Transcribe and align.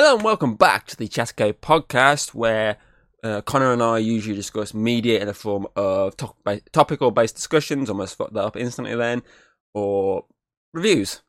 Hello 0.00 0.14
and 0.14 0.22
welcome 0.22 0.54
back 0.54 0.86
to 0.86 0.96
the 0.96 1.08
Chatco 1.08 1.52
podcast, 1.54 2.32
where 2.32 2.76
uh, 3.24 3.40
Connor 3.40 3.72
and 3.72 3.82
I 3.82 3.98
usually 3.98 4.36
discuss 4.36 4.72
media 4.72 5.18
in 5.18 5.26
the 5.26 5.34
form 5.34 5.66
of 5.74 6.16
to- 6.18 6.62
topical 6.70 7.10
based 7.10 7.34
discussions, 7.34 7.90
almost 7.90 8.16
fuck 8.16 8.32
that 8.32 8.44
up 8.44 8.56
instantly 8.56 8.94
then, 8.94 9.24
or 9.74 10.24
reviews. 10.72 11.22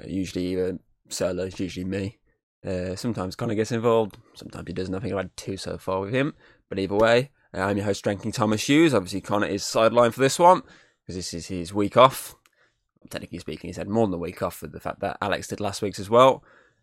Uh, 0.00 0.06
usually 0.06 0.46
either 0.46 0.78
solo, 1.10 1.44
it's 1.44 1.60
usually 1.60 1.84
me. 1.84 2.18
Uh, 2.66 2.96
sometimes 2.96 3.36
Connor 3.36 3.56
gets 3.56 3.72
involved, 3.72 4.16
sometimes 4.32 4.68
he 4.68 4.72
doesn't. 4.72 4.94
I 4.94 4.98
think 4.98 5.12
I've 5.12 5.24
had 5.24 5.36
two 5.36 5.58
so 5.58 5.76
far 5.76 6.00
with 6.00 6.14
him, 6.14 6.32
but 6.70 6.78
either 6.78 6.96
way, 6.96 7.30
uh, 7.52 7.60
I'm 7.60 7.76
your 7.76 7.84
host, 7.84 8.02
Drinking 8.02 8.32
Thomas 8.32 8.66
Hughes. 8.66 8.94
Obviously, 8.94 9.20
Connor 9.20 9.48
is 9.48 9.64
sidelined 9.64 10.14
for 10.14 10.20
this 10.20 10.38
one 10.38 10.62
because 11.02 11.16
this 11.16 11.34
is 11.34 11.48
his 11.48 11.74
week 11.74 11.98
off. 11.98 12.36
Technically 13.10 13.40
speaking, 13.40 13.68
he's 13.68 13.76
had 13.76 13.90
more 13.90 14.06
than 14.06 14.14
a 14.14 14.18
week 14.18 14.40
off 14.40 14.62
with 14.62 14.72
the 14.72 14.80
fact 14.80 15.00
that 15.00 15.18
Alex 15.20 15.48
did 15.48 15.60
last 15.60 15.82
week's 15.82 16.00
as 16.00 16.08
well. 16.08 16.42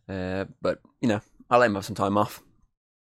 Uh, 0.10 0.46
but 0.62 0.80
you 1.02 1.07
know, 1.07 1.21
I'll 1.50 1.60
let 1.60 1.68
him 1.68 1.75
have 1.75 1.86
some 1.86 1.96
time 1.96 2.18
off. 2.18 2.42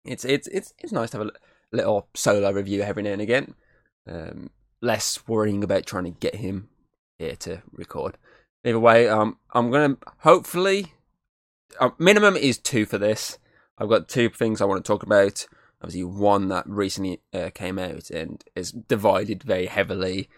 It's 0.04 0.24
it's 0.24 0.46
it's 0.48 0.72
it's 0.78 0.92
nice 0.92 1.10
to 1.10 1.18
have 1.18 1.26
a 1.26 1.32
little 1.72 2.08
solo 2.14 2.52
review 2.52 2.82
every 2.82 3.02
now 3.02 3.12
and 3.12 3.22
again. 3.22 3.54
Um, 4.06 4.50
less 4.80 5.26
worrying 5.26 5.64
about 5.64 5.86
trying 5.86 6.04
to 6.04 6.10
get 6.10 6.36
him 6.36 6.68
here 7.18 7.36
to 7.36 7.62
record. 7.72 8.16
Either 8.64 8.78
way, 8.78 9.08
um, 9.08 9.38
I'm 9.52 9.70
gonna 9.70 9.96
hopefully 10.18 10.92
uh, 11.80 11.90
minimum 11.98 12.36
is 12.36 12.58
two 12.58 12.86
for 12.86 12.98
this. 12.98 13.38
I've 13.78 13.88
got 13.88 14.08
two 14.08 14.28
things 14.28 14.60
I 14.60 14.66
want 14.66 14.84
to 14.84 14.86
talk 14.86 15.02
about. 15.02 15.46
Obviously, 15.82 16.04
one 16.04 16.48
that 16.48 16.68
recently 16.68 17.20
uh, 17.32 17.50
came 17.54 17.78
out 17.78 18.10
and 18.10 18.42
is 18.54 18.72
divided 18.72 19.42
very 19.42 19.66
heavily, 19.66 20.28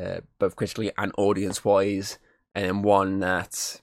uh, 0.00 0.20
both 0.38 0.56
critically 0.56 0.92
and 0.96 1.12
audience 1.18 1.64
wise, 1.64 2.18
and 2.54 2.64
then 2.64 2.82
one 2.82 3.20
that 3.20 3.80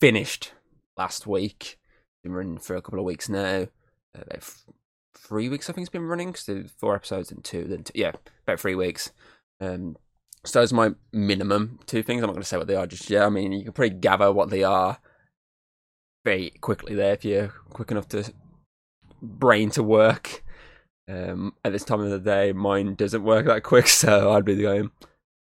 finished 0.00 0.52
last 0.98 1.26
week. 1.26 1.78
Been 2.22 2.32
running 2.32 2.58
for 2.58 2.76
a 2.76 2.82
couple 2.82 2.98
of 2.98 3.04
weeks 3.04 3.28
now. 3.28 3.68
Uh, 4.16 4.22
about 4.26 4.52
three 5.16 5.48
weeks, 5.48 5.70
I 5.70 5.72
think 5.72 5.84
it's 5.84 5.92
been 5.92 6.02
running. 6.02 6.34
So 6.34 6.64
four 6.78 6.96
episodes 6.96 7.30
and 7.30 7.42
two, 7.44 7.64
then 7.64 7.84
two, 7.84 7.92
yeah, 7.94 8.12
about 8.46 8.60
three 8.60 8.74
weeks. 8.74 9.12
Um, 9.60 9.96
so 10.44 10.60
those 10.60 10.72
my 10.72 10.92
minimum 11.12 11.78
two 11.86 12.02
things. 12.02 12.22
I'm 12.22 12.26
not 12.26 12.34
going 12.34 12.42
to 12.42 12.48
say 12.48 12.56
what 12.56 12.66
they 12.66 12.74
are 12.74 12.86
just 12.86 13.08
yet. 13.08 13.24
I 13.24 13.28
mean, 13.28 13.52
you 13.52 13.64
can 13.64 13.72
probably 13.72 13.90
gather 13.90 14.32
what 14.32 14.50
they 14.50 14.64
are 14.64 14.98
very 16.24 16.50
quickly 16.60 16.94
there 16.94 17.14
if 17.14 17.24
you're 17.24 17.48
quick 17.70 17.90
enough 17.90 18.08
to 18.08 18.32
brain 19.22 19.70
to 19.70 19.82
work. 19.82 20.44
Um, 21.08 21.54
at 21.64 21.72
this 21.72 21.84
time 21.84 22.00
of 22.00 22.10
the 22.10 22.18
day, 22.18 22.52
mine 22.52 22.94
doesn't 22.94 23.24
work 23.24 23.46
that 23.46 23.62
quick, 23.62 23.86
so 23.88 24.32
I'd 24.32 24.44
be 24.44 24.56
going, 24.56 24.90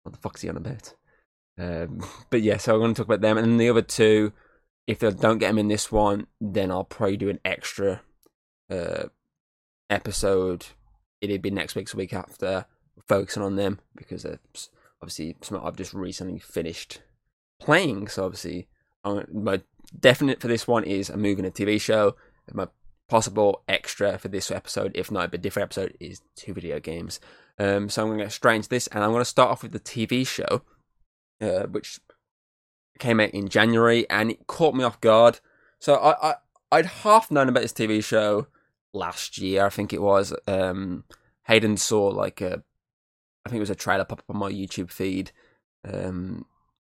"What 0.04 0.12
the 0.12 0.20
fuck's 0.20 0.42
he 0.42 0.50
on 0.50 0.58
about?" 0.58 0.94
Um, 1.58 2.06
but 2.30 2.42
yeah, 2.42 2.58
so 2.58 2.76
I'm 2.76 2.82
going 2.82 2.94
to 2.94 2.98
talk 2.98 3.08
about 3.08 3.22
them, 3.22 3.38
and 3.38 3.60
the 3.60 3.70
other 3.70 3.82
two 3.82 4.34
if 4.88 5.04
I 5.04 5.10
don't 5.10 5.38
get 5.38 5.50
them 5.50 5.60
in 5.60 5.68
this 5.68 5.92
one, 5.92 6.28
then 6.40 6.72
I'll 6.72 6.86
probably 6.86 7.18
do 7.18 7.30
an 7.30 7.40
extra 7.44 8.02
uh, 8.72 9.06
episode. 9.90 10.68
It'd 11.22 11.42
be 11.42 11.52
next 11.52 11.76
week's 11.76 11.94
week 11.94 12.14
after, 12.14 12.66
focusing 13.08 13.44
on 13.44 13.58
them 13.58 13.80
because 13.96 14.26
obviously 15.02 15.36
something 15.42 15.66
I've 15.66 15.76
just 15.76 15.94
recently 15.94 16.40
finished 16.40 17.02
playing. 17.60 18.08
So 18.08 18.26
obviously, 18.26 18.68
I'm, 19.04 19.26
my 19.32 19.62
definite 20.00 20.42
for 20.42 20.48
this 20.48 20.68
one 20.68 20.86
is 20.86 21.10
a 21.10 21.18
movie 21.18 21.44
and 21.44 21.48
a 21.48 21.52
TV 21.52 21.80
show. 21.80 22.16
My 22.54 22.68
possible 23.10 23.64
extra 23.68 24.18
for 24.18 24.30
this 24.30 24.52
episode, 24.52 24.92
if 24.96 25.12
not 25.12 25.34
a 25.34 25.38
different 25.38 25.66
episode, 25.66 25.98
is 26.00 26.22
two 26.36 26.54
video 26.54 26.80
games. 26.80 27.20
Um, 27.60 27.90
so 27.90 28.02
I'm 28.02 28.10
going 28.10 28.20
to 28.20 28.26
get 28.26 28.32
straight 28.32 28.56
into 28.58 28.70
this, 28.70 28.88
and 28.88 29.04
I'm 29.04 29.12
going 29.12 29.22
to 29.22 29.26
start 29.26 29.50
off 29.50 29.64
with 29.64 29.72
the 29.72 29.80
TV 29.80 30.26
show, 30.26 30.62
uh, 31.42 31.68
which 31.68 32.00
came 33.00 33.20
out 33.20 33.32
in 33.32 33.48
January, 33.48 34.10
and 34.10 34.32
it 34.32 34.48
caught 34.48 34.76
me 34.76 34.84
off 34.84 35.02
guard. 35.02 35.40
So 35.80 35.96
I, 35.96 36.32
I 36.32 36.36
I'd 36.72 36.86
half 36.86 37.32
known 37.32 37.50
about 37.50 37.62
this 37.62 37.74
TV 37.74 38.04
show 38.04 38.48
last 38.94 39.38
year. 39.38 39.66
I 39.66 39.70
think 39.70 39.94
it 39.94 40.02
was. 40.02 40.34
Um, 40.48 41.06
Hayden 41.46 41.78
saw 41.78 42.08
like 42.08 42.42
a, 42.42 42.64
I 43.46 43.50
think 43.50 43.58
it 43.58 43.62
was 43.62 43.70
a 43.70 43.76
trailer 43.76 44.06
pop 44.06 44.20
up 44.20 44.26
on 44.30 44.38
my 44.38 44.52
YouTube 44.52 44.92
feed, 44.92 45.32
um, 45.86 46.46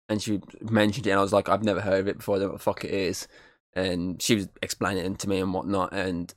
and 0.08 0.22
she 0.22 0.40
mentioned 0.60 1.06
it, 1.06 1.10
and 1.10 1.18
I 1.18 1.22
was 1.22 1.32
like, 1.32 1.48
I've 1.48 1.64
never 1.64 1.80
heard 1.80 2.00
of 2.00 2.08
it 2.08 2.18
before. 2.18 2.36
I 2.36 2.38
don't 2.38 2.48
know 2.48 2.52
what 2.52 2.58
the 2.58 2.64
fuck 2.64 2.84
it 2.84 2.92
is, 2.92 3.26
and 3.72 4.22
she 4.22 4.36
was 4.36 4.48
explaining 4.62 5.04
it 5.04 5.18
to 5.20 5.28
me 5.28 5.40
and 5.40 5.52
whatnot, 5.52 5.92
and 5.92 6.32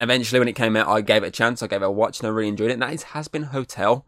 eventually 0.00 0.40
when 0.40 0.48
it 0.48 0.54
came 0.54 0.76
out, 0.76 0.88
I 0.88 1.00
gave 1.00 1.22
it 1.22 1.28
a 1.28 1.30
chance. 1.30 1.62
I 1.62 1.68
gave 1.68 1.82
it 1.82 1.86
a 1.86 1.90
watch, 1.90 2.20
and 2.20 2.26
I 2.26 2.30
really 2.30 2.48
enjoyed 2.48 2.70
it. 2.70 2.74
And 2.74 2.82
that 2.82 2.92
is 2.92 3.04
Hazbin 3.04 3.46
Hotel, 3.46 4.04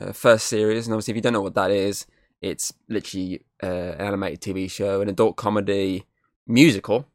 uh, 0.00 0.12
first 0.12 0.46
series, 0.46 0.86
and 0.86 0.94
obviously 0.94 1.12
if 1.12 1.16
you 1.16 1.22
don't 1.22 1.34
know 1.34 1.42
what 1.42 1.54
that 1.54 1.70
is, 1.70 2.06
it's 2.40 2.72
literally 2.88 3.44
uh, 3.62 3.66
an 3.66 4.00
animated 4.00 4.40
TV 4.40 4.70
show, 4.70 5.00
an 5.00 5.08
adult 5.08 5.36
comedy 5.36 6.04
musical 6.46 7.06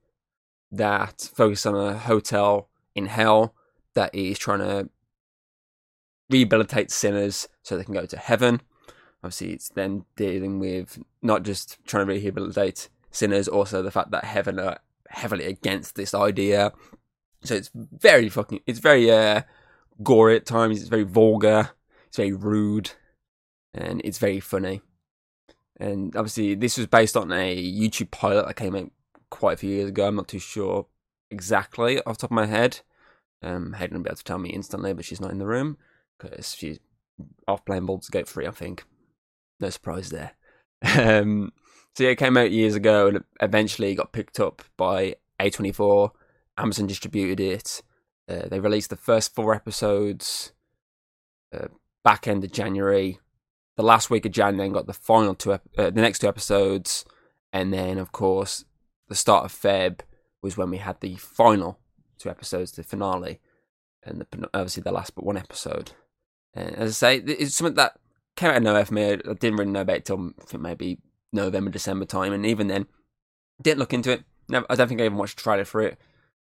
that 0.71 1.29
focuses 1.33 1.65
on 1.65 1.75
a 1.75 1.97
hotel 1.97 2.69
in 2.95 3.05
hell 3.05 3.53
that 3.93 4.13
is 4.13 4.37
trying 4.37 4.59
to 4.59 4.89
rehabilitate 6.29 6.91
sinners 6.91 7.47
so 7.61 7.77
they 7.77 7.83
can 7.83 7.93
go 7.93 8.05
to 8.05 8.17
heaven. 8.17 8.61
Obviously, 9.23 9.53
it's 9.53 9.69
then 9.69 10.05
dealing 10.15 10.59
with 10.59 10.99
not 11.21 11.43
just 11.43 11.77
trying 11.85 12.07
to 12.07 12.13
rehabilitate 12.13 12.89
sinners, 13.11 13.47
also 13.47 13.81
the 13.81 13.91
fact 13.91 14.11
that 14.11 14.25
heaven 14.25 14.59
are 14.59 14.79
heavily 15.09 15.45
against 15.45 15.95
this 15.95 16.13
idea. 16.13 16.73
So 17.43 17.55
it's 17.55 17.69
very 17.73 18.29
fucking, 18.29 18.61
it's 18.65 18.79
very 18.79 19.09
uh, 19.11 19.43
gory 20.01 20.35
at 20.35 20.45
times. 20.45 20.79
It's 20.79 20.89
very 20.89 21.03
vulgar. 21.03 21.69
It's 22.07 22.17
very 22.17 22.33
rude, 22.33 22.91
and 23.73 24.01
it's 24.03 24.17
very 24.17 24.39
funny. 24.39 24.81
And 25.83 26.15
obviously, 26.15 26.55
this 26.55 26.77
was 26.77 26.87
based 26.87 27.17
on 27.17 27.29
a 27.33 27.55
YouTube 27.61 28.09
pilot 28.09 28.47
that 28.47 28.55
came 28.55 28.73
out 28.73 28.89
quite 29.29 29.55
a 29.55 29.57
few 29.57 29.69
years 29.69 29.89
ago. 29.89 30.07
I'm 30.07 30.15
not 30.15 30.29
too 30.29 30.39
sure 30.39 30.87
exactly 31.29 31.99
off 32.03 32.17
the 32.17 32.21
top 32.21 32.31
of 32.31 32.35
my 32.35 32.45
head. 32.45 32.79
Um, 33.41 33.73
Hayden 33.73 33.97
will 33.97 34.03
be 34.03 34.07
able 34.07 34.15
to 34.15 34.23
tell 34.23 34.37
me 34.37 34.51
instantly, 34.51 34.93
but 34.93 35.03
she's 35.03 35.19
not 35.19 35.31
in 35.31 35.39
the 35.39 35.45
room 35.45 35.77
because 36.17 36.55
she's 36.55 36.79
off 37.49 37.65
playing 37.65 37.85
Baldur's 37.85 38.07
Gate 38.07 38.29
3, 38.29 38.47
I 38.47 38.51
think. 38.51 38.85
No 39.59 39.69
surprise 39.69 40.09
there. 40.09 40.31
Um, 40.97 41.53
so 41.95 42.03
yeah, 42.03 42.09
it 42.09 42.17
came 42.17 42.35
out 42.35 42.51
years 42.51 42.75
ago 42.75 43.07
and 43.07 43.23
eventually 43.39 43.93
got 43.93 44.11
picked 44.11 44.39
up 44.39 44.63
by 44.75 45.15
A24. 45.39 46.09
Amazon 46.57 46.87
distributed 46.87 47.39
it. 47.39 47.83
Uh, 48.27 48.47
they 48.49 48.59
released 48.59 48.89
the 48.89 48.95
first 48.95 49.35
four 49.35 49.53
episodes 49.53 50.51
uh, 51.53 51.67
back 52.03 52.27
end 52.27 52.43
of 52.43 52.51
January 52.51 53.19
the 53.75 53.83
last 53.83 54.09
week 54.09 54.25
of 54.25 54.31
Jan 54.31 54.57
then 54.57 54.71
got 54.71 54.87
the 54.87 54.93
final 54.93 55.35
two, 55.35 55.53
uh, 55.53 55.59
the 55.75 55.91
next 55.91 56.19
two 56.19 56.27
episodes, 56.27 57.05
and 57.51 57.73
then 57.73 57.97
of 57.97 58.11
course 58.11 58.65
the 59.09 59.15
start 59.15 59.45
of 59.45 59.51
Feb 59.51 60.01
was 60.41 60.57
when 60.57 60.69
we 60.69 60.77
had 60.77 60.99
the 61.01 61.15
final 61.15 61.79
two 62.19 62.29
episodes, 62.29 62.71
the 62.71 62.83
finale, 62.83 63.39
and 64.03 64.21
the, 64.21 64.49
obviously 64.53 64.83
the 64.83 64.91
last 64.91 65.15
but 65.15 65.25
one 65.25 65.37
episode. 65.37 65.91
And 66.53 66.75
as 66.75 66.89
I 67.03 67.17
say, 67.17 67.33
it's 67.33 67.55
something 67.55 67.75
that 67.75 67.99
came 68.35 68.49
out 68.49 68.57
of 68.57 68.63
nowhere 68.63 68.85
for 68.85 68.93
me. 68.93 69.11
I 69.11 69.15
didn't 69.15 69.55
really 69.55 69.71
know 69.71 69.81
about 69.81 69.97
it 69.97 70.05
till 70.05 70.33
I 70.41 70.45
think 70.45 70.61
maybe 70.61 70.99
November, 71.31 71.71
December 71.71 72.05
time, 72.05 72.33
and 72.33 72.45
even 72.45 72.67
then, 72.67 72.87
didn't 73.61 73.79
look 73.79 73.93
into 73.93 74.11
it. 74.11 74.23
Never, 74.49 74.65
I 74.69 74.75
don't 74.75 74.87
think 74.87 75.01
I 75.01 75.05
even 75.05 75.17
watched 75.17 75.39
a 75.39 75.43
trailer 75.43 75.65
for 75.65 75.81
it. 75.81 75.97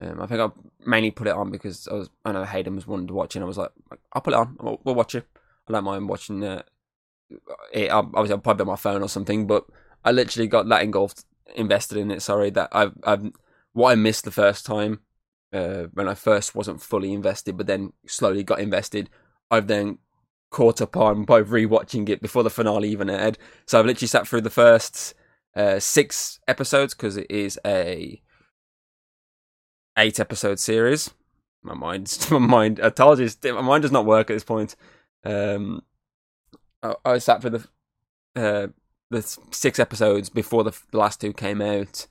Um, 0.01 0.21
I 0.21 0.25
think 0.25 0.41
I 0.41 0.49
mainly 0.85 1.11
put 1.11 1.27
it 1.27 1.35
on 1.35 1.51
because 1.51 1.87
I 1.87 1.93
was 1.93 2.09
I 2.25 2.33
know 2.33 2.43
Hayden 2.43 2.75
was 2.75 2.87
wanting 2.87 3.07
to 3.07 3.13
watch 3.13 3.35
it. 3.35 3.39
and 3.39 3.45
I 3.45 3.47
was 3.47 3.57
like, 3.57 3.71
I'll 4.11 4.21
put 4.21 4.33
it 4.33 4.39
on. 4.39 4.57
We'll, 4.59 4.81
we'll 4.83 4.95
watch 4.95 5.15
it. 5.15 5.25
I 5.67 5.71
don't 5.71 5.83
mind 5.85 6.09
watching 6.09 6.43
uh, 6.43 6.63
it, 7.73 7.89
obviously 7.89 8.33
I'll 8.33 8.39
probably 8.39 8.63
on 8.63 8.67
my 8.67 8.75
phone 8.75 9.01
or 9.01 9.09
something, 9.09 9.47
but 9.47 9.65
I 10.03 10.11
literally 10.11 10.47
got 10.47 10.67
that 10.69 10.83
engulfed, 10.83 11.25
invested 11.55 11.97
in 11.97 12.11
it. 12.11 12.21
Sorry 12.21 12.49
that 12.51 12.69
I've, 12.71 12.93
I've 13.03 13.31
what 13.73 13.91
I 13.91 13.95
missed 13.95 14.23
the 14.23 14.31
first 14.31 14.65
time 14.65 15.01
uh, 15.53 15.85
when 15.93 16.07
I 16.07 16.13
first 16.13 16.55
wasn't 16.55 16.81
fully 16.81 17.13
invested, 17.13 17.57
but 17.57 17.67
then 17.67 17.93
slowly 18.07 18.43
got 18.43 18.59
invested. 18.59 19.09
I've 19.51 19.67
then 19.67 19.99
caught 20.49 20.81
up 20.81 20.95
on 20.95 21.25
by 21.25 21.41
rewatching 21.41 22.07
it 22.09 22.21
before 22.21 22.43
the 22.43 22.49
finale 22.49 22.89
even 22.89 23.09
aired. 23.09 23.37
So 23.65 23.79
I've 23.79 23.85
literally 23.85 24.07
sat 24.07 24.27
through 24.27 24.41
the 24.41 24.49
first 24.49 25.13
uh, 25.55 25.79
six 25.79 26.39
episodes 26.47 26.93
because 26.93 27.17
it 27.17 27.27
is 27.29 27.59
a 27.65 28.21
eight 29.97 30.19
episode 30.19 30.59
series. 30.59 31.11
My 31.63 31.73
mind, 31.73 32.27
my 32.31 32.37
mind, 32.37 32.79
I 32.81 32.89
told 32.89 33.19
you, 33.19 33.29
my 33.43 33.61
mind 33.61 33.81
does 33.81 33.91
not 33.91 34.05
work 34.05 34.29
at 34.29 34.33
this 34.33 34.43
point. 34.43 34.75
Um, 35.23 35.81
I, 37.05 37.13
I 37.13 37.17
sat 37.17 37.41
for 37.41 37.49
the 37.49 37.67
uh, 38.35 38.67
the 39.09 39.21
six 39.51 39.79
episodes 39.79 40.29
before 40.29 40.63
the, 40.63 40.77
the 40.91 40.97
last 40.97 41.21
two 41.21 41.33
came 41.33 41.61
out. 41.61 42.07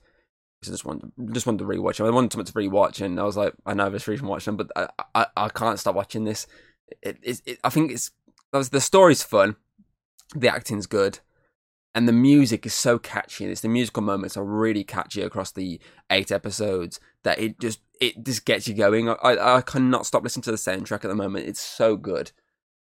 I 0.63 0.67
just 0.67 0.85
wanted 0.85 1.11
just 1.31 1.45
wanted 1.45 1.59
to 1.59 1.65
rewatch 1.65 1.97
them. 1.97 2.07
I 2.07 2.09
wanted 2.09 2.33
something 2.33 2.51
to 2.51 2.59
rewatch, 2.69 3.01
and 3.01 3.19
I 3.19 3.23
was 3.23 3.37
like, 3.37 3.53
I 3.65 3.73
know 3.73 3.89
this 3.89 4.07
reason 4.07 4.27
watching 4.27 4.55
them, 4.55 4.67
but 4.67 4.91
I, 4.97 5.05
I, 5.13 5.27
I 5.45 5.49
can't 5.49 5.79
stop 5.79 5.95
watching 5.95 6.23
this. 6.23 6.47
It, 7.01 7.17
it, 7.21 7.41
it, 7.45 7.59
I 7.63 7.69
think 7.69 7.91
it's 7.91 8.11
the 8.51 8.81
story's 8.81 9.23
fun, 9.23 9.57
the 10.35 10.47
acting's 10.47 10.87
good, 10.87 11.19
and 11.93 12.07
the 12.07 12.13
music 12.13 12.65
is 12.65 12.73
so 12.73 12.97
catchy. 12.97 13.45
It's 13.45 13.61
the 13.61 13.69
musical 13.69 14.03
moments 14.03 14.37
are 14.37 14.45
really 14.45 14.83
catchy 14.83 15.21
across 15.21 15.51
the 15.51 15.79
eight 16.09 16.31
episodes 16.31 16.99
that 17.23 17.39
it 17.39 17.59
just 17.59 17.81
it 18.01 18.23
just 18.23 18.45
gets 18.45 18.67
you 18.67 18.73
going. 18.73 19.09
I 19.09 19.57
I 19.57 19.61
cannot 19.61 20.05
stop 20.05 20.23
listening 20.23 20.43
to 20.43 20.51
the 20.51 20.57
soundtrack 20.57 21.03
at 21.03 21.09
the 21.09 21.15
moment. 21.15 21.47
It's 21.47 21.61
so 21.61 21.95
good. 21.95 22.31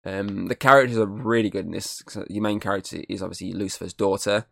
Um, 0.04 0.48
the 0.48 0.54
characters 0.54 0.98
are 0.98 1.06
really 1.06 1.50
good 1.50 1.66
in 1.66 1.72
this. 1.72 2.02
Your 2.28 2.42
main 2.42 2.60
character 2.60 3.02
is 3.08 3.22
obviously 3.22 3.52
Lucifer's 3.52 3.94
daughter, 3.94 4.46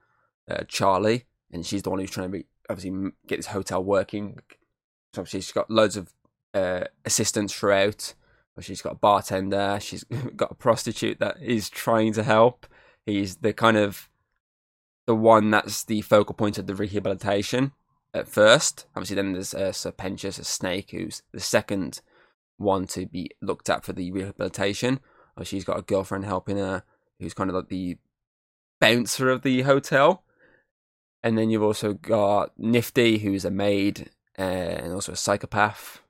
uh, 0.48 0.64
Charlie, 0.68 1.26
and 1.50 1.66
she's 1.66 1.82
the 1.82 1.90
one 1.90 1.98
who's 1.98 2.10
trying 2.10 2.30
to 2.30 2.38
be, 2.38 2.46
obviously 2.68 3.10
get 3.26 3.36
this 3.36 3.46
hotel 3.46 3.82
working. 3.82 4.38
So 5.14 5.24
she's 5.24 5.50
got 5.50 5.70
loads 5.70 5.96
of 5.96 6.12
uh, 6.54 6.84
assistants 7.04 7.52
throughout. 7.52 8.14
She's 8.60 8.82
got 8.82 8.92
a 8.92 8.96
bartender. 8.96 9.78
She's 9.80 10.04
got 10.36 10.52
a 10.52 10.54
prostitute 10.54 11.18
that 11.18 11.42
is 11.42 11.70
trying 11.70 12.12
to 12.14 12.22
help. 12.22 12.66
He's 13.06 13.36
the 13.36 13.52
kind 13.52 13.76
of 13.76 14.08
the 15.06 15.14
one 15.14 15.50
that's 15.50 15.84
the 15.84 16.02
focal 16.02 16.34
point 16.34 16.58
of 16.58 16.66
the 16.66 16.74
rehabilitation 16.74 17.72
at 18.12 18.28
first. 18.28 18.86
Obviously, 18.94 19.16
then 19.16 19.32
there's 19.32 19.54
uh, 19.54 19.72
Sir 19.72 19.92
Pentious, 19.92 20.38
a 20.38 20.44
snake, 20.44 20.90
who's 20.90 21.22
the 21.32 21.40
second 21.40 22.00
one 22.58 22.86
to 22.88 23.06
be 23.06 23.30
looked 23.40 23.70
at 23.70 23.84
for 23.84 23.92
the 23.92 24.12
rehabilitation. 24.12 25.00
She's 25.46 25.64
got 25.64 25.78
a 25.78 25.82
girlfriend 25.82 26.24
helping 26.24 26.56
her, 26.56 26.82
who's 27.18 27.34
kind 27.34 27.50
of 27.50 27.56
like 27.56 27.68
the 27.68 27.98
bouncer 28.80 29.30
of 29.30 29.42
the 29.42 29.62
hotel. 29.62 30.24
And 31.22 31.36
then 31.36 31.50
you've 31.50 31.62
also 31.62 31.92
got 31.92 32.58
Nifty, 32.58 33.18
who's 33.18 33.44
a 33.44 33.50
maid 33.50 34.10
and 34.36 34.92
also 34.92 35.12
a 35.12 35.16
psychopath. 35.16 36.00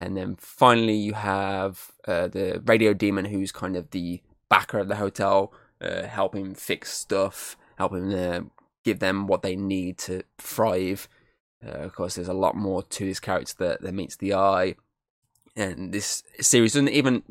And 0.00 0.16
then 0.16 0.36
finally, 0.36 0.94
you 0.94 1.14
have 1.14 1.90
uh, 2.06 2.28
the 2.28 2.62
radio 2.64 2.94
demon, 2.94 3.24
who's 3.24 3.50
kind 3.50 3.74
of 3.74 3.90
the 3.90 4.22
backer 4.48 4.78
of 4.78 4.88
the 4.88 4.96
hotel, 4.96 5.52
uh, 5.80 6.04
helping 6.04 6.54
fix 6.54 6.92
stuff, 6.92 7.56
helping 7.76 8.14
uh, 8.14 8.42
give 8.84 9.00
them 9.00 9.26
what 9.26 9.42
they 9.42 9.56
need 9.56 9.98
to 9.98 10.22
thrive. 10.38 11.08
Uh, 11.66 11.70
of 11.70 11.94
course, 11.94 12.14
there's 12.14 12.28
a 12.28 12.32
lot 12.32 12.54
more 12.54 12.84
to 12.84 13.04
this 13.04 13.18
character 13.18 13.54
that, 13.58 13.82
that 13.82 13.92
meets 13.92 14.16
the 14.16 14.34
eye. 14.34 14.76
And 15.56 15.92
this 15.92 16.22
series 16.40 16.74
doesn't 16.74 16.90
even 16.90 17.24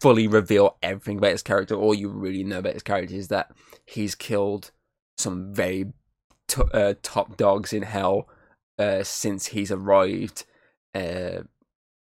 fully 0.00 0.26
reveal 0.26 0.76
everything 0.82 1.18
about 1.18 1.32
his 1.32 1.42
character. 1.42 1.74
All 1.74 1.94
you 1.94 2.08
really 2.08 2.44
know 2.44 2.58
about 2.58 2.74
his 2.74 2.82
character 2.82 3.14
is 3.14 3.28
that 3.28 3.50
he's 3.84 4.14
killed 4.14 4.70
some 5.16 5.52
very 5.52 5.92
t- 6.48 6.62
uh, 6.72 6.94
top 7.02 7.36
dogs 7.36 7.72
in 7.72 7.82
hell 7.82 8.28
uh, 8.78 9.02
since 9.02 9.46
he's 9.46 9.70
arrived. 9.70 10.44
Uh, 10.94 11.42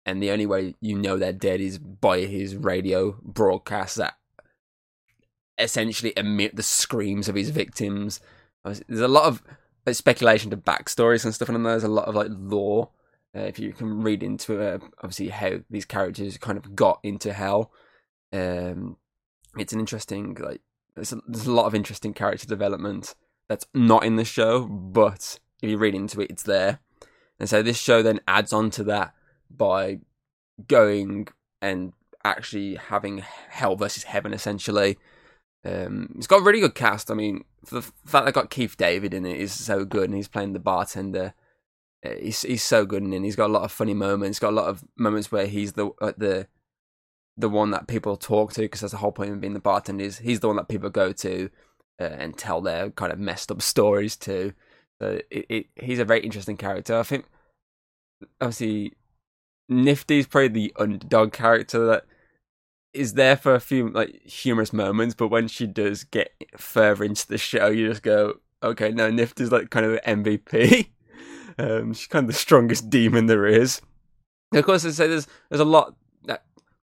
and 0.07 0.23
the 0.23 0.31
only 0.31 0.47
way 0.47 0.75
you 0.81 0.97
know 0.99 1.17
they're 1.17 1.33
dead 1.33 1.61
is 1.61 1.79
by 1.79 2.21
his 2.21 2.57
radio 2.57 3.19
broadcast 3.23 3.97
that 3.97 4.15
essentially 5.59 6.13
emit 6.17 6.57
the 6.57 6.63
screams 6.63 7.29
of 7.29 7.35
his 7.35 7.51
victims. 7.51 8.21
There's 8.65 9.01
a 9.01 9.09
lot 9.09 9.25
of 9.25 9.43
speculation 9.97 10.51
to 10.51 10.57
backstories 10.57 11.25
and 11.25 11.35
stuff, 11.35 11.49
and 11.49 11.65
there's 11.65 11.85
a 11.85 11.89
lot 11.89 12.09
of 12.09 12.15
like 12.15 12.29
lore. 12.31 12.91
Uh, 13.37 13.41
if 13.41 13.59
you 13.59 13.73
can 13.73 14.03
read 14.03 14.23
into 14.23 14.61
uh, 14.61 14.79
obviously 14.99 15.29
how 15.29 15.59
these 15.71 15.85
characters 15.85 16.39
kind 16.39 16.57
of 16.57 16.75
got 16.75 16.99
into 17.03 17.33
hell, 17.33 17.71
um, 18.33 18.97
it's 19.59 19.73
an 19.73 19.81
interesting 19.81 20.37
like 20.41 20.61
there's 20.95 21.13
a, 21.13 21.21
there's 21.27 21.47
a 21.47 21.53
lot 21.53 21.67
of 21.67 21.75
interesting 21.75 22.15
character 22.15 22.47
development 22.47 23.15
that's 23.49 23.67
not 23.75 24.05
in 24.05 24.17
the 24.17 24.25
show, 24.25 24.67
but 24.67 25.39
if 25.63 25.71
you 25.71 25.79
read 25.79 25.95
into 25.95 26.21
it, 26.21 26.31
it's 26.31 26.43
there. 26.43 26.81
And 27.39 27.49
so 27.49 27.63
this 27.63 27.79
show 27.79 28.03
then 28.03 28.21
adds 28.27 28.53
on 28.53 28.71
to 28.71 28.85
that 28.85 29.15
by 29.51 30.01
going 30.67 31.29
and 31.63 31.93
actually 32.25 32.75
having 32.75 33.25
hell 33.49 33.77
versus 33.77 34.05
heaven 34.05 34.33
essentially. 34.33 34.99
Um, 35.65 36.15
it's 36.17 36.27
got 36.27 36.41
a 36.41 36.45
really 36.45 36.61
good 36.61 36.75
cast. 36.75 37.11
I 37.11 37.15
mean, 37.15 37.45
the 37.71 37.83
fact 37.83 38.27
that 38.27 38.35
got 38.35 38.51
Keith 38.51 38.77
David 38.77 39.15
in 39.15 39.27
it 39.27 39.39
is 39.39 39.53
so 39.53 39.85
good, 39.85 40.05
and 40.05 40.15
he's 40.15 40.29
playing 40.29 40.53
the 40.53 40.61
bartender. 40.61 41.35
Uh, 42.05 42.11
he's 42.21 42.43
he's 42.43 42.63
so 42.63 42.87
good 42.87 43.03
and. 43.03 43.25
He's 43.25 43.37
got 43.37 43.51
a 43.51 43.53
lot 43.53 43.65
of 43.65 43.73
funny 43.73 43.95
moments. 43.95 44.39
Got 44.39 44.53
a 44.53 44.57
lot 44.57 44.69
of 44.69 44.85
moments 44.97 45.33
where 45.33 45.47
he's 45.47 45.73
the 45.73 45.91
uh, 46.01 46.13
the 46.17 46.47
the 47.37 47.49
one 47.49 47.71
that 47.71 47.87
people 47.87 48.17
talk 48.17 48.53
to 48.55 48.63
because 48.63 48.81
that's 48.81 48.93
the 48.93 48.99
whole 48.99 49.13
point 49.13 49.31
of 49.31 49.41
being 49.41 49.55
the 49.55 49.61
bartender. 49.61 50.05
Is 50.05 50.19
he's 50.19 50.41
the 50.41 50.49
one 50.49 50.57
that 50.57 50.69
people 50.69 50.91
go 50.91 51.13
to 51.13 51.51
uh, 52.01 52.05
and 52.05 52.37
tell 52.37 52.61
their 52.61 52.91
kind 52.91 53.13
of 53.13 53.19
messed 53.19 53.51
up 53.51 53.63
stories 53.75 54.17
to. 54.17 54.53
So 55.01 55.21
it, 55.31 55.47
it, 55.49 55.67
he's 55.77 56.01
a 56.01 56.05
very 56.05 56.21
interesting 56.21 56.57
character. 56.57 56.99
I 56.99 57.05
think 57.05 57.27
obviously 58.41 58.95
Nifty's 59.69 60.27
probably 60.27 60.49
the 60.49 60.73
underdog 60.77 61.33
character 61.33 61.87
that 61.87 62.05
is 62.93 63.15
there 63.15 63.37
for 63.37 63.55
a 63.55 63.61
few 63.61 63.89
like 63.91 64.23
humorous 64.23 64.73
moments, 64.73 65.15
but 65.15 65.29
when 65.29 65.47
she 65.47 65.67
does 65.67 66.05
get 66.05 66.33
further 66.57 67.05
into 67.05 67.29
the 67.29 67.39
show, 67.39 67.69
you 67.69 67.89
just 67.89 68.03
go, 68.03 68.41
okay, 68.63 68.91
no, 68.91 69.11
Nifty's 69.11 69.53
like 69.53 69.71
kind 69.71 69.87
of 69.87 70.01
MVP. 70.03 70.89
um, 71.59 71.93
she's 71.93 72.07
kind 72.07 72.25
of 72.25 72.29
the 72.29 72.39
strongest 72.39 72.91
demon 72.91 73.27
there 73.27 73.47
is. 73.47 73.81
Of 74.53 74.65
course, 74.65 74.85
I 74.85 74.91
say 74.91 75.07
there's 75.07 75.27
there's 75.51 75.61
a 75.61 75.65
lot 75.65 75.95
that 76.25 76.45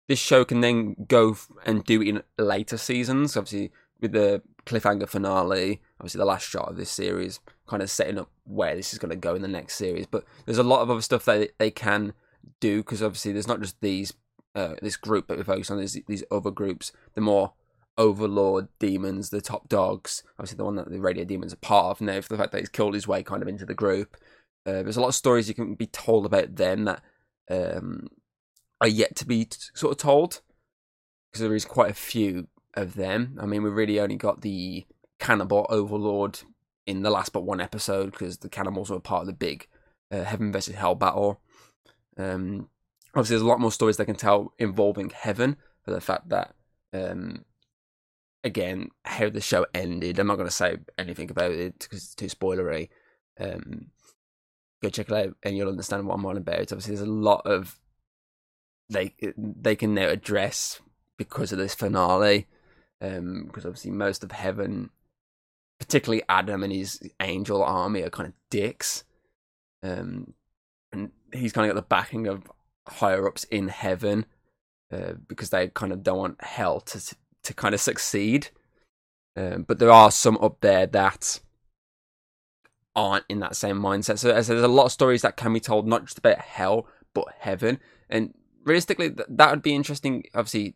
this 0.07 0.19
show 0.19 0.43
can 0.45 0.61
then 0.61 0.95
go 1.07 1.37
and 1.65 1.83
do 1.83 2.01
in 2.01 2.23
later 2.37 2.77
seasons. 2.77 3.37
Obviously, 3.37 3.71
with 3.99 4.13
the 4.13 4.41
cliffhanger 4.65 5.07
finale, 5.07 5.81
obviously 5.99 6.19
the 6.19 6.25
last 6.25 6.47
shot 6.47 6.69
of 6.69 6.77
this 6.77 6.89
series, 6.89 7.39
kind 7.67 7.83
of 7.83 7.89
setting 7.89 8.17
up 8.17 8.29
where 8.45 8.75
this 8.75 8.93
is 8.93 8.99
going 8.99 9.11
to 9.11 9.15
go 9.15 9.35
in 9.35 9.41
the 9.41 9.47
next 9.47 9.75
series. 9.75 10.07
But 10.07 10.25
there's 10.45 10.57
a 10.57 10.63
lot 10.63 10.81
of 10.81 10.89
other 10.89 11.01
stuff 11.01 11.25
that 11.25 11.51
they 11.59 11.71
can 11.71 12.13
do 12.59 12.77
because 12.77 13.03
obviously 13.03 13.31
there's 13.31 13.47
not 13.47 13.61
just 13.61 13.79
these 13.81 14.13
uh, 14.55 14.75
this 14.81 14.97
group 14.97 15.27
that 15.27 15.37
we 15.37 15.43
focus 15.43 15.69
on. 15.69 15.77
There's 15.77 15.97
these 16.07 16.23
other 16.31 16.51
groups, 16.51 16.91
the 17.13 17.21
more 17.21 17.53
overlord 17.97 18.67
demons, 18.79 19.29
the 19.29 19.41
top 19.41 19.69
dogs. 19.69 20.23
Obviously, 20.39 20.57
the 20.57 20.65
one 20.65 20.75
that 20.75 20.89
the 20.89 20.99
radio 20.99 21.23
demons 21.23 21.53
are 21.53 21.57
part 21.57 21.91
of. 21.91 22.01
Now, 22.01 22.21
for 22.21 22.29
the 22.29 22.37
fact 22.37 22.51
that 22.51 22.59
he's 22.59 22.69
killed 22.69 22.95
his 22.95 23.07
way 23.07 23.23
kind 23.23 23.41
of 23.41 23.47
into 23.47 23.65
the 23.65 23.73
group, 23.73 24.17
uh, 24.65 24.83
there's 24.83 24.97
a 24.97 25.01
lot 25.01 25.09
of 25.09 25.15
stories 25.15 25.47
you 25.47 25.55
can 25.55 25.75
be 25.75 25.87
told 25.87 26.25
about 26.25 26.55
them 26.55 26.85
that 26.85 27.01
um, 27.49 28.07
are 28.79 28.87
yet 28.87 29.15
to 29.15 29.25
be 29.25 29.45
t- 29.45 29.57
sort 29.73 29.91
of 29.91 29.97
told 29.97 30.41
because 31.31 31.41
there 31.41 31.55
is 31.55 31.65
quite 31.65 31.91
a 31.91 31.95
few 31.95 32.47
of 32.75 32.95
them. 32.95 33.37
I 33.41 33.45
mean, 33.45 33.63
we 33.63 33.69
really 33.69 33.99
only 33.99 34.17
got 34.17 34.41
the 34.41 34.85
cannibal 35.19 35.65
overlord 35.69 36.39
in 36.85 37.03
the 37.03 37.09
last 37.09 37.31
but 37.33 37.43
one 37.43 37.61
episode 37.61 38.11
because 38.11 38.39
the 38.39 38.49
cannibals 38.49 38.89
were 38.89 38.99
part 38.99 39.21
of 39.21 39.27
the 39.27 39.33
big 39.33 39.67
uh, 40.11 40.23
heaven 40.23 40.51
versus 40.51 40.75
hell 40.75 40.95
battle. 40.95 41.41
Um, 42.17 42.69
obviously, 43.15 43.35
there's 43.35 43.43
a 43.43 43.47
lot 43.47 43.59
more 43.59 43.71
stories 43.71 43.97
they 43.97 44.05
can 44.05 44.15
tell 44.15 44.53
involving 44.59 45.09
heaven 45.09 45.57
for 45.83 45.91
the 45.91 46.01
fact 46.01 46.29
that, 46.29 46.53
um, 46.93 47.45
again, 48.43 48.89
how 49.05 49.29
the 49.29 49.41
show 49.41 49.65
ended. 49.73 50.19
I'm 50.19 50.27
not 50.27 50.35
going 50.35 50.47
to 50.47 50.53
say 50.53 50.77
anything 50.97 51.31
about 51.31 51.51
it 51.51 51.79
because 51.79 52.03
it's 52.03 52.15
too 52.15 52.27
spoilery. 52.27 52.89
Um, 53.39 53.87
go 54.81 54.89
check 54.89 55.09
it 55.09 55.13
out 55.13 55.35
and 55.43 55.55
you'll 55.55 55.69
understand 55.69 56.05
what 56.05 56.15
I'm 56.15 56.25
on 56.25 56.37
about. 56.37 56.71
Obviously, 56.71 56.95
there's 56.95 57.07
a 57.07 57.11
lot 57.11 57.41
of 57.45 57.79
they 58.89 59.15
they 59.37 59.75
can 59.75 59.93
now 59.93 60.07
address 60.09 60.81
because 61.17 61.51
of 61.51 61.57
this 61.57 61.75
finale. 61.75 62.47
Um, 63.03 63.45
because 63.47 63.65
obviously 63.65 63.91
most 63.91 64.23
of 64.23 64.31
heaven, 64.31 64.91
particularly 65.79 66.21
Adam 66.29 66.61
and 66.63 66.71
his 66.71 67.01
angel 67.19 67.63
army, 67.63 68.03
are 68.03 68.11
kind 68.11 68.27
of 68.27 68.33
dicks. 68.51 69.03
Um, 69.81 70.35
and 70.93 71.11
he's 71.33 71.51
kind 71.51 71.67
of 71.67 71.75
got 71.75 71.81
the 71.81 71.87
backing 71.87 72.27
of 72.27 72.51
higher 72.87 73.27
ups 73.27 73.43
in 73.45 73.69
heaven 73.69 74.25
uh, 74.93 75.13
because 75.27 75.49
they 75.49 75.69
kind 75.69 75.91
of 75.91 76.03
don't 76.03 76.17
want 76.17 76.43
hell 76.43 76.79
to 76.81 77.15
to 77.43 77.53
kind 77.53 77.73
of 77.73 77.81
succeed. 77.81 78.49
Um, 79.35 79.63
but 79.63 79.79
there 79.79 79.91
are 79.91 80.11
some 80.11 80.37
up 80.41 80.57
there 80.61 80.85
that 80.85 81.39
aren't 82.95 83.25
in 83.29 83.39
that 83.39 83.55
same 83.55 83.79
mindset. 83.79 84.19
So, 84.19 84.41
so, 84.41 84.53
there's 84.53 84.63
a 84.63 84.67
lot 84.67 84.85
of 84.85 84.91
stories 84.91 85.21
that 85.21 85.37
can 85.37 85.53
be 85.53 85.59
told, 85.59 85.87
not 85.87 86.05
just 86.05 86.17
about 86.17 86.39
hell, 86.39 86.87
but 87.13 87.25
heaven. 87.39 87.79
And 88.09 88.33
realistically, 88.65 89.09
th- 89.11 89.27
that 89.29 89.51
would 89.51 89.61
be 89.61 89.75
interesting. 89.75 90.23
Obviously, 90.33 90.75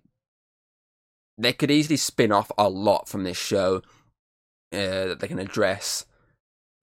they 1.37 1.53
could 1.53 1.71
easily 1.71 1.97
spin 1.97 2.31
off 2.31 2.51
a 2.57 2.69
lot 2.69 3.09
from 3.09 3.23
this 3.23 3.37
show 3.37 3.81
uh, 4.71 5.05
that 5.07 5.19
they 5.19 5.27
can 5.27 5.39
address. 5.39 6.05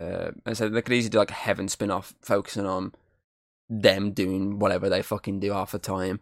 Uh, 0.00 0.32
and 0.44 0.56
so 0.56 0.68
they 0.68 0.82
could 0.82 0.92
easily 0.92 1.10
do 1.10 1.18
like 1.18 1.30
a 1.30 1.34
heaven 1.34 1.68
spin 1.68 1.90
off 1.90 2.14
focusing 2.20 2.66
on 2.66 2.92
them 3.68 4.12
doing 4.12 4.58
whatever 4.58 4.88
they 4.88 5.02
fucking 5.02 5.40
do 5.40 5.52
half 5.52 5.72
the 5.72 5.78
time. 5.78 6.20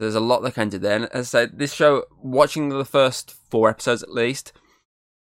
There's 0.00 0.14
a 0.14 0.20
lot 0.20 0.40
they 0.40 0.50
can 0.50 0.68
do 0.68 0.78
there. 0.78 0.96
And 0.96 1.04
as 1.06 1.34
I 1.34 1.40
said, 1.40 1.58
this 1.58 1.72
show, 1.72 2.04
watching 2.22 2.68
the 2.68 2.84
first 2.84 3.32
four 3.50 3.68
episodes 3.68 4.02
at 4.02 4.12
least, 4.12 4.52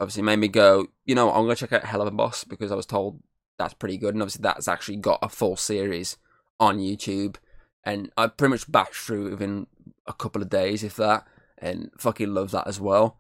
obviously 0.01 0.23
made 0.23 0.39
me 0.39 0.49
go, 0.49 0.87
you 1.05 1.15
know, 1.15 1.33
I'm 1.33 1.49
to 1.49 1.57
check 1.57 1.73
out 1.73 1.83
Helluva 1.83 2.17
Boss 2.17 2.45
because 2.45 2.73
I 2.73 2.77
was 2.77 2.87
told 2.87 3.21
that's 3.59 3.75
pretty 3.75 3.99
good. 3.99 4.15
And 4.15 4.23
obviously, 4.23 4.43
that's 4.43 4.69
actually 4.69 4.97
got 4.97 5.19
a 5.23 5.29
full 5.29 5.57
series 5.57 6.17
on 6.61 6.79
YouTube. 6.79 7.37
And 7.85 8.11
I 8.17 8.27
pretty 8.29 8.51
much 8.51 8.71
bashed 8.71 8.95
through 8.95 9.31
within 9.31 9.67
a 10.07 10.13
couple 10.13 10.43
of 10.43 10.49
days, 10.49 10.85
if 10.85 10.97
that, 10.97 11.27
and 11.59 11.91
fucking 11.99 12.33
love 12.33 12.51
that 12.53 12.67
as 12.67 12.81
well. 12.81 13.19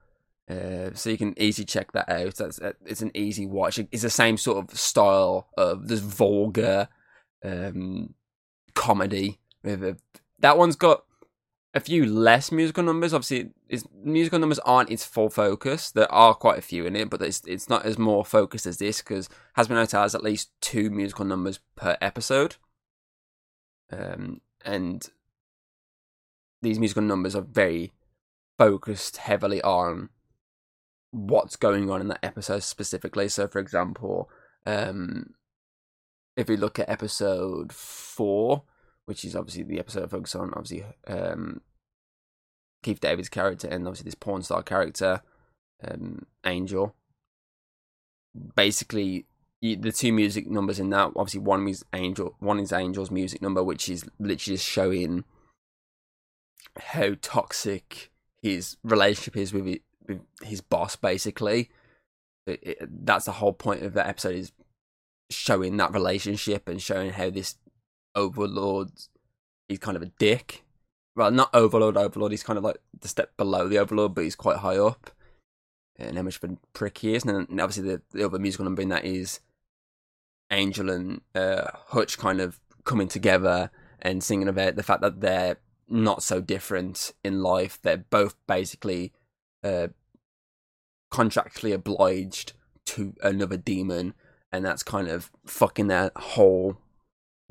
Uh, 0.49 0.91
so 0.95 1.11
you 1.11 1.19
can 1.19 1.35
easily 1.41 1.67
check 1.67 1.93
that 1.93 2.09
out. 2.09 2.37
That's 2.37 2.59
it's 2.87 3.03
an 3.03 3.11
easy 3.15 3.47
watch. 3.47 3.79
It's 3.79 4.03
the 4.03 4.11
same 4.11 4.37
sort 4.37 4.65
of 4.65 4.79
style 4.79 5.49
of 5.57 5.89
this 5.89 6.01
vulgar, 6.01 6.89
um, 7.45 8.15
comedy. 8.75 9.41
That 9.63 10.57
one's 10.57 10.77
got 10.77 11.05
a 11.75 11.81
few 11.81 12.07
less 12.07 12.51
musical 12.51 12.83
numbers. 12.83 13.13
Obviously, 13.13 13.51
musical 14.03 14.39
numbers 14.39 14.59
aren't 14.61 14.91
its 14.91 15.05
full 15.05 15.31
focus. 15.31 15.91
There 15.91 16.11
are 16.13 16.35
quite 16.35 16.59
a 16.59 16.63
few 16.63 16.87
in 16.87 16.97
it, 16.97 17.11
but 17.11 17.23
it's 17.23 17.43
it's 17.47 17.69
not 17.69 17.85
as 17.85 17.99
more 17.99 18.25
focused 18.25 18.67
as 18.67 18.79
this 18.79 19.03
because 19.03 19.29
Hazbin 19.57 19.77
Hotel 19.77 20.03
has 20.03 20.15
at 20.15 20.23
least 20.23 20.51
two 20.61 20.91
musical 20.91 21.25
numbers 21.25 21.61
per 21.77 21.97
episode. 22.01 22.57
Um, 23.91 24.41
and 24.65 25.09
these 26.63 26.79
musical 26.79 27.03
numbers 27.03 27.37
are 27.37 27.43
very 27.43 27.93
focused 28.59 29.19
heavily 29.19 29.63
on 29.63 30.09
what's 31.11 31.57
going 31.57 31.91
on 31.91 32.01
in 32.01 32.09
that 32.09 32.25
episode 32.25 32.63
specifically. 32.63 33.29
So, 33.29 33.47
for 33.47 33.59
example, 33.59 34.29
um, 34.67 35.35
if 36.37 36.49
we 36.49 36.57
look 36.57 36.79
at 36.79 36.89
episode 36.89 37.73
four, 37.73 38.65
which 39.09 39.25
is 39.25 39.35
obviously 39.35 39.63
the 39.63 39.79
episode 39.79 40.11
focused 40.11 40.37
on 40.37 40.53
obviously 40.55 40.85
um, 41.07 41.63
Keith 42.83 43.01
David's 43.01 43.31
character 43.31 43.67
and 43.67 43.87
obviously 43.87 44.05
this 44.05 44.15
porn 44.15 44.43
star 44.43 44.63
character, 44.63 45.23
um, 45.83 46.27
Angel. 46.45 46.95
Basically, 48.55 49.25
the 49.63 49.93
two 49.93 50.13
music 50.13 50.47
numbers 50.47 50.79
in 50.79 50.91
that 50.91 51.13
obviously 51.17 51.41
one 51.41 51.67
is 51.67 51.87
Angel, 51.95 52.37
one 52.39 52.61
is 52.61 52.71
Angel's 52.71 53.11
music 53.11 53.41
number, 53.41 53.65
which 53.65 53.89
is 53.89 54.05
literally 54.21 54.57
just 54.57 54.69
showing 54.69 55.25
how 56.79 57.15
toxic 57.23 58.11
his 58.43 58.77
relationship 58.85 59.39
is 59.39 59.55
with, 59.55 59.67
it, 59.67 59.83
with 60.07 60.21
his 60.43 60.61
boss. 60.61 60.97
Basically, 60.97 61.71
it, 62.47 62.61
it, 62.63 63.07
that's 63.07 63.25
the 63.25 63.33
whole 63.33 63.55
point 63.55 63.83
of 63.83 63.95
that 63.95 64.07
episode 64.07 64.35
is 64.35 64.53
showing 65.31 65.79
that 65.79 65.95
relationship 65.95 66.69
and 66.69 66.83
showing 66.83 67.13
how 67.13 67.31
this 67.31 67.57
overlord 68.19 68.91
he's 69.69 69.79
kind 69.79 69.97
of 69.97 70.03
a 70.03 70.11
dick. 70.19 70.65
Well, 71.15 71.31
not 71.31 71.51
overlord, 71.53 71.97
overlord. 71.97 72.33
He's 72.33 72.43
kind 72.43 72.57
of 72.57 72.65
like 72.65 72.79
the 72.99 73.09
step 73.09 73.37
below 73.37 73.69
the 73.69 73.79
overlord, 73.79 74.15
but 74.15 74.25
he's 74.25 74.37
quite 74.37 74.59
high 74.59 74.79
up. 74.79 75.11
And 75.99 76.17
how 76.17 76.23
much 76.23 76.43
of 76.43 76.51
a 76.51 76.57
prick 76.73 76.99
he 76.99 77.15
is. 77.15 77.25
And 77.25 77.49
then 77.49 77.61
obviously 77.61 77.89
the, 77.89 78.03
the 78.13 78.25
other 78.25 78.39
musical 78.39 78.65
number 78.65 78.83
in 78.83 78.89
that 78.89 79.05
is 79.05 79.41
Angel 80.51 80.91
and 80.91 81.21
uh, 81.35 81.65
Husk 81.89 82.19
kind 82.19 82.41
of 82.41 82.61
coming 82.85 83.09
together 83.09 83.71
and 84.01 84.23
singing 84.23 84.49
about 84.49 84.77
the 84.77 84.85
fact 84.85 85.03
that 85.03 85.21
they're 85.21 85.57
not 85.89 86.23
so 86.23 86.41
different 86.41 87.13
in 87.25 87.43
life. 87.43 87.81
They're 87.83 87.97
both 87.97 88.37
basically 88.47 89.13
uh, 89.65 89.89
contractually 91.11 91.75
obliged 91.75 92.53
to 92.87 93.15
another 93.23 93.57
demon, 93.57 94.15
and 94.53 94.65
that's 94.65 94.85
kind 94.85 95.09
of 95.09 95.33
fucking 95.45 95.89
their 95.89 96.13
whole 96.15 96.79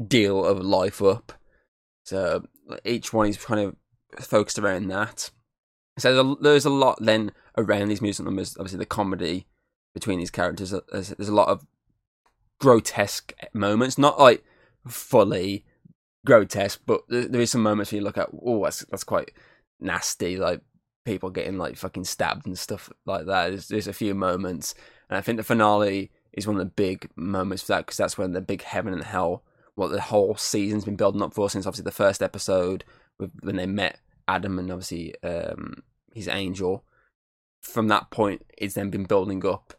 deal 0.05 0.45
of 0.45 0.59
life 0.59 1.01
up. 1.01 1.33
So 2.03 2.45
each 2.85 3.13
one 3.13 3.27
is 3.27 3.37
kind 3.37 3.61
of 3.61 4.23
focused 4.23 4.59
around 4.59 4.87
that. 4.87 5.31
So 5.97 6.13
there's 6.13 6.25
a, 6.25 6.35
there's 6.41 6.65
a 6.65 6.69
lot 6.69 6.99
then 7.01 7.31
around 7.57 7.89
these 7.89 8.01
music 8.01 8.25
numbers. 8.25 8.55
Obviously, 8.57 8.79
the 8.79 8.85
comedy 8.85 9.47
between 9.93 10.19
these 10.19 10.31
characters. 10.31 10.73
Uh, 10.73 10.81
there's, 10.91 11.09
there's 11.09 11.29
a 11.29 11.35
lot 11.35 11.49
of 11.49 11.65
grotesque 12.59 13.33
moments, 13.53 13.97
not 13.97 14.19
like 14.19 14.43
fully 14.87 15.65
grotesque, 16.25 16.81
but 16.85 17.01
there 17.09 17.41
is 17.41 17.51
some 17.51 17.63
moments 17.63 17.91
where 17.91 17.99
you 17.99 18.03
look 18.03 18.17
at, 18.17 18.29
oh, 18.43 18.63
that's 18.63 18.85
that's 18.91 19.03
quite 19.03 19.31
nasty, 19.79 20.37
like 20.37 20.61
people 21.05 21.29
getting 21.29 21.57
like 21.57 21.77
fucking 21.77 22.03
stabbed 22.03 22.45
and 22.45 22.59
stuff 22.59 22.91
like 23.05 23.25
that. 23.25 23.49
There's, 23.49 23.67
there's 23.69 23.87
a 23.87 23.93
few 23.93 24.13
moments, 24.13 24.75
and 25.09 25.17
I 25.17 25.21
think 25.21 25.37
the 25.37 25.43
finale 25.43 26.11
is 26.33 26.45
one 26.45 26.57
of 26.57 26.59
the 26.59 26.65
big 26.65 27.09
moments 27.15 27.63
for 27.63 27.69
that 27.69 27.85
because 27.85 27.97
that's 27.97 28.17
when 28.17 28.33
the 28.33 28.41
big 28.41 28.61
heaven 28.61 28.93
and 28.93 29.03
hell, 29.03 29.43
what 29.77 29.91
the 29.91 30.01
whole 30.01 30.35
season's 30.35 30.85
been 30.85 30.95
building 30.95 31.21
up 31.21 31.35
for 31.35 31.51
since 31.51 31.67
obviously 31.67 31.83
the 31.83 31.91
first 31.91 32.23
episode 32.23 32.83
with, 33.19 33.31
when 33.41 33.57
they 33.57 33.67
met 33.67 33.99
Adam 34.27 34.57
and 34.57 34.71
obviously 34.71 35.13
um, 35.23 35.83
his 36.13 36.27
angel. 36.27 36.83
From 37.61 37.87
that 37.89 38.09
point, 38.09 38.43
it's 38.57 38.73
then 38.73 38.89
been 38.89 39.03
building 39.03 39.45
up 39.45 39.75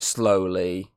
slowly 0.00 0.92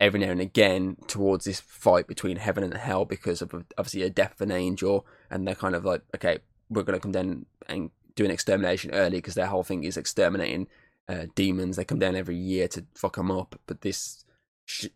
every 0.00 0.20
now 0.20 0.30
and 0.30 0.40
again 0.40 0.96
towards 1.08 1.44
this 1.44 1.60
fight 1.60 2.06
between 2.06 2.38
heaven 2.38 2.64
and 2.64 2.72
hell 2.72 3.04
because 3.04 3.42
of 3.42 3.52
obviously 3.76 4.02
a 4.02 4.08
death 4.08 4.32
of 4.32 4.40
an 4.40 4.50
angel, 4.50 5.06
and 5.30 5.46
they're 5.46 5.54
kind 5.54 5.74
of 5.74 5.84
like, 5.84 6.00
okay, 6.14 6.38
we're 6.70 6.84
going 6.84 6.98
to 6.98 7.02
come 7.02 7.12
down 7.12 7.44
and 7.68 7.90
do 8.14 8.24
an 8.24 8.30
extermination 8.30 8.92
early 8.92 9.18
because 9.18 9.34
their 9.34 9.46
whole 9.46 9.62
thing 9.62 9.84
is 9.84 9.98
exterminating 9.98 10.68
uh, 11.06 11.26
demons. 11.34 11.76
They 11.76 11.84
come 11.84 11.98
down 11.98 12.16
every 12.16 12.36
year 12.36 12.66
to 12.68 12.86
fuck 12.94 13.16
them 13.16 13.30
up, 13.30 13.60
but 13.66 13.82
this 13.82 14.24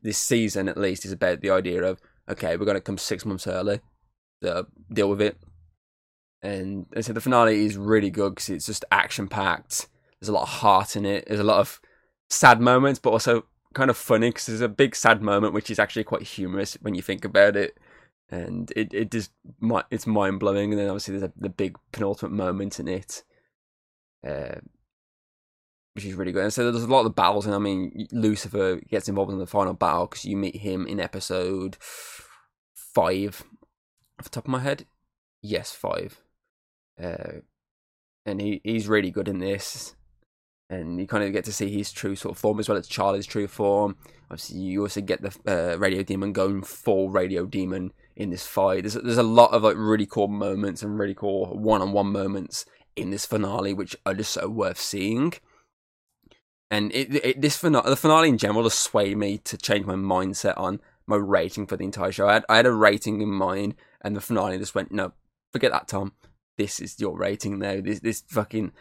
this 0.02 0.18
season 0.18 0.68
at 0.68 0.76
least 0.76 1.04
is 1.04 1.12
about 1.12 1.40
the 1.40 1.50
idea 1.50 1.82
of 1.82 2.00
okay, 2.28 2.56
we're 2.56 2.64
going 2.64 2.76
to 2.76 2.80
come 2.80 2.98
six 2.98 3.24
months 3.24 3.46
early 3.46 3.80
to 4.42 4.66
deal 4.92 5.08
with 5.08 5.20
it. 5.20 5.38
And, 6.42 6.86
and 6.94 7.04
so 7.04 7.12
the 7.12 7.20
finale 7.20 7.64
is 7.64 7.76
really 7.76 8.10
good 8.10 8.34
because 8.34 8.48
it's 8.48 8.66
just 8.66 8.84
action 8.90 9.28
packed. 9.28 9.88
There's 10.20 10.28
a 10.28 10.32
lot 10.32 10.42
of 10.42 10.48
heart 10.48 10.96
in 10.96 11.04
it. 11.04 11.26
There's 11.26 11.40
a 11.40 11.44
lot 11.44 11.60
of 11.60 11.80
sad 12.30 12.60
moments, 12.60 12.98
but 12.98 13.10
also 13.10 13.44
kind 13.74 13.90
of 13.90 13.96
funny 13.96 14.28
because 14.28 14.46
there's 14.46 14.60
a 14.60 14.68
big 14.68 14.94
sad 14.94 15.22
moment 15.22 15.54
which 15.54 15.70
is 15.70 15.78
actually 15.78 16.04
quite 16.04 16.22
humorous 16.22 16.74
when 16.82 16.94
you 16.94 17.02
think 17.02 17.24
about 17.24 17.56
it, 17.56 17.78
and 18.30 18.72
it 18.76 18.92
it 18.92 19.10
just 19.10 19.30
it's 19.90 20.06
mind 20.06 20.40
blowing. 20.40 20.72
And 20.72 20.80
then 20.80 20.88
obviously 20.88 21.18
there's 21.18 21.30
a, 21.30 21.32
the 21.36 21.48
big 21.48 21.76
penultimate 21.92 22.32
moment 22.32 22.80
in 22.80 22.88
it, 22.88 23.22
uh, 24.26 24.60
which 25.94 26.04
is 26.04 26.14
really 26.14 26.32
good. 26.32 26.44
And 26.44 26.52
so 26.52 26.70
there's 26.70 26.84
a 26.84 26.88
lot 26.88 27.06
of 27.06 27.14
battles, 27.14 27.46
and 27.46 27.54
I 27.54 27.58
mean 27.58 28.06
Lucifer 28.12 28.80
gets 28.88 29.08
involved 29.08 29.32
in 29.32 29.38
the 29.38 29.46
final 29.46 29.74
battle 29.74 30.06
because 30.06 30.24
you 30.24 30.36
meet 30.36 30.56
him 30.56 30.86
in 30.86 31.00
episode 31.00 31.76
five, 32.74 33.42
off 34.18 34.24
the 34.24 34.30
top 34.30 34.44
of 34.44 34.50
my 34.50 34.60
head. 34.60 34.86
Yes, 35.42 35.72
five. 35.72 36.22
Uh, 37.02 37.40
and 38.24 38.40
he, 38.40 38.60
he's 38.62 38.86
really 38.86 39.10
good 39.10 39.28
in 39.28 39.38
this 39.38 39.96
and 40.72 40.98
you 40.98 41.06
kind 41.06 41.22
of 41.22 41.32
get 41.32 41.44
to 41.44 41.52
see 41.52 41.70
his 41.70 41.92
true 41.92 42.16
sort 42.16 42.34
of 42.34 42.38
form 42.38 42.58
as 42.58 42.68
well 42.68 42.78
as 42.78 42.88
Charlie's 42.88 43.26
true 43.26 43.46
form. 43.46 43.96
Obviously, 44.30 44.58
you 44.58 44.80
also 44.80 45.02
get 45.02 45.20
the 45.20 45.36
uh, 45.46 45.76
Radio 45.76 46.02
Demon 46.02 46.32
going 46.32 46.62
full 46.62 47.10
Radio 47.10 47.44
Demon 47.44 47.92
in 48.16 48.30
this 48.30 48.46
fight. 48.46 48.82
There's 48.82 48.94
there's 48.94 49.18
a 49.18 49.22
lot 49.22 49.52
of 49.52 49.62
like 49.62 49.76
really 49.76 50.06
cool 50.06 50.28
moments 50.28 50.82
and 50.82 50.98
really 50.98 51.14
cool 51.14 51.46
one-on-one 51.58 52.10
moments 52.10 52.64
in 52.96 53.10
this 53.10 53.26
finale, 53.26 53.74
which 53.74 53.94
are 54.06 54.14
just 54.14 54.32
so 54.32 54.48
worth 54.48 54.78
seeing. 54.78 55.34
And 56.72 56.90
it, 56.94 57.14
it 57.14 57.40
this 57.42 57.58
finale, 57.58 57.90
the 57.90 57.96
finale 57.96 58.30
in 58.30 58.38
general, 58.38 58.62
has 58.62 58.72
swayed 58.72 59.18
me 59.18 59.36
to 59.44 59.58
change 59.58 59.84
my 59.84 59.94
mindset 59.94 60.58
on 60.58 60.80
my 61.06 61.16
rating 61.16 61.66
for 61.66 61.76
the 61.76 61.84
entire 61.84 62.10
show. 62.10 62.26
I 62.26 62.32
had, 62.32 62.44
I 62.48 62.56
had 62.56 62.66
a 62.66 62.72
rating 62.72 63.20
in 63.20 63.28
mind, 63.28 63.74
and 64.00 64.16
the 64.16 64.22
finale 64.22 64.56
just 64.56 64.74
went, 64.74 64.90
no, 64.90 65.12
forget 65.52 65.70
that, 65.70 65.86
Tom. 65.86 66.14
This 66.56 66.80
is 66.80 66.98
your 66.98 67.14
rating 67.14 67.58
now. 67.58 67.82
This 67.82 68.00
this 68.00 68.22
fucking 68.26 68.72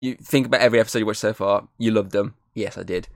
you 0.00 0.16
think 0.16 0.48
about 0.48 0.60
every 0.60 0.80
episode 0.80 0.98
you 0.98 1.06
watched 1.06 1.20
so 1.20 1.32
far. 1.32 1.68
You 1.78 1.92
loved 1.92 2.10
them. 2.10 2.34
Yes, 2.52 2.76
I 2.76 2.82
did. 2.82 3.06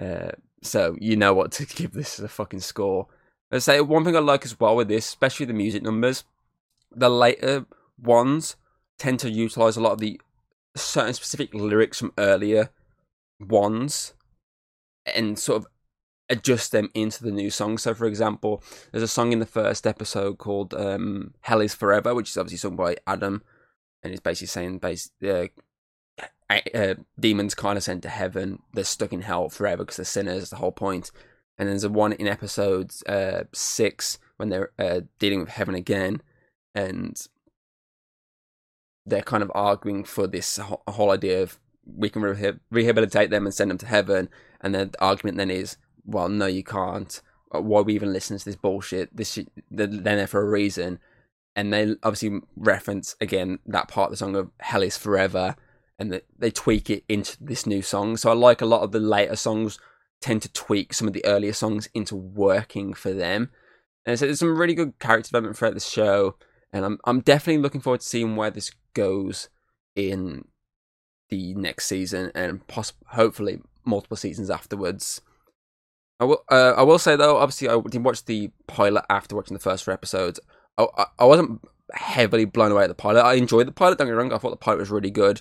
Uh, 0.00 0.30
so 0.62 0.96
you 1.00 1.16
know 1.16 1.34
what 1.34 1.50
to 1.52 1.66
give 1.76 1.94
this 1.94 2.20
a 2.20 2.28
fucking 2.28 2.60
score. 2.60 3.08
I 3.50 3.58
say 3.58 3.80
one 3.80 4.04
thing 4.04 4.14
I 4.14 4.20
like 4.20 4.44
as 4.44 4.58
well 4.58 4.76
with 4.76 4.86
this, 4.86 5.04
especially 5.04 5.46
the 5.46 5.52
music 5.52 5.82
numbers, 5.82 6.22
the 6.92 7.10
later 7.10 7.66
ones 8.00 8.54
tend 8.98 9.18
to 9.20 9.30
utilize 9.30 9.76
a 9.76 9.80
lot 9.80 9.94
of 9.94 9.98
the 9.98 10.20
certain 10.76 11.14
specific 11.14 11.52
lyrics 11.52 11.98
from 11.98 12.12
earlier 12.18 12.70
ones 13.48 14.14
and 15.14 15.38
sort 15.38 15.62
of 15.62 15.66
adjust 16.28 16.72
them 16.72 16.88
into 16.94 17.22
the 17.22 17.30
new 17.30 17.50
song. 17.50 17.78
So, 17.78 17.94
for 17.94 18.06
example, 18.06 18.62
there's 18.90 19.02
a 19.02 19.08
song 19.08 19.32
in 19.32 19.38
the 19.38 19.46
first 19.46 19.86
episode 19.86 20.38
called 20.38 20.74
um, 20.74 21.34
"Hell 21.42 21.60
Is 21.60 21.74
Forever," 21.74 22.14
which 22.14 22.30
is 22.30 22.36
obviously 22.36 22.58
sung 22.58 22.76
by 22.76 22.96
Adam, 23.06 23.42
and 24.02 24.12
it's 24.12 24.22
basically 24.22 24.48
saying, 24.48 24.78
basically, 24.78 25.50
uh, 26.50 26.58
uh, 26.74 26.94
demons 27.18 27.54
kind 27.54 27.76
of 27.76 27.84
sent 27.84 28.02
to 28.02 28.08
heaven. 28.08 28.60
They're 28.72 28.84
stuck 28.84 29.12
in 29.12 29.22
hell 29.22 29.48
forever 29.48 29.84
because 29.84 29.96
they're 29.96 30.04
sinners. 30.04 30.50
The 30.50 30.56
whole 30.56 30.72
point. 30.72 31.10
And 31.56 31.68
there's 31.68 31.84
a 31.84 31.88
one 31.88 32.12
in 32.14 32.26
episode 32.26 32.90
uh, 33.06 33.44
six 33.52 34.18
when 34.38 34.48
they're 34.48 34.72
uh, 34.76 35.02
dealing 35.20 35.38
with 35.38 35.50
heaven 35.50 35.76
again, 35.76 36.20
and 36.74 37.16
they're 39.06 39.22
kind 39.22 39.42
of 39.42 39.52
arguing 39.54 40.02
for 40.02 40.26
this 40.26 40.58
whole 40.88 41.12
idea 41.12 41.42
of 41.42 41.60
we 41.86 42.08
can 42.08 42.22
re- 42.22 42.58
rehabilitate 42.70 43.30
them 43.30 43.46
and 43.46 43.54
send 43.54 43.70
them 43.70 43.78
to 43.78 43.86
heaven. 43.86 44.28
And 44.60 44.74
the 44.74 44.90
argument 45.00 45.36
then 45.36 45.50
is, 45.50 45.76
well, 46.04 46.28
no, 46.28 46.46
you 46.46 46.64
can't. 46.64 47.20
Uh, 47.54 47.60
why 47.60 47.80
we 47.80 47.94
even 47.94 48.12
listen 48.12 48.38
to 48.38 48.44
this 48.44 48.56
bullshit? 48.56 49.14
This 49.14 49.38
they're 49.70 49.86
there 49.86 50.26
for 50.26 50.40
a 50.40 50.48
reason. 50.48 50.98
And 51.56 51.72
they 51.72 51.94
obviously 52.02 52.40
reference 52.56 53.14
again 53.20 53.60
that 53.66 53.88
part 53.88 54.08
of 54.08 54.12
the 54.12 54.16
song 54.16 54.34
of 54.34 54.50
"Hell 54.58 54.82
is 54.82 54.96
Forever," 54.96 55.54
and 55.98 56.20
they 56.36 56.50
tweak 56.50 56.90
it 56.90 57.04
into 57.08 57.36
this 57.40 57.64
new 57.64 57.80
song. 57.80 58.16
So 58.16 58.30
I 58.30 58.34
like 58.34 58.60
a 58.60 58.66
lot 58.66 58.82
of 58.82 58.90
the 58.90 58.98
later 58.98 59.36
songs 59.36 59.78
tend 60.20 60.42
to 60.42 60.52
tweak 60.52 60.92
some 60.92 61.06
of 61.06 61.14
the 61.14 61.24
earlier 61.24 61.52
songs 61.52 61.88
into 61.94 62.16
working 62.16 62.92
for 62.92 63.12
them. 63.12 63.50
And 64.04 64.18
so 64.18 64.26
there's 64.26 64.40
some 64.40 64.58
really 64.58 64.74
good 64.74 64.98
character 64.98 65.28
development 65.28 65.56
throughout 65.56 65.74
the 65.74 65.80
show, 65.80 66.36
and 66.72 66.84
I'm 66.84 66.98
I'm 67.04 67.20
definitely 67.20 67.62
looking 67.62 67.80
forward 67.80 68.00
to 68.00 68.06
seeing 68.06 68.34
where 68.34 68.50
this 68.50 68.72
goes 68.94 69.48
in 69.94 70.46
the 71.30 71.54
next 71.54 71.86
season 71.86 72.30
and 72.34 72.66
poss- 72.66 72.92
hopefully 73.08 73.60
multiple 73.84 74.16
seasons 74.16 74.50
afterwards. 74.50 75.20
I 76.20 76.24
will 76.24 76.44
uh, 76.48 76.74
I 76.76 76.82
will 76.82 76.98
say 76.98 77.16
though, 77.16 77.38
obviously 77.38 77.68
I 77.68 77.80
didn't 77.80 78.04
watch 78.04 78.24
the 78.24 78.50
pilot 78.66 79.04
after 79.10 79.34
watching 79.34 79.54
the 79.54 79.62
first 79.62 79.84
four 79.84 79.92
episodes. 79.94 80.38
I, 80.78 80.86
I, 80.96 81.06
I 81.20 81.24
wasn't 81.24 81.60
heavily 81.92 82.44
blown 82.44 82.72
away 82.72 82.84
at 82.84 82.88
the 82.88 82.94
pilot. 82.94 83.22
I 83.22 83.34
enjoyed 83.34 83.66
the 83.66 83.72
pilot. 83.72 83.98
Don't 83.98 84.06
get 84.06 84.12
me 84.12 84.18
wrong. 84.18 84.32
I 84.32 84.38
thought 84.38 84.50
the 84.50 84.56
pilot 84.56 84.80
was 84.80 84.90
really 84.90 85.10
good. 85.10 85.40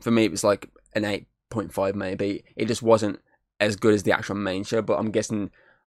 For 0.00 0.10
me, 0.10 0.24
it 0.24 0.30
was 0.30 0.44
like 0.44 0.68
an 0.94 1.04
eight 1.04 1.26
point 1.50 1.72
five 1.72 1.94
maybe. 1.94 2.44
It 2.56 2.66
just 2.66 2.82
wasn't 2.82 3.20
as 3.60 3.76
good 3.76 3.94
as 3.94 4.02
the 4.02 4.12
actual 4.12 4.36
main 4.36 4.64
show. 4.64 4.82
But 4.82 4.98
I'm 4.98 5.10
guessing 5.10 5.50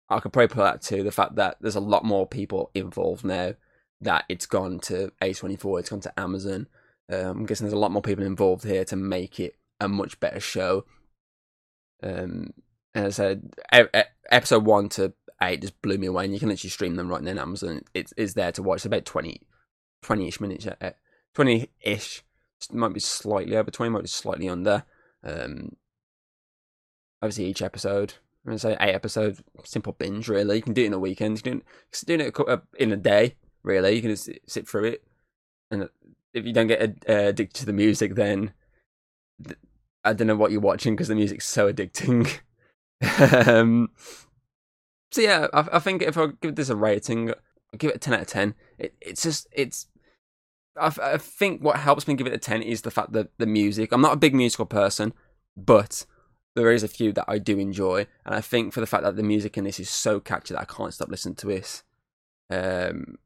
I 0.08 0.20
could 0.20 0.32
probably 0.32 0.48
put 0.48 0.62
that 0.62 0.82
to 0.82 1.02
the 1.02 1.12
fact 1.12 1.36
that 1.36 1.58
there's 1.60 1.76
a 1.76 1.80
lot 1.80 2.04
more 2.04 2.26
people 2.26 2.70
involved 2.74 3.24
now. 3.24 3.54
That 4.00 4.24
it's 4.28 4.46
gone 4.46 4.80
to 4.80 5.12
A24, 5.22 5.80
it's 5.80 5.90
gone 5.90 6.00
to 6.00 6.20
Amazon. 6.20 6.66
Um, 7.10 7.38
I'm 7.38 7.46
guessing 7.46 7.66
there's 7.66 7.74
a 7.74 7.78
lot 7.78 7.92
more 7.92 8.02
people 8.02 8.24
involved 8.24 8.64
here 8.64 8.84
to 8.86 8.96
make 8.96 9.38
it 9.38 9.56
a 9.80 9.88
much 9.88 10.18
better 10.20 10.40
show. 10.40 10.84
Um, 12.02 12.52
as 12.94 13.18
I 13.20 13.24
said, 13.24 13.54
episode 14.30 14.64
one 14.64 14.88
to 14.90 15.12
eight 15.42 15.62
just 15.62 15.80
blew 15.82 15.98
me 15.98 16.06
away. 16.06 16.24
And 16.24 16.32
you 16.32 16.40
can 16.40 16.48
literally 16.48 16.70
stream 16.70 16.96
them 16.96 17.08
right 17.08 17.22
now 17.22 17.32
on 17.32 17.38
Amazon. 17.38 17.82
It 17.92 18.12
is 18.16 18.34
there 18.34 18.52
to 18.52 18.62
watch. 18.62 18.78
It's 18.78 18.86
about 18.86 19.04
20, 19.04 19.40
20-ish 20.04 20.40
minutes, 20.40 20.66
uh, 20.66 20.90
20-ish. 21.36 22.22
Might 22.72 22.94
be 22.94 23.00
slightly 23.00 23.56
over 23.56 23.70
20, 23.70 23.90
might 23.90 24.02
be 24.02 24.08
slightly 24.08 24.48
under. 24.48 24.84
Um, 25.22 25.76
obviously, 27.20 27.46
each 27.46 27.62
episode, 27.62 28.14
I'm 28.46 28.52
to 28.52 28.58
say 28.58 28.76
eight 28.80 28.94
episodes, 28.94 29.42
simple 29.64 29.92
binge, 29.92 30.28
really. 30.28 30.56
You 30.56 30.62
can 30.62 30.72
do 30.72 30.82
it 30.82 30.86
in 30.86 30.92
a 30.94 30.98
weekend. 30.98 31.38
You 31.38 31.42
can 31.42 31.62
do 32.06 32.14
it 32.14 32.40
uh, 32.40 32.58
in 32.78 32.92
a 32.92 32.96
day, 32.96 33.34
really. 33.62 33.94
You 33.94 34.00
can 34.00 34.10
just 34.10 34.30
sit 34.46 34.68
through 34.68 34.84
it. 34.84 35.04
And 35.70 35.88
if 36.34 36.44
you 36.44 36.52
don't 36.52 36.66
get 36.66 36.82
uh, 37.08 37.12
addicted 37.12 37.60
to 37.60 37.66
the 37.66 37.72
music, 37.72 38.16
then 38.16 38.52
I 40.04 40.12
don't 40.12 40.26
know 40.26 40.36
what 40.36 40.50
you're 40.50 40.60
watching 40.60 40.94
because 40.94 41.08
the 41.08 41.14
music's 41.14 41.46
so 41.46 41.72
addicting. 41.72 42.40
um, 43.46 43.90
so 45.12 45.20
yeah, 45.20 45.46
I, 45.54 45.68
I, 45.74 45.78
think 45.78 46.02
if 46.02 46.18
I 46.18 46.28
give 46.40 46.56
this 46.56 46.68
a 46.68 46.76
rating, 46.76 47.30
I'll 47.30 47.78
give 47.78 47.90
it 47.90 47.96
a 47.96 48.00
ten 48.00 48.14
out 48.14 48.20
of 48.20 48.26
ten. 48.26 48.54
It, 48.78 48.94
it's 49.00 49.22
just 49.22 49.46
it's. 49.52 49.86
I, 50.78 50.92
I 51.00 51.18
think 51.18 51.62
what 51.62 51.76
helps 51.76 52.08
me 52.08 52.14
give 52.14 52.26
it 52.26 52.32
a 52.32 52.38
ten 52.38 52.60
is 52.62 52.82
the 52.82 52.90
fact 52.90 53.12
that 53.12 53.30
the 53.38 53.46
music. 53.46 53.92
I'm 53.92 54.02
not 54.02 54.14
a 54.14 54.18
big 54.18 54.34
musical 54.34 54.66
person, 54.66 55.14
but 55.56 56.04
there 56.56 56.72
is 56.72 56.82
a 56.82 56.88
few 56.88 57.12
that 57.12 57.26
I 57.28 57.38
do 57.38 57.58
enjoy, 57.58 58.06
and 58.26 58.34
I 58.34 58.40
think 58.40 58.72
for 58.72 58.80
the 58.80 58.86
fact 58.86 59.04
that 59.04 59.16
the 59.16 59.22
music 59.22 59.56
in 59.56 59.64
this 59.64 59.80
is 59.80 59.88
so 59.88 60.18
catchy 60.20 60.54
that 60.54 60.60
I 60.60 60.64
can't 60.64 60.92
stop 60.92 61.08
listening 61.08 61.36
to 61.36 61.50
it. 61.50 61.82
Um, 62.50 63.18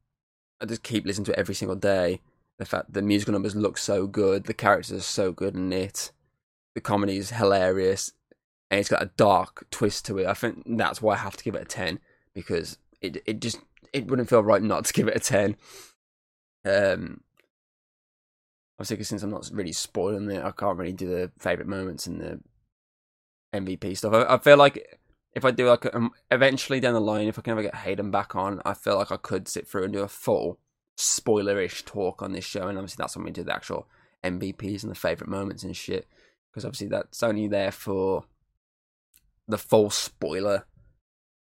I 0.60 0.66
just 0.66 0.82
keep 0.82 1.06
listening 1.06 1.26
to 1.26 1.32
it 1.32 1.38
every 1.38 1.54
single 1.54 1.76
day. 1.76 2.20
The 2.58 2.64
fact 2.64 2.92
the 2.92 3.02
musical 3.02 3.32
numbers 3.32 3.54
look 3.54 3.78
so 3.78 4.06
good, 4.06 4.44
the 4.44 4.54
characters 4.54 4.98
are 4.98 5.00
so 5.00 5.32
good 5.32 5.54
in 5.54 5.72
it 5.72 6.12
the 6.78 6.82
comedy 6.82 7.16
is 7.16 7.30
hilarious 7.30 8.12
and 8.70 8.78
it's 8.78 8.88
got 8.88 9.02
a 9.02 9.10
dark 9.16 9.66
twist 9.68 10.06
to 10.06 10.18
it. 10.18 10.28
I 10.28 10.34
think 10.34 10.62
that's 10.64 11.02
why 11.02 11.14
I 11.14 11.18
have 11.18 11.36
to 11.36 11.42
give 11.42 11.56
it 11.56 11.62
a 11.62 11.64
10 11.64 11.98
because 12.34 12.78
it 13.00 13.20
it 13.26 13.40
just 13.40 13.58
it 13.92 14.06
wouldn't 14.06 14.28
feel 14.28 14.44
right 14.44 14.62
not 14.62 14.84
to 14.84 14.92
give 14.92 15.08
it 15.08 15.16
a 15.16 15.20
10. 15.20 15.56
Um 16.64 17.22
obviously 18.78 19.02
since 19.02 19.24
I'm 19.24 19.30
not 19.30 19.50
really 19.52 19.72
spoiling 19.72 20.30
it, 20.30 20.44
I 20.44 20.52
can't 20.52 20.78
really 20.78 20.92
do 20.92 21.08
the 21.08 21.32
favorite 21.36 21.66
moments 21.66 22.06
and 22.06 22.20
the 22.20 22.40
MVP 23.52 23.96
stuff. 23.96 24.14
I, 24.14 24.34
I 24.34 24.38
feel 24.38 24.56
like 24.56 25.00
if 25.32 25.44
I 25.44 25.50
do 25.50 25.68
like 25.68 25.92
um, 25.92 26.12
eventually 26.30 26.78
down 26.78 26.94
the 26.94 27.00
line, 27.00 27.26
if 27.26 27.40
I 27.40 27.42
can 27.42 27.52
ever 27.52 27.62
get 27.62 27.74
Hayden 27.74 28.12
back 28.12 28.36
on, 28.36 28.62
I 28.64 28.74
feel 28.74 28.96
like 28.96 29.10
I 29.10 29.16
could 29.16 29.48
sit 29.48 29.66
through 29.66 29.84
and 29.84 29.92
do 29.92 30.02
a 30.02 30.08
full 30.08 30.60
spoilerish 30.98 31.84
talk 31.84 32.22
on 32.22 32.32
this 32.32 32.44
show, 32.44 32.68
and 32.68 32.76
obviously 32.76 33.00
that's 33.02 33.16
when 33.16 33.24
we 33.24 33.30
do 33.30 33.44
the 33.44 33.54
actual 33.54 33.86
MVPs 34.24 34.82
and 34.82 34.90
the 34.90 34.96
favorite 34.96 35.30
moments 35.30 35.62
and 35.62 35.76
shit 35.76 36.06
because 36.50 36.64
obviously 36.64 36.88
that's 36.88 37.22
only 37.22 37.46
there 37.46 37.70
for 37.70 38.24
the 39.46 39.58
full 39.58 39.90
spoiler 39.90 40.66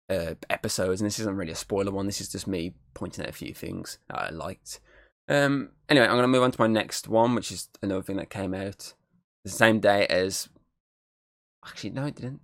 uh, 0.09 0.35
episodes, 0.49 1.01
and 1.01 1.05
this 1.07 1.19
isn't 1.19 1.35
really 1.35 1.51
a 1.51 1.55
spoiler 1.55 1.91
one. 1.91 2.05
This 2.05 2.21
is 2.21 2.29
just 2.29 2.47
me 2.47 2.73
pointing 2.93 3.23
out 3.23 3.29
a 3.29 3.33
few 3.33 3.53
things 3.53 3.99
that 4.09 4.19
I 4.19 4.29
liked. 4.29 4.79
Um, 5.29 5.69
anyway, 5.89 6.07
I'm 6.07 6.17
to 6.17 6.27
move 6.27 6.43
on 6.43 6.51
to 6.51 6.61
my 6.61 6.67
next 6.67 7.07
one, 7.07 7.35
which 7.35 7.51
is 7.51 7.69
another 7.81 8.03
thing 8.03 8.17
that 8.17 8.29
came 8.29 8.53
out 8.53 8.93
the 9.43 9.51
same 9.51 9.79
day 9.79 10.05
as. 10.07 10.49
Actually, 11.65 11.89
no, 11.91 12.05
it 12.05 12.15
didn't. 12.15 12.41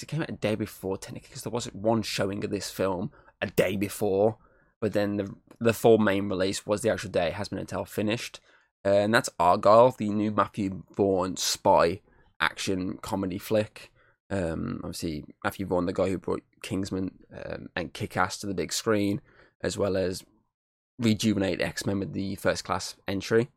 It 0.00 0.08
came 0.08 0.22
out 0.22 0.30
a 0.30 0.32
day 0.32 0.54
before, 0.54 0.96
technically, 0.96 1.28
because 1.28 1.42
there 1.42 1.52
wasn't 1.52 1.76
one 1.76 2.02
showing 2.02 2.44
of 2.44 2.50
this 2.50 2.70
film 2.70 3.12
a 3.40 3.46
day 3.46 3.76
before. 3.76 4.38
But 4.80 4.94
then 4.94 5.16
the 5.16 5.34
the 5.62 5.72
full 5.72 5.98
main 5.98 6.28
release 6.28 6.66
was 6.66 6.82
the 6.82 6.90
actual 6.90 7.10
day. 7.10 7.32
Hazbin 7.34 7.58
Hotel 7.58 7.84
finished. 7.84 8.40
Uh, 8.84 8.90
and 8.90 9.14
that's 9.14 9.30
Argylle, 9.38 9.96
the 9.96 10.08
new 10.08 10.32
Matthew 10.32 10.82
Vaughn 10.96 11.36
spy 11.36 12.00
action 12.40 12.98
comedy 13.00 13.38
flick. 13.38 13.92
Um, 14.28 14.80
obviously, 14.82 15.24
Matthew 15.44 15.66
Vaughn, 15.66 15.86
the 15.86 15.92
guy 15.92 16.08
who 16.08 16.18
brought 16.18 16.42
Kingsman 16.62 17.12
um, 17.44 17.68
and 17.76 17.92
Kick 17.92 18.16
Ass 18.16 18.38
to 18.38 18.46
the 18.46 18.54
big 18.54 18.72
screen, 18.72 19.20
as 19.60 19.78
well 19.78 19.96
as 19.96 20.24
rejuvenate 20.98 21.60
X 21.60 21.86
Men 21.86 22.00
with 22.00 22.12
the 22.12 22.34
first 22.36 22.64
class 22.64 22.96
entry. 23.06 23.50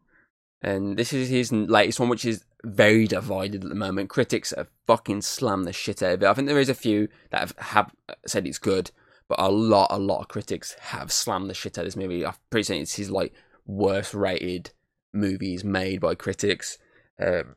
And 0.61 0.97
this 0.97 1.13
is 1.13 1.29
his 1.29 1.51
latest 1.51 1.99
one, 1.99 2.09
which 2.09 2.25
is 2.25 2.43
very 2.63 3.07
divided 3.07 3.63
at 3.63 3.69
the 3.69 3.75
moment. 3.75 4.09
Critics 4.09 4.53
have 4.55 4.67
fucking 4.87 5.21
slammed 5.21 5.65
the 5.65 5.73
shit 5.73 6.01
out 6.01 6.13
of 6.13 6.23
it. 6.23 6.27
I 6.27 6.33
think 6.33 6.47
there 6.47 6.59
is 6.59 6.69
a 6.69 6.75
few 6.75 7.07
that 7.29 7.39
have, 7.39 7.55
have 7.57 7.91
said 8.25 8.47
it's 8.47 8.57
good, 8.57 8.91
but 9.27 9.39
a 9.39 9.49
lot, 9.49 9.87
a 9.89 9.97
lot 9.97 10.21
of 10.21 10.27
critics 10.27 10.75
have 10.79 11.11
slammed 11.11 11.49
the 11.49 11.53
shit 11.53 11.77
out 11.77 11.81
of 11.81 11.87
this 11.87 11.95
movie. 11.95 12.25
I'm 12.25 12.33
pretty 12.49 12.63
certain 12.63 12.83
it's 12.83 12.95
his 12.95 13.09
like 13.09 13.33
worst 13.65 14.13
rated 14.13 14.71
movies 15.13 15.63
made 15.63 16.01
by 16.01 16.15
critics. 16.15 16.77
Um, 17.19 17.55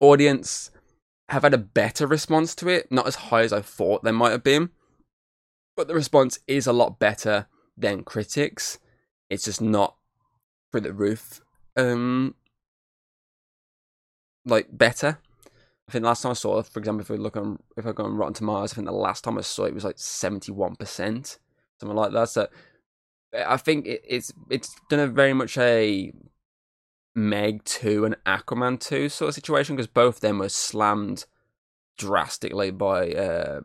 audience 0.00 0.70
have 1.28 1.42
had 1.42 1.54
a 1.54 1.58
better 1.58 2.06
response 2.06 2.54
to 2.56 2.68
it, 2.68 2.90
not 2.90 3.06
as 3.06 3.14
high 3.16 3.42
as 3.42 3.52
I 3.52 3.60
thought 3.60 4.02
they 4.02 4.10
might 4.10 4.32
have 4.32 4.42
been, 4.42 4.70
but 5.76 5.86
the 5.86 5.94
response 5.94 6.38
is 6.48 6.66
a 6.66 6.72
lot 6.72 6.98
better 6.98 7.46
than 7.76 8.02
critics. 8.02 8.78
It's 9.28 9.44
just 9.44 9.60
not 9.60 9.96
through 10.72 10.80
the 10.82 10.92
roof, 10.92 11.40
um, 11.76 12.34
like 14.44 14.66
better. 14.76 15.18
I 15.90 15.92
think 15.92 16.04
last 16.04 16.22
time 16.22 16.30
I 16.30 16.34
saw 16.34 16.62
for 16.62 16.78
example, 16.78 17.00
if 17.00 17.10
we 17.10 17.16
look 17.16 17.36
on 17.36 17.58
if 17.76 17.84
I 17.84 17.90
go 17.90 18.04
on 18.04 18.16
Rotten 18.16 18.34
Tomatoes, 18.34 18.72
I 18.72 18.76
think 18.76 18.86
the 18.86 18.92
last 18.92 19.24
time 19.24 19.36
I 19.36 19.40
saw 19.40 19.64
it 19.64 19.74
was 19.74 19.82
like 19.82 19.98
seventy 19.98 20.52
one 20.52 20.76
percent, 20.76 21.40
something 21.80 21.96
like 21.96 22.12
that. 22.12 22.28
So 22.28 22.46
I 23.34 23.56
think 23.56 23.86
it, 23.86 24.00
it's 24.06 24.32
it's 24.50 24.72
done 24.88 25.00
a 25.00 25.08
very 25.08 25.32
much 25.32 25.58
a 25.58 26.12
Meg 27.16 27.64
2 27.64 28.04
and 28.04 28.16
Aquaman 28.24 28.78
2 28.78 29.08
sort 29.08 29.30
of 29.30 29.34
situation 29.34 29.74
because 29.74 29.88
both 29.88 30.16
of 30.16 30.20
them 30.20 30.38
were 30.38 30.48
slammed 30.48 31.24
drastically 31.98 32.70
by 32.70 33.10
uh, 33.10 33.62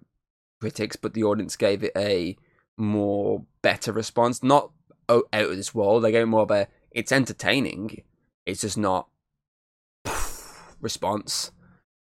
critics, 0.60 0.96
but 0.96 1.14
the 1.14 1.24
audience 1.24 1.56
gave 1.56 1.84
it 1.84 1.92
a 1.96 2.36
more 2.76 3.46
better 3.62 3.92
response. 3.92 4.42
Not 4.42 4.72
out 5.08 5.28
of 5.32 5.56
this 5.56 5.76
world. 5.76 6.04
They 6.04 6.12
gave 6.12 6.24
it 6.24 6.26
more 6.26 6.42
of 6.42 6.50
a 6.50 6.70
it's 6.90 7.12
entertaining. 7.12 8.02
It's 8.48 8.62
just 8.62 8.80
not 8.80 9.10
response. 10.82 11.52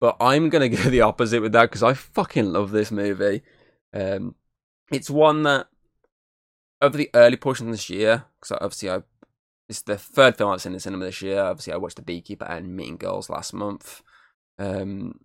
But 0.01 0.17
I'm 0.21 0.49
gonna 0.49 0.69
go 0.71 0.91
the 0.91 1.03
opposite 1.03 1.43
with 1.43 1.53
that 1.53 1.63
because 1.71 1.83
I 1.83 1.95
fucking 1.95 2.53
love 2.53 2.71
this 2.71 2.91
movie. 2.91 3.43
Um, 3.93 4.35
it's 4.91 5.11
one 5.11 5.43
that 5.45 5.69
over 6.81 6.97
the 6.97 7.11
early 7.15 7.37
portion 7.37 7.67
of 7.67 7.73
this 7.73 7.91
year, 7.91 8.25
because 8.39 8.57
obviously 8.61 8.91
I 8.91 9.03
it's 9.69 9.83
the 9.83 9.99
third 9.99 10.37
film 10.37 10.53
I've 10.53 10.63
seen 10.63 10.71
in 10.71 10.75
the 10.75 10.81
cinema 10.81 11.07
this 11.07 11.23
year. 11.23 11.41
Obviously, 11.41 11.73
I 11.73 11.77
watched 11.77 11.97
The 11.97 12.03
Beekeeper 12.03 12.45
and 12.45 12.77
Mean 12.77 12.97
Girls 12.97 13.29
last 13.29 13.53
month. 13.53 14.03
Um, 14.59 15.21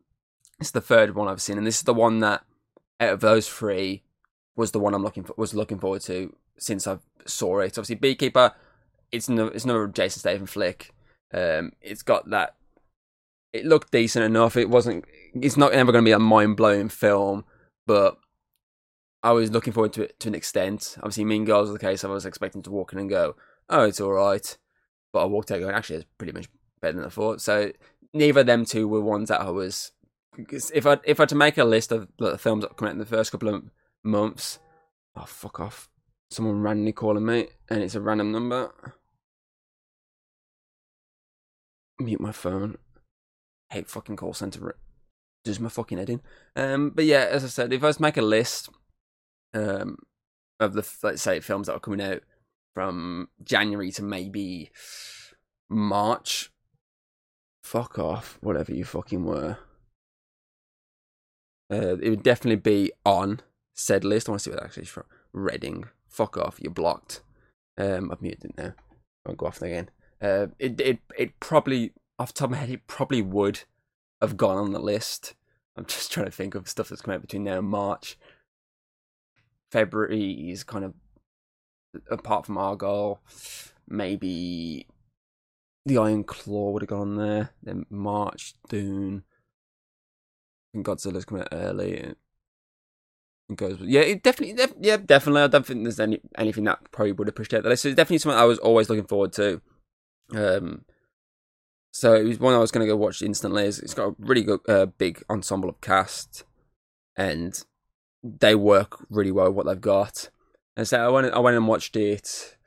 it's 0.60 0.72
the 0.72 0.82
third 0.82 1.16
one 1.16 1.28
I've 1.28 1.42
seen, 1.42 1.58
and 1.58 1.68
this 1.68 1.78
is 1.78 1.84
the 1.84 1.94
one 1.94 2.20
that 2.20 2.44
out 3.00 3.14
of 3.14 3.20
those 3.20 3.48
three 3.48 4.04
was 4.56 4.72
the 4.72 4.80
one 4.80 4.94
I'm 4.94 5.04
looking 5.04 5.24
for 5.24 5.34
was 5.38 5.54
looking 5.54 5.80
forward 5.80 6.02
to 6.04 6.36
since 6.58 6.88
I 6.88 6.98
saw 7.26 7.60
it. 7.60 7.78
Obviously, 7.78 7.96
Beekeeper, 7.96 8.54
it's 9.12 9.30
no 9.30 9.48
it's 9.48 9.64
another 9.64 9.88
Jason 9.88 10.20
Statham 10.20 10.48
flick. 10.48 10.94
Um, 11.34 11.74
it's 11.82 12.04
got 12.04 12.30
that. 12.32 12.56
It 13.54 13.66
looked 13.66 13.92
decent 13.92 14.26
enough. 14.26 14.56
It 14.56 14.70
wasn't. 14.70 15.06
It's 15.34 15.58
not 15.58 15.74
ever 15.74 15.92
going 15.92 16.04
to 16.04 16.08
be 16.08 16.14
a 16.14 16.20
mind 16.20 16.58
blowing 16.58 16.90
film, 16.90 17.46
but 17.86 18.18
I 19.24 19.32
was 19.32 19.52
looking 19.52 19.74
forward 19.74 19.94
to 19.94 20.04
it 20.04 20.20
to 20.22 20.30
an 20.30 20.36
extent. 20.36 20.96
Obviously, 20.98 21.26
Mean 21.26 21.46
Girls 21.46 21.70
was 21.70 21.78
the 21.78 21.86
case. 21.86 22.04
I 22.04 22.08
was 22.08 22.26
expecting 22.26 22.64
to 22.64 22.72
walk 22.72 22.94
in 22.94 23.00
and 23.00 23.10
go, 23.10 23.36
oh, 23.70 23.84
it's 23.84 24.02
all 24.02 24.12
right. 24.12 24.58
But 25.14 25.24
I 25.24 25.26
walked 25.26 25.52
out 25.52 25.60
going, 25.60 25.76
actually, 25.76 25.98
it's 25.98 26.06
pretty 26.18 26.34
much 26.34 26.48
better 26.82 26.98
than 26.98 27.06
I 27.06 27.10
thought. 27.10 27.42
So 27.42 27.72
neither 28.14 28.42
of 28.42 28.46
them 28.46 28.66
two 28.66 28.88
were 28.88 29.02
ones 29.02 29.30
that 29.30 29.42
I 29.42 29.50
was. 29.50 29.92
If 30.38 30.86
I 30.86 30.98
if 31.04 31.20
I 31.20 31.24
had 31.24 31.30
to 31.30 31.36
make 31.36 31.58
a 31.58 31.66
list 31.66 31.92
of 31.92 32.08
the 32.18 32.38
films 32.38 32.64
that 32.64 32.78
come 32.78 32.88
out 32.88 32.94
in 32.94 33.00
the 33.00 33.06
first 33.06 33.32
couple 33.32 33.54
of 33.54 33.64
months, 34.04 34.60
oh 35.16 35.26
fuck 35.26 35.60
off! 35.60 35.90
Someone 36.30 36.62
randomly 36.62 36.94
calling 36.94 37.26
me, 37.26 37.48
and 37.70 37.84
it's 37.84 37.96
a 37.96 38.02
random 38.02 38.32
number. 38.32 38.72
Mute 42.00 42.22
my 42.22 42.32
phone. 42.32 42.78
Hate 43.72 43.90
fucking 43.90 44.16
call 44.16 44.34
center. 44.34 44.76
Does 45.44 45.60
my 45.60 45.70
fucking 45.70 45.98
head 45.98 46.10
in. 46.10 46.22
Um, 46.56 46.92
but 46.92 47.06
yeah, 47.06 47.28
as 47.30 47.44
I 47.44 47.48
said, 47.48 47.74
if 47.74 47.84
I 47.84 47.88
was 47.88 47.98
to 47.98 48.02
make 48.04 48.18
a 48.18 48.22
list, 48.22 48.70
um, 49.54 49.98
of 50.60 50.74
the 50.74 50.88
let's 51.04 51.22
say 51.22 51.40
films 51.40 51.68
that 51.68 51.74
are 51.74 51.80
coming 51.80 52.02
out 52.02 52.22
from 52.74 53.30
January 53.44 53.92
to 53.92 54.04
maybe 54.04 54.72
March. 55.70 56.52
Fuck 57.64 58.00
off, 58.00 58.38
whatever 58.42 58.74
you 58.74 58.86
fucking 58.86 59.26
were. 59.26 59.58
Uh, 61.72 61.98
it 62.02 62.10
would 62.10 62.24
definitely 62.24 62.58
be 62.58 62.92
on 63.06 63.42
said 63.74 64.04
list. 64.04 64.28
I 64.28 64.32
want 64.32 64.42
to 64.42 64.44
see 64.44 64.50
what 64.52 64.60
that 64.60 64.66
actually 64.66 64.84
is 64.84 64.90
from. 64.90 65.06
Reading. 65.34 65.86
Fuck 66.08 66.38
off, 66.38 66.60
you're 66.62 66.72
blocked. 66.72 67.22
Um, 67.78 68.12
I've 68.12 68.22
muted 68.22 68.58
now. 68.58 68.74
I'll 69.26 69.36
go 69.36 69.48
off 69.48 69.62
again. 69.62 69.90
Uh, 70.22 70.48
it 70.60 70.80
it 70.80 71.00
it 71.18 71.40
probably 71.40 71.94
off 72.20 72.34
the 72.34 72.40
top 72.40 72.46
of 72.48 72.52
my 72.52 72.58
head, 72.58 72.70
it 72.70 72.88
probably 72.88 73.22
would 73.22 73.62
have 74.22 74.38
gone 74.38 74.58
on 74.58 74.72
the 74.72 74.80
list. 74.80 75.36
I'm 75.76 75.86
just 75.86 76.12
trying 76.12 76.28
to 76.28 76.32
think 76.32 76.56
of 76.56 76.68
stuff 76.68 76.90
that's 76.90 77.02
come 77.02 77.14
out 77.14 77.22
between 77.22 77.44
now 77.44 77.60
and 77.60 77.68
March. 77.68 78.18
February 79.72 80.52
is 80.52 80.64
kind 80.64 80.84
of 80.84 80.94
apart 82.10 82.46
from 82.46 82.56
Argylle, 82.56 83.20
maybe 83.88 84.88
the 85.86 85.98
Iron 85.98 86.24
Claw 86.24 86.72
would 86.72 86.84
have 86.84 86.90
gone 86.90 87.16
there. 87.18 87.52
Then 87.64 87.86
March, 87.90 88.54
Dune. 88.70 89.24
And 90.74 90.86
Godzilla's 90.86 91.26
coming 91.26 91.44
out 91.44 91.50
early. 91.52 92.14
And 93.50 93.58
goes. 93.58 93.80
Yeah, 93.82 94.02
it 94.02 94.24
definitely. 94.24 94.56
Def- 94.56 94.76
yeah, 94.80 94.98
definitely. 94.98 95.42
I 95.42 95.48
don't 95.48 95.66
think 95.66 95.84
there's 95.84 96.00
any 96.00 96.22
anything 96.38 96.64
that 96.66 96.92
probably 96.92 97.12
would 97.12 97.28
have 97.28 97.36
pushed 97.36 97.54
out 97.54 97.64
the 97.64 97.70
list. 97.70 97.84
So 97.84 97.90
it's 97.90 97.98
definitely 97.98 98.20
something 98.20 98.40
I 98.40 98.46
was 98.46 98.60
always 98.60 98.90
looking 98.90 99.08
forward 99.08 99.34
to. 99.34 99.62
Um, 100.34 100.86
so 101.92 102.16
it 102.16 102.24
was 102.24 102.40
one 102.40 102.54
I 102.54 102.60
was 102.60 102.72
going 102.72 102.86
to 102.86 102.92
go 102.92 102.98
watch 102.98 103.22
instantly. 103.22 103.66
It's 103.66 103.94
got 103.94 104.10
a 104.10 104.16
really 104.18 104.44
good, 104.44 104.62
uh, 104.68 104.86
big 104.86 105.24
ensemble 105.30 105.70
of 105.70 105.82
cast, 105.82 106.46
and 107.18 107.62
they 108.24 108.56
work 108.56 109.06
really 109.10 109.32
well 109.32 109.48
with 109.48 109.56
what 109.56 109.66
they've 109.66 109.82
got. 109.82 110.30
And 110.78 110.88
so 110.88 111.04
I 111.06 111.10
went, 111.10 111.34
I 111.34 111.40
went 111.40 111.58
and 111.58 111.68
watched 111.68 111.96
it. 111.96 112.58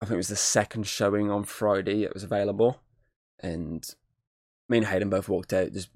I 0.00 0.06
think 0.06 0.14
it 0.14 0.16
was 0.16 0.28
the 0.28 0.36
second 0.36 0.86
showing 0.86 1.30
on 1.30 1.44
Friday. 1.44 2.02
It 2.02 2.14
was 2.14 2.24
available, 2.24 2.80
and 3.40 3.86
me 4.68 4.78
and 4.78 4.86
Hayden 4.86 5.10
both 5.10 5.28
walked 5.28 5.52
out 5.52 5.72
just 5.72 5.90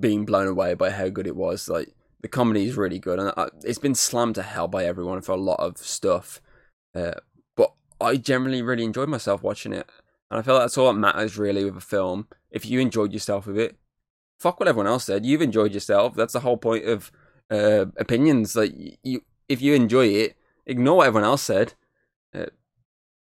being 0.00 0.24
blown 0.24 0.48
away 0.48 0.74
by 0.74 0.90
how 0.90 1.08
good 1.08 1.26
it 1.26 1.36
was. 1.36 1.68
Like 1.68 1.94
the 2.20 2.28
comedy 2.28 2.66
is 2.66 2.76
really 2.76 2.98
good, 2.98 3.20
and 3.20 3.32
I, 3.36 3.48
it's 3.62 3.78
been 3.78 3.94
slammed 3.94 4.34
to 4.34 4.42
hell 4.42 4.68
by 4.68 4.84
everyone 4.84 5.20
for 5.22 5.32
a 5.32 5.36
lot 5.36 5.60
of 5.60 5.78
stuff. 5.78 6.40
Uh, 6.94 7.12
but 7.56 7.72
I 8.00 8.16
generally 8.16 8.60
really 8.60 8.84
enjoyed 8.84 9.08
myself 9.08 9.42
watching 9.42 9.72
it, 9.72 9.88
and 10.32 10.38
I 10.38 10.42
feel 10.42 10.54
like 10.54 10.62
that's 10.62 10.78
all 10.78 10.86
that 10.86 10.98
matters 10.98 11.36
really 11.36 11.62
with 11.62 11.76
a 11.76 11.80
film. 11.80 12.26
If 12.50 12.64
you 12.64 12.80
enjoyed 12.80 13.12
yourself 13.12 13.46
with 13.46 13.58
it, 13.58 13.76
fuck 14.38 14.58
what 14.58 14.68
everyone 14.68 14.86
else 14.86 15.04
said. 15.04 15.26
You've 15.26 15.42
enjoyed 15.42 15.74
yourself. 15.74 16.14
That's 16.14 16.32
the 16.32 16.40
whole 16.40 16.56
point 16.56 16.86
of 16.86 17.12
uh, 17.50 17.86
opinions. 17.98 18.56
Like 18.56 18.72
you, 19.02 19.20
if 19.50 19.60
you 19.60 19.74
enjoy 19.74 20.06
it, 20.06 20.36
ignore 20.64 20.96
what 20.96 21.08
everyone 21.08 21.28
else 21.28 21.42
said. 21.42 21.74
Uh, 22.34 22.46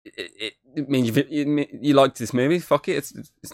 it, 0.06 0.32
it, 0.40 0.54
it, 0.76 0.90
means 0.90 1.18
you, 1.18 1.66
you 1.82 1.96
liked 1.96 2.20
this 2.20 2.32
movie. 2.32 2.60
Fuck 2.60 2.88
it. 2.88 2.98
It's, 2.98 3.32
it's, 3.42 3.54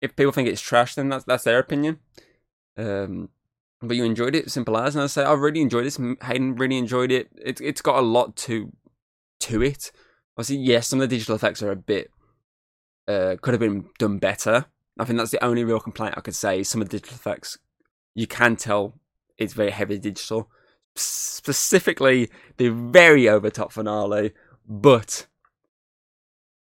if 0.00 0.14
people 0.14 0.30
think 0.30 0.48
it's 0.48 0.60
trash, 0.60 0.94
then 0.94 1.08
that's 1.08 1.24
that's 1.24 1.42
their 1.42 1.58
opinion. 1.58 1.98
Um, 2.76 3.30
but 3.82 3.96
you 3.96 4.04
enjoyed 4.04 4.36
it, 4.36 4.48
simple 4.52 4.78
as. 4.78 4.94
And 4.94 5.02
I 5.02 5.08
say 5.08 5.24
I 5.24 5.32
really 5.32 5.60
enjoyed 5.60 5.86
this. 5.86 5.98
Hayden 6.22 6.54
really 6.54 6.78
enjoyed 6.78 7.10
it. 7.10 7.30
It's 7.36 7.60
it's 7.60 7.82
got 7.82 7.98
a 7.98 8.06
lot 8.06 8.36
to 8.36 8.70
to 9.40 9.60
it. 9.60 9.90
Obviously, 10.36 10.58
yes, 10.64 10.86
some 10.86 11.00
of 11.00 11.08
the 11.08 11.16
digital 11.16 11.34
effects 11.34 11.64
are 11.64 11.72
a 11.72 11.76
bit 11.76 12.12
uh, 13.08 13.36
could 13.40 13.54
have 13.54 13.60
been 13.60 13.86
done 13.98 14.18
better. 14.18 14.66
I 14.98 15.04
think 15.04 15.18
that's 15.18 15.30
the 15.30 15.44
only 15.44 15.64
real 15.64 15.80
complaint 15.80 16.14
I 16.16 16.20
could 16.20 16.34
say. 16.34 16.62
Some 16.62 16.80
of 16.80 16.88
the 16.88 16.98
digital 16.98 17.16
effects, 17.16 17.58
you 18.14 18.26
can 18.26 18.56
tell 18.56 18.94
it's 19.38 19.52
very 19.52 19.70
heavy 19.70 19.98
digital. 19.98 20.50
Specifically, 20.94 22.30
the 22.56 22.70
very 22.70 23.28
overtop 23.28 23.72
finale, 23.72 24.32
but 24.66 25.26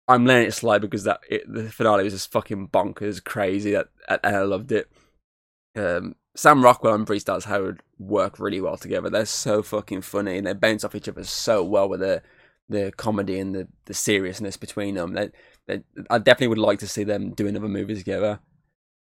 I'm 0.08 0.25
letting 0.25 0.47
it 0.47 0.53
slide 0.53 0.81
because 0.81 1.05
that 1.05 1.21
it, 1.29 1.43
the 1.51 1.69
finale 1.69 2.03
was 2.03 2.13
just 2.13 2.31
fucking 2.31 2.67
bonkers, 2.67 3.23
crazy, 3.23 3.75
and 3.75 3.86
I 4.23 4.39
loved 4.39 4.71
it. 4.71 4.89
Um, 5.75 6.15
Sam 6.36 6.63
Rockwell 6.63 6.93
and 6.93 7.05
Bryce 7.05 7.23
Dallas 7.23 7.45
Howard 7.45 7.81
work 7.97 8.39
really 8.39 8.60
well 8.60 8.77
together. 8.77 9.10
They're 9.10 9.25
so 9.25 9.63
fucking 9.63 10.01
funny 10.01 10.38
and 10.38 10.45
they 10.45 10.53
bounce 10.53 10.84
off 10.84 10.95
each 10.95 11.10
other 11.10 11.23
so 11.23 11.63
well 11.63 11.88
with 11.88 12.01
the 12.01 12.21
the 12.67 12.91
comedy 12.97 13.39
and 13.39 13.53
the, 13.53 13.67
the 13.86 13.93
seriousness 13.93 14.58
between 14.58 14.95
them. 14.95 15.13
They, 15.13 15.29
I 15.67 16.17
definitely 16.17 16.47
would 16.47 16.58
like 16.58 16.80
to 16.80 16.88
see 16.88 17.04
them 17.04 17.32
do 17.32 17.47
another 17.47 17.67
movie 17.67 17.95
together. 17.95 18.39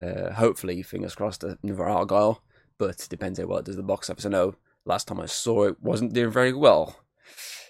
Uh, 0.02 0.32
hopefully, 0.32 0.82
fingers 0.82 1.14
crossed, 1.14 1.44
another 1.44 1.84
Argylle. 1.84 2.38
But 2.78 3.06
depends 3.08 3.38
how 3.38 3.46
well 3.46 3.58
it 3.58 3.66
does 3.66 3.76
the 3.76 3.82
box 3.82 4.10
office. 4.10 4.26
I 4.26 4.30
know 4.30 4.56
last 4.84 5.06
time 5.08 5.20
I 5.20 5.26
saw 5.26 5.64
it 5.64 5.80
wasn't 5.80 6.12
doing 6.12 6.30
very 6.30 6.52
well, 6.52 6.96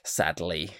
sadly. 0.03 0.71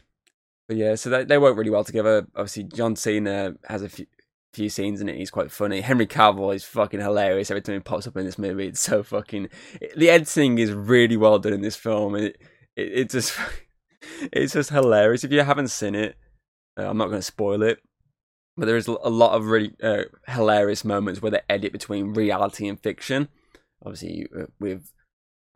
But 0.67 0.77
yeah, 0.79 0.95
so 0.95 1.11
they, 1.11 1.25
they 1.25 1.39
work 1.39 1.57
really 1.57 1.71
well 1.71 1.85
together. 1.85 2.27
Obviously, 2.35 2.65
John 2.65 2.97
Cena 2.97 3.55
has 3.69 3.83
a 3.83 3.89
few, 3.89 4.07
few 4.55 4.71
scenes 4.71 5.01
in 5.01 5.11
it. 5.11 5.17
He's 5.17 5.31
quite 5.31 5.51
funny. 5.51 5.83
Henry 5.83 6.07
Cavill 6.07 6.55
is 6.55 6.65
fucking 6.65 7.01
hilarious 7.01 7.51
every 7.51 7.61
time 7.61 7.75
he 7.75 7.81
pops 7.81 8.07
up 8.07 8.17
in 8.17 8.25
this 8.25 8.39
movie. 8.39 8.69
It's 8.69 8.81
so 8.81 9.03
fucking. 9.03 9.49
The 9.97 10.09
editing 10.09 10.59
is 10.59 10.73
really 10.73 11.19
well 11.19 11.39
done 11.39 11.53
in 11.53 11.61
this 11.61 11.77
film. 11.77 12.15
It 12.15 12.41
it, 12.77 12.93
it 12.93 13.11
just 13.11 13.39
it's 14.33 14.55
just 14.55 14.71
hilarious. 14.71 15.25
If 15.25 15.33
you 15.33 15.43
haven't 15.43 15.69
seen 15.69 15.95
it, 15.95 16.17
uh, 16.79 16.89
I'm 16.89 16.97
not 16.97 17.09
going 17.09 17.19
to 17.19 17.23
spoil 17.23 17.63
it. 17.63 17.81
But 18.57 18.67
there 18.67 18.77
is 18.77 18.87
a 18.87 18.93
lot 18.93 19.35
of 19.35 19.47
really 19.47 19.73
uh, 19.83 20.05
hilarious 20.29 20.85
moments 20.85 21.21
where 21.21 21.33
they 21.33 21.41
edit 21.49 21.73
between 21.73 22.15
reality 22.15 22.69
and 22.69 22.81
fiction. 22.81 23.29
Obviously, 23.85 24.29
uh, 24.39 24.47
with 24.61 24.93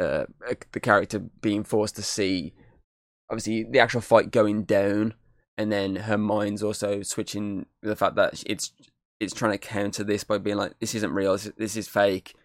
uh, 0.01 0.25
the 0.73 0.81
character 0.81 1.19
being 1.19 1.63
forced 1.63 1.95
to 1.97 2.03
see, 2.03 2.55
obviously, 3.31 3.63
the 3.63 3.79
actual 3.79 4.01
fight 4.01 4.33
going 4.33 4.65
down 4.65 5.15
and 5.59 5.73
then 5.73 5.97
her 5.97 6.17
mind's 6.17 6.63
also 6.63 7.03
switching 7.03 7.67
the 7.83 7.97
fact 7.97 8.15
that 8.15 8.43
it's 8.47 8.73
it's 9.19 9.35
trying 9.35 9.51
to 9.51 9.59
counter 9.59 10.05
this 10.05 10.23
by 10.23 10.39
being 10.39 10.57
like, 10.57 10.79
this 10.79 10.95
isn't 10.95 11.13
real, 11.13 11.37
this, 11.37 11.77
is 11.77 11.89
fake. 11.89 12.37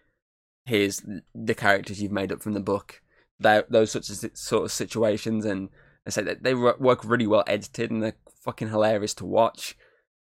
Here's 0.66 1.00
the 1.32 1.54
characters 1.54 2.02
you've 2.02 2.10
made 2.10 2.32
up 2.32 2.42
from 2.42 2.54
the 2.54 2.60
book. 2.60 3.00
That 3.38 3.70
those 3.70 3.92
sorts 3.92 4.10
of 4.10 4.36
sort 4.36 4.64
of 4.64 4.72
situations, 4.72 5.44
and 5.44 5.68
I 6.04 6.10
say 6.10 6.22
that 6.22 6.42
they 6.42 6.54
work 6.54 7.04
really 7.04 7.28
well 7.28 7.44
edited 7.46 7.92
and 7.92 8.02
they're 8.02 8.16
fucking 8.42 8.70
hilarious 8.70 9.14
to 9.14 9.24
watch. 9.24 9.76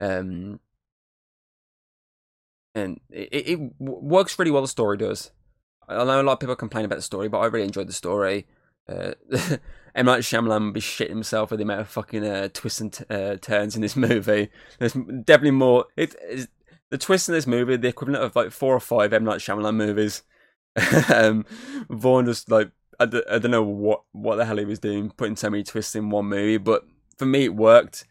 Um, 0.01 0.59
and 2.75 2.99
it, 3.09 3.29
it 3.31 3.59
works 3.79 4.37
really 4.37 4.51
well. 4.51 4.61
The 4.61 4.67
story 4.67 4.97
does. 4.97 5.31
I 5.87 6.03
know 6.03 6.21
a 6.21 6.23
lot 6.23 6.33
of 6.33 6.39
people 6.39 6.55
complain 6.55 6.85
about 6.85 6.95
the 6.95 7.01
story, 7.01 7.29
but 7.29 7.39
I 7.39 7.45
really 7.45 7.65
enjoyed 7.65 7.87
the 7.87 7.93
story. 7.93 8.47
Uh, 8.89 9.13
M 9.95 10.05
Night 10.05 10.21
Shyamalan 10.21 10.65
would 10.65 10.73
be 10.73 10.81
shitting 10.81 11.09
himself 11.09 11.51
with 11.51 11.59
the 11.59 11.63
amount 11.63 11.81
of 11.81 11.89
fucking 11.89 12.25
uh, 12.25 12.49
twists 12.53 12.81
and 12.81 12.93
t- 12.93 13.05
uh, 13.09 13.35
turns 13.37 13.75
in 13.75 13.81
this 13.81 13.95
movie. 13.95 14.49
There's 14.79 14.93
definitely 14.93 15.51
more. 15.51 15.85
It 15.95 16.15
is 16.29 16.47
the 16.89 16.97
twists 16.97 17.29
in 17.29 17.35
this 17.35 17.47
movie, 17.47 17.77
the 17.77 17.89
equivalent 17.89 18.23
of 18.23 18.35
like 18.35 18.51
four 18.51 18.75
or 18.75 18.79
five 18.79 19.13
M 19.13 19.23
Night 19.23 19.39
Shyamalan 19.39 19.75
movies. 19.75 20.23
um, 21.13 21.45
Vaughn 21.89 22.25
just 22.25 22.49
like 22.49 22.71
I 22.99 23.05
d- 23.05 23.23
I 23.29 23.39
don't 23.39 23.51
know 23.51 23.63
what 23.63 24.03
what 24.13 24.37
the 24.37 24.45
hell 24.45 24.57
he 24.57 24.65
was 24.65 24.79
doing, 24.79 25.11
putting 25.11 25.35
so 25.35 25.49
many 25.49 25.63
twists 25.63 25.95
in 25.95 26.09
one 26.09 26.25
movie, 26.25 26.57
but 26.57 26.85
for 27.17 27.25
me 27.25 27.45
it 27.45 27.55
worked. 27.55 28.05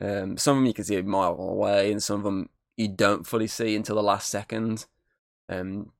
Um, 0.00 0.36
some 0.36 0.56
of 0.56 0.62
them 0.62 0.66
you 0.66 0.74
can 0.74 0.84
see 0.84 0.96
a 0.96 1.02
mile 1.02 1.36
away, 1.38 1.92
and 1.92 2.02
some 2.02 2.18
of 2.18 2.24
them 2.24 2.48
you 2.76 2.88
don't 2.88 3.26
fully 3.26 3.46
see 3.46 3.76
until 3.76 3.96
the 3.96 4.02
last 4.02 4.28
second. 4.28 4.86
Um, 5.48 5.92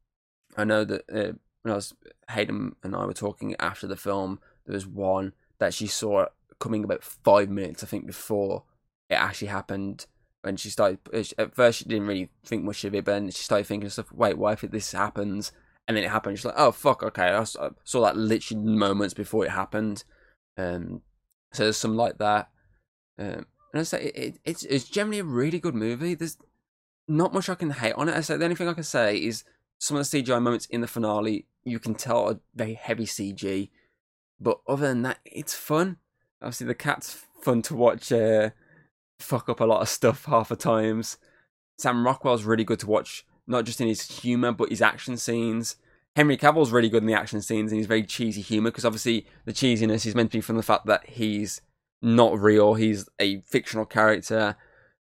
I 0.57 0.65
know 0.65 0.85
that 0.85 1.03
uh, 1.11 1.33
when 1.63 1.73
I 1.73 1.75
was 1.75 1.95
Hayden 2.31 2.77
and 2.83 2.97
I 2.97 3.05
were 3.05 3.13
talking 3.13 3.55
after 3.59 3.87
the 3.87 3.97
film, 3.97 4.41
there 4.67 4.75
was 4.75 4.87
one 4.87 5.33
that 5.59 5.75
she 5.75 5.87
saw 5.87 6.27
coming 6.59 6.85
about 6.85 7.03
five 7.03 7.51
minutes, 7.51 7.83
I 7.83 7.87
think, 7.87 8.07
before 8.07 8.65
it 9.09 9.15
actually 9.15 9.49
happened. 9.49 10.07
When 10.43 10.57
she 10.57 10.71
started, 10.71 10.99
at 11.37 11.55
first 11.55 11.81
she 11.81 11.85
didn't 11.85 12.07
really 12.07 12.31
think 12.47 12.65
much 12.65 12.85
of 12.85 12.95
it, 12.95 13.05
but 13.05 13.13
then 13.13 13.31
she 13.31 13.43
started 13.43 13.67
thinking 13.67 13.91
stuff. 13.91 14.11
Wait, 14.11 14.39
why 14.39 14.53
if 14.53 14.63
this 14.63 14.93
happens? 14.93 15.53
And 15.87 15.97
then 15.97 16.05
it 16.05 16.11
happened. 16.11 16.39
She's 16.39 16.47
like, 16.47 16.55
"Oh 16.57 16.73
fuck, 16.73 17.03
okay." 17.03 17.29
I 17.29 17.45
saw 17.45 18.01
that 18.03 18.17
literally 18.17 18.63
moments 18.65 19.13
before 19.13 19.45
it 19.45 19.51
happened. 19.51 20.05
Um, 20.57 21.03
so 21.53 21.65
there's 21.65 21.77
some 21.77 21.97
like 21.97 22.17
that. 22.19 22.49
Um, 23.19 23.47
and 23.73 23.81
I 23.81 23.83
say 23.85 24.05
it, 24.05 24.17
it, 24.17 24.39
it's 24.45 24.63
it's 24.65 24.89
generally 24.89 25.21
a 25.21 25.25
really 25.25 25.59
good 25.59 25.75
movie. 25.75 26.15
There's 26.15 26.39
not 27.09 27.35
much 27.35 27.49
I 27.49 27.55
can 27.55 27.71
hate 27.71 27.95
on 27.95 28.09
it. 28.09 28.17
I 28.17 28.21
say 28.21 28.37
the 28.37 28.45
only 28.45 28.57
thing 28.57 28.69
I 28.69 28.75
can 28.75 28.85
say 28.85 29.17
is 29.17 29.45
some 29.79 29.97
of 29.97 30.09
the 30.09 30.23
CGI 30.23 30.43
moments 30.43 30.67
in 30.67 30.81
the 30.81 30.87
finale 30.87 31.47
you 31.65 31.79
can 31.79 31.95
tell 31.95 32.29
are 32.29 32.41
very 32.55 32.75
heavy 32.75 33.07
CG. 33.07 33.71
But 34.41 34.61
other 34.67 34.89
than 34.89 35.03
that, 35.03 35.19
it's 35.25 35.55
fun. 35.55 35.99
Obviously, 36.41 36.67
the 36.67 36.75
cat's 36.75 37.25
fun 37.43 37.63
to 37.63 37.75
watch 37.75 38.11
uh, 38.11 38.51
fuck 39.19 39.49
up 39.49 39.61
a 39.61 39.65
lot 39.65 39.83
of 39.83 39.89
stuff 39.89 40.25
half 40.25 40.49
the 40.49 40.57
times. 40.57 41.19
Sam 41.79 42.07
Rockwell's 42.07 42.45
really 42.45 42.65
good 42.65 42.79
to 42.81 42.87
watch, 42.87 43.27
not 43.47 43.65
just 43.65 43.81
in 43.81 43.89
his 43.89 44.21
humour, 44.21 44.53
but 44.53 44.71
his 44.71 44.83
action 44.83 45.17
scenes. 45.17 45.77
Henry 46.17 46.37
Cavill's 46.37 46.73
really 46.73 46.89
good 46.89 47.03
in 47.03 47.07
the 47.07 47.15
action 47.15 47.41
scenes 47.41 47.71
and 47.71 47.79
he's 47.79 47.87
very 47.87 48.03
cheesy 48.03 48.41
humour 48.41 48.71
because 48.71 48.85
obviously 48.85 49.27
the 49.45 49.53
cheesiness 49.53 50.05
is 50.05 50.15
meant 50.15 50.33
to 50.33 50.39
be 50.39 50.43
from 50.43 50.57
the 50.57 50.63
fact 50.63 50.87
that 50.87 51.09
he's 51.09 51.61
not 52.03 52.39
real, 52.39 52.75
he's 52.75 53.09
a 53.19 53.41
fictional 53.43 53.87
character. 53.87 54.57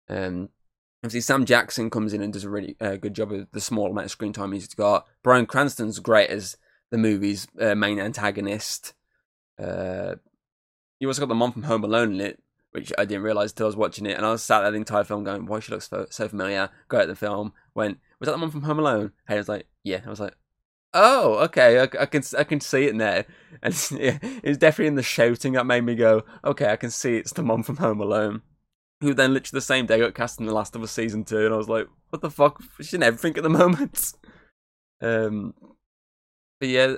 Um, 0.09 0.49
obviously, 1.03 1.21
Sam 1.21 1.45
Jackson 1.45 1.89
comes 1.89 2.13
in 2.13 2.21
and 2.21 2.31
does 2.33 2.43
a 2.43 2.49
really 2.49 2.75
uh, 2.79 2.95
good 2.95 3.13
job 3.13 3.31
of 3.31 3.47
the 3.51 3.61
small 3.61 3.91
amount 3.91 4.05
of 4.05 4.11
screen 4.11 4.33
time 4.33 4.51
he's 4.51 4.73
got. 4.73 5.05
Bryan 5.23 5.45
Cranston's 5.45 5.99
great 5.99 6.29
as 6.29 6.57
the 6.91 6.97
movie's 6.97 7.47
uh, 7.59 7.75
main 7.75 7.99
antagonist. 7.99 8.93
Uh, 9.61 10.15
you 10.99 11.07
also 11.07 11.21
got 11.21 11.29
the 11.29 11.35
mom 11.35 11.51
from 11.51 11.63
Home 11.63 11.83
Alone 11.83 12.13
in 12.13 12.21
it, 12.21 12.41
which 12.71 12.91
I 12.97 13.05
didn't 13.05 13.23
realize 13.23 13.51
until 13.51 13.65
I 13.65 13.67
was 13.67 13.75
watching 13.75 14.05
it, 14.05 14.17
and 14.17 14.25
I 14.25 14.31
was 14.31 14.43
sat 14.43 14.61
there 14.61 14.71
the 14.71 14.77
entire 14.77 15.03
film 15.03 15.23
going, 15.23 15.45
"Why 15.45 15.59
she 15.59 15.71
looks 15.71 15.89
so, 15.89 16.07
so 16.09 16.27
familiar?" 16.27 16.69
Go 16.87 16.99
at 16.99 17.07
the 17.07 17.15
film, 17.15 17.53
went, 17.73 17.99
"Was 18.19 18.27
that 18.27 18.33
the 18.33 18.37
mom 18.37 18.51
from 18.51 18.63
Home 18.63 18.79
Alone?" 18.79 19.11
And 19.27 19.35
I 19.35 19.37
was 19.37 19.49
like, 19.49 19.67
"Yeah." 19.83 20.01
I 20.05 20.09
was 20.09 20.19
like, 20.19 20.35
"Oh, 20.95 21.35
okay, 21.45 21.79
I, 21.79 21.83
I 21.83 22.05
can 22.07 22.23
I 22.37 22.43
can 22.43 22.59
see 22.59 22.85
it 22.85 22.97
there," 22.97 23.25
and 23.61 23.73
it's, 23.73 23.91
yeah, 23.91 24.17
it's 24.21 24.57
definitely 24.57 24.87
in 24.87 24.95
the 24.95 25.03
shouting 25.03 25.53
that 25.53 25.65
made 25.65 25.83
me 25.83 25.95
go, 25.95 26.23
"Okay, 26.43 26.71
I 26.71 26.75
can 26.77 26.89
see 26.89 27.17
it's 27.17 27.33
the 27.33 27.43
mom 27.43 27.63
from 27.63 27.77
Home 27.77 28.01
Alone." 28.01 28.41
Who 29.01 29.13
then 29.13 29.33
literally 29.33 29.57
the 29.57 29.61
same 29.61 29.85
day 29.85 29.99
got 29.99 30.15
cast 30.15 30.39
in 30.39 30.45
The 30.45 30.53
Last 30.53 30.75
of 30.75 30.81
Us 30.81 30.91
season 30.91 31.25
two, 31.25 31.45
and 31.45 31.53
I 31.53 31.57
was 31.57 31.69
like, 31.69 31.87
"What 32.09 32.21
the 32.21 32.31
fuck?" 32.31 32.61
She's 32.77 32.93
in 32.93 33.03
everything 33.03 33.37
at 33.37 33.43
the 33.43 33.49
moment. 33.49 34.13
um, 35.01 35.53
but 36.59 36.69
yeah, 36.69 36.95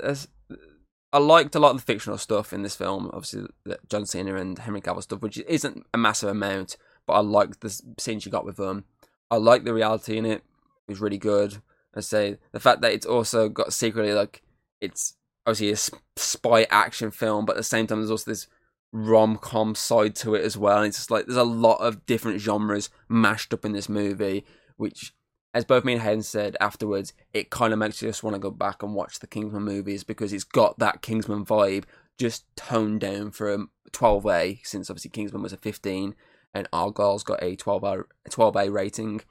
I 1.14 1.20
liked 1.20 1.56
a 1.56 1.60
lot 1.60 1.72
of 1.72 1.78
the 1.78 1.84
fictional 1.84 2.18
stuff 2.18 2.54
in 2.54 2.64
this 2.64 2.76
film. 2.76 3.10
Obviously, 3.14 3.48
John 3.90 4.06
Cena 4.06 4.36
and 4.36 4.60
Henry 4.60 4.82
Cavill 4.82 5.02
stuff, 5.02 5.22
which 5.22 5.40
isn't 5.40 5.86
a 5.94 5.98
massive 5.98 6.30
amount, 6.30 6.78
but 7.06 7.14
I 7.14 7.20
liked 7.20 7.62
the 7.62 7.82
scenes 7.98 8.26
you 8.26 8.32
got 8.32 8.46
with 8.46 8.58
them. 8.58 8.86
I 9.32 9.38
like 9.38 9.64
the 9.64 9.74
reality 9.74 10.18
in 10.18 10.26
it. 10.26 10.44
It 10.88 10.92
was 10.92 11.02
really 11.02 11.18
good. 11.18 11.62
I 11.98 12.02
say 12.02 12.38
the 12.52 12.60
fact 12.60 12.82
that 12.82 12.94
it's 12.94 13.06
also 13.06 13.50
got 13.50 13.74
secretly 13.74 14.14
like 14.14 14.42
it's 14.82 15.16
obviously 15.46 15.72
a 15.72 16.00
spy 16.20 16.68
action 16.70 17.12
film, 17.12 17.46
but 17.46 17.54
at 17.54 17.58
the 17.58 17.64
same 17.64 17.88
time, 17.88 18.00
there's 18.00 18.12
also 18.12 18.30
this 18.30 18.48
rom 18.92 19.38
com 19.38 19.76
side 19.76 20.16
to 20.16 20.36
it 20.36 20.44
as 20.44 20.58
well. 20.58 20.78
And 20.78 20.88
it's 20.88 20.98
just 20.98 21.12
like 21.12 21.26
there's 21.26 21.38
a 21.38 21.44
lot 21.44 21.78
of 21.78 22.06
different 22.06 22.40
genres 22.40 22.90
mashed 23.10 23.54
up 23.54 23.66
in 23.66 23.72
this 23.72 23.90
movie, 23.90 24.46
which, 24.76 25.14
as 25.54 25.66
both 25.66 25.86
me 25.86 25.94
and 25.94 26.02
Hayden 26.02 26.24
said 26.24 26.58
afterwards, 26.60 27.14
it 27.34 27.50
kind 27.50 27.74
of 27.74 27.80
makes 27.80 28.02
you 28.02 28.10
just 28.10 28.24
want 28.24 28.36
to 28.36 28.40
go 28.40 28.52
back 28.52 28.84
and 28.84 28.94
watch 28.94 29.20
the 29.20 29.28
Kingsman 29.28 29.64
movies 29.64 30.04
because 30.04 30.34
it's 30.34 30.44
got 30.44 30.78
that 30.80 31.02
Kingsman 31.02 31.46
vibe, 31.46 31.86
just 32.18 32.46
toned 32.56 33.02
down 33.02 33.32
from 33.32 33.70
12A, 33.92 34.66
since 34.66 34.90
obviously 34.90 35.12
Kingsman 35.12 35.42
was 35.42 35.54
a 35.54 35.58
15 35.58 36.16
and 36.54 36.70
Argylle's 36.72 37.24
got 37.24 37.42
a 37.42 37.56
12A, 37.56 38.04
12A 38.30 38.72
rating. 38.72 39.22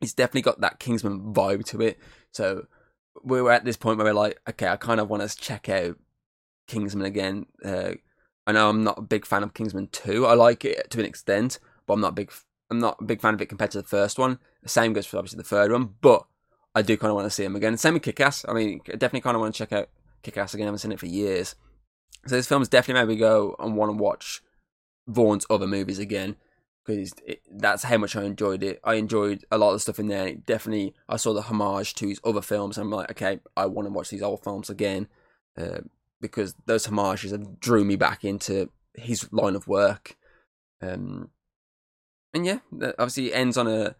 It's 0.00 0.14
definitely 0.14 0.42
got 0.42 0.60
that 0.60 0.78
Kingsman 0.78 1.32
vibe 1.34 1.64
to 1.66 1.80
it. 1.80 1.98
So 2.32 2.66
we 3.22 3.40
were 3.40 3.52
at 3.52 3.64
this 3.64 3.76
point 3.76 3.98
where 3.98 4.06
we're 4.06 4.12
like, 4.12 4.40
okay, 4.48 4.68
I 4.68 4.76
kind 4.76 5.00
of 5.00 5.08
want 5.08 5.28
to 5.28 5.36
check 5.36 5.68
out 5.68 5.96
Kingsman 6.66 7.06
again. 7.06 7.46
Uh, 7.64 7.92
I 8.46 8.52
know 8.52 8.68
I'm 8.68 8.84
not 8.84 8.98
a 8.98 9.02
big 9.02 9.24
fan 9.24 9.42
of 9.42 9.54
Kingsman 9.54 9.88
2. 9.92 10.26
I 10.26 10.34
like 10.34 10.64
it 10.64 10.90
to 10.90 11.00
an 11.00 11.06
extent, 11.06 11.58
but 11.86 11.94
I'm 11.94 12.00
not 12.00 12.10
a 12.10 12.12
big 12.12 12.32
I'm 12.70 12.78
not 12.78 12.96
a 13.00 13.04
big 13.04 13.20
fan 13.20 13.34
of 13.34 13.42
it 13.42 13.46
compared 13.46 13.70
to 13.72 13.82
the 13.82 13.88
first 13.88 14.18
one. 14.18 14.38
The 14.62 14.68
same 14.68 14.94
goes 14.94 15.06
for 15.06 15.18
obviously 15.18 15.36
the 15.36 15.44
third 15.44 15.70
one, 15.70 15.94
but 16.00 16.26
I 16.74 16.82
do 16.82 16.96
kind 16.96 17.10
of 17.10 17.14
want 17.14 17.26
to 17.26 17.30
see 17.30 17.44
him 17.44 17.56
again. 17.56 17.76
Same 17.76 17.94
with 17.94 18.02
Kick-Ass. 18.02 18.46
I 18.48 18.54
mean, 18.54 18.80
I 18.88 18.92
definitely 18.92 19.20
kind 19.20 19.36
of 19.36 19.42
want 19.42 19.54
to 19.54 19.58
check 19.58 19.72
out 19.72 19.90
Kick-Ass 20.22 20.54
again. 20.54 20.64
I 20.64 20.68
haven't 20.68 20.78
seen 20.78 20.92
it 20.92 20.98
for 20.98 21.06
years. 21.06 21.54
So 22.26 22.36
this 22.36 22.48
film's 22.48 22.68
definitely 22.68 23.02
made 23.02 23.14
me 23.14 23.20
go 23.20 23.54
and 23.58 23.76
want 23.76 23.90
to 23.90 24.02
watch 24.02 24.42
Vaughn's 25.06 25.46
other 25.50 25.66
movies 25.66 25.98
again 25.98 26.36
because 26.84 27.14
that's 27.50 27.84
how 27.84 27.98
much 27.98 28.14
I 28.14 28.24
enjoyed 28.24 28.62
it. 28.62 28.80
I 28.84 28.94
enjoyed 28.94 29.44
a 29.50 29.58
lot 29.58 29.68
of 29.68 29.76
the 29.76 29.80
stuff 29.80 29.98
in 29.98 30.08
there. 30.08 30.34
Definitely, 30.34 30.94
I 31.08 31.16
saw 31.16 31.32
the 31.32 31.42
homage 31.42 31.94
to 31.94 32.08
his 32.08 32.20
other 32.24 32.42
films. 32.42 32.76
I'm 32.76 32.90
like, 32.90 33.10
okay, 33.12 33.40
I 33.56 33.66
want 33.66 33.86
to 33.86 33.92
watch 33.92 34.10
these 34.10 34.22
old 34.22 34.42
films 34.42 34.68
again 34.68 35.08
uh, 35.56 35.80
because 36.20 36.54
those 36.66 36.86
homages 36.86 37.32
have 37.32 37.60
drew 37.60 37.84
me 37.84 37.96
back 37.96 38.24
into 38.24 38.70
his 38.94 39.32
line 39.32 39.56
of 39.56 39.66
work. 39.66 40.16
Um, 40.82 41.30
and 42.34 42.44
yeah, 42.44 42.58
obviously 42.98 43.28
it 43.28 43.36
ends 43.36 43.56
on 43.56 43.66
a 43.66 43.96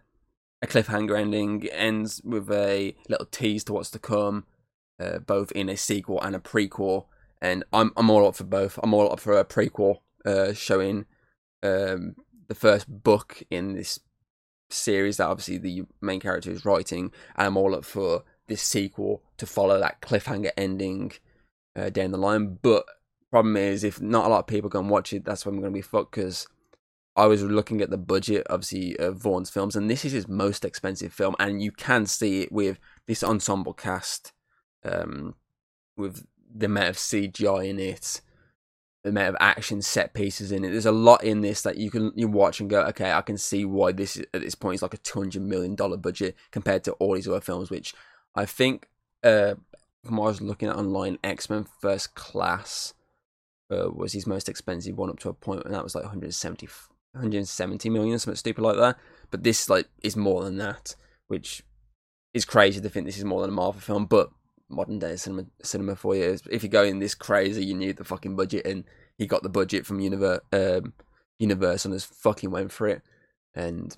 a 0.61 0.67
cliffhanger 0.67 1.17
ending. 1.17 1.67
Ends 1.69 2.21
with 2.23 2.51
a 2.51 2.95
little 3.09 3.27
tease 3.27 3.63
to 3.65 3.73
what's 3.73 3.91
to 3.91 3.99
come, 3.99 4.45
uh, 4.99 5.19
both 5.19 5.51
in 5.53 5.69
a 5.69 5.77
sequel 5.77 6.21
and 6.21 6.35
a 6.35 6.39
prequel. 6.39 7.05
And 7.41 7.63
I'm 7.73 7.91
I'm 7.97 8.09
all 8.09 8.27
up 8.27 8.35
for 8.35 8.43
both. 8.43 8.79
I'm 8.83 8.93
all 8.93 9.11
up 9.11 9.19
for 9.19 9.37
a 9.37 9.45
prequel 9.45 9.99
uh, 10.25 10.53
showing 10.53 11.05
um, 11.63 12.15
the 12.47 12.55
first 12.55 12.87
book 12.87 13.43
in 13.49 13.73
this 13.73 13.99
series 14.69 15.17
that 15.17 15.27
obviously 15.27 15.57
the 15.57 15.83
main 16.01 16.19
character 16.19 16.51
is 16.51 16.65
writing, 16.65 17.11
and 17.35 17.47
I'm 17.47 17.57
all 17.57 17.75
up 17.75 17.85
for 17.85 18.23
this 18.47 18.61
sequel 18.61 19.23
to 19.37 19.45
follow 19.45 19.79
that 19.79 20.01
cliffhanger 20.01 20.51
ending 20.57 21.13
uh, 21.75 21.89
down 21.89 22.11
the 22.11 22.17
line. 22.17 22.57
But 22.61 22.85
problem 23.31 23.57
is, 23.57 23.83
if 23.83 24.01
not 24.01 24.25
a 24.25 24.29
lot 24.29 24.39
of 24.39 24.47
people 24.47 24.71
and 24.79 24.89
watch 24.89 25.13
it, 25.13 25.25
that's 25.25 25.45
when 25.45 25.55
I'm 25.55 25.61
going 25.61 25.73
to 25.73 25.77
be 25.77 25.81
fucked 25.81 26.11
because 26.11 26.47
I 27.15 27.25
was 27.25 27.43
looking 27.43 27.81
at 27.81 27.89
the 27.89 27.97
budget, 27.97 28.45
obviously, 28.49 28.97
of 28.97 29.17
Vaughn's 29.17 29.49
films, 29.49 29.75
and 29.75 29.89
this 29.89 30.05
is 30.05 30.11
his 30.11 30.27
most 30.27 30.65
expensive 30.65 31.13
film, 31.13 31.35
and 31.39 31.61
you 31.61 31.71
can 31.71 32.05
see 32.05 32.41
it 32.41 32.51
with 32.51 32.77
this 33.07 33.23
ensemble 33.23 33.73
cast, 33.73 34.33
um, 34.83 35.35
with 35.97 36.25
the 36.53 36.67
amount 36.67 36.89
of 36.89 36.95
CGI 36.97 37.69
in 37.69 37.79
it, 37.79 38.21
amount 39.09 39.29
of 39.29 39.37
action 39.39 39.81
set 39.81 40.13
pieces 40.13 40.51
in 40.51 40.63
it. 40.63 40.71
There's 40.71 40.85
a 40.85 40.91
lot 40.91 41.23
in 41.23 41.41
this 41.41 41.61
that 41.61 41.77
you 41.77 41.91
can 41.91 42.11
you 42.15 42.27
watch 42.27 42.59
and 42.59 42.69
go, 42.69 42.81
okay, 42.87 43.11
I 43.11 43.21
can 43.21 43.37
see 43.37 43.65
why 43.65 43.91
this 43.91 44.17
is, 44.17 44.25
at 44.33 44.41
this 44.41 44.55
point 44.55 44.75
is 44.75 44.81
like 44.81 44.93
a 44.93 44.97
two 44.97 45.19
hundred 45.19 45.43
million 45.43 45.75
dollar 45.75 45.97
budget 45.97 46.35
compared 46.51 46.83
to 46.85 46.93
all 46.93 47.15
these 47.15 47.27
other 47.27 47.41
films, 47.41 47.69
which 47.69 47.93
I 48.35 48.45
think 48.45 48.87
uh, 49.23 49.55
from 50.03 50.17
what 50.17 50.25
I 50.25 50.29
was 50.29 50.41
looking 50.41 50.69
at 50.69 50.75
online, 50.75 51.17
X 51.23 51.49
Men 51.49 51.65
First 51.81 52.15
Class 52.15 52.93
uh, 53.71 53.89
was 53.91 54.13
his 54.13 54.27
most 54.27 54.49
expensive 54.49 54.97
one 54.97 55.09
up 55.09 55.19
to 55.19 55.29
a 55.29 55.33
point, 55.33 55.63
and 55.65 55.73
that 55.73 55.83
was 55.83 55.95
like 55.95 56.03
170, 56.03 56.67
170 57.11 57.89
million, 57.89 58.19
something 58.19 58.35
stupid 58.35 58.61
like 58.61 58.77
that. 58.77 58.97
But 59.31 59.43
this 59.43 59.69
like 59.69 59.87
is 60.03 60.15
more 60.15 60.43
than 60.43 60.57
that, 60.57 60.95
which 61.27 61.63
is 62.33 62.45
crazy 62.45 62.81
to 62.81 62.89
think 62.89 63.05
this 63.05 63.17
is 63.17 63.23
more 63.23 63.41
than 63.41 63.49
a 63.49 63.53
Marvel 63.53 63.81
film, 63.81 64.05
but 64.05 64.29
modern 64.69 64.99
day 64.99 65.15
cinema 65.15 65.45
cinema 65.61 65.95
for 65.95 66.15
you. 66.15 66.37
If 66.49 66.63
you're 66.63 66.69
going 66.69 66.99
this 66.99 67.15
crazy, 67.15 67.65
you 67.65 67.75
need 67.75 67.97
the 67.97 68.03
fucking 68.03 68.35
budget, 68.35 68.65
and 68.65 68.83
he 69.17 69.27
got 69.27 69.43
the 69.43 69.49
budget 69.49 69.85
from 69.85 69.99
Universe, 69.99 70.41
um, 70.51 70.93
Universe, 71.39 71.85
and 71.85 71.93
just 71.93 72.13
fucking 72.13 72.51
went 72.51 72.71
for 72.71 72.87
it. 72.87 73.01
And 73.53 73.95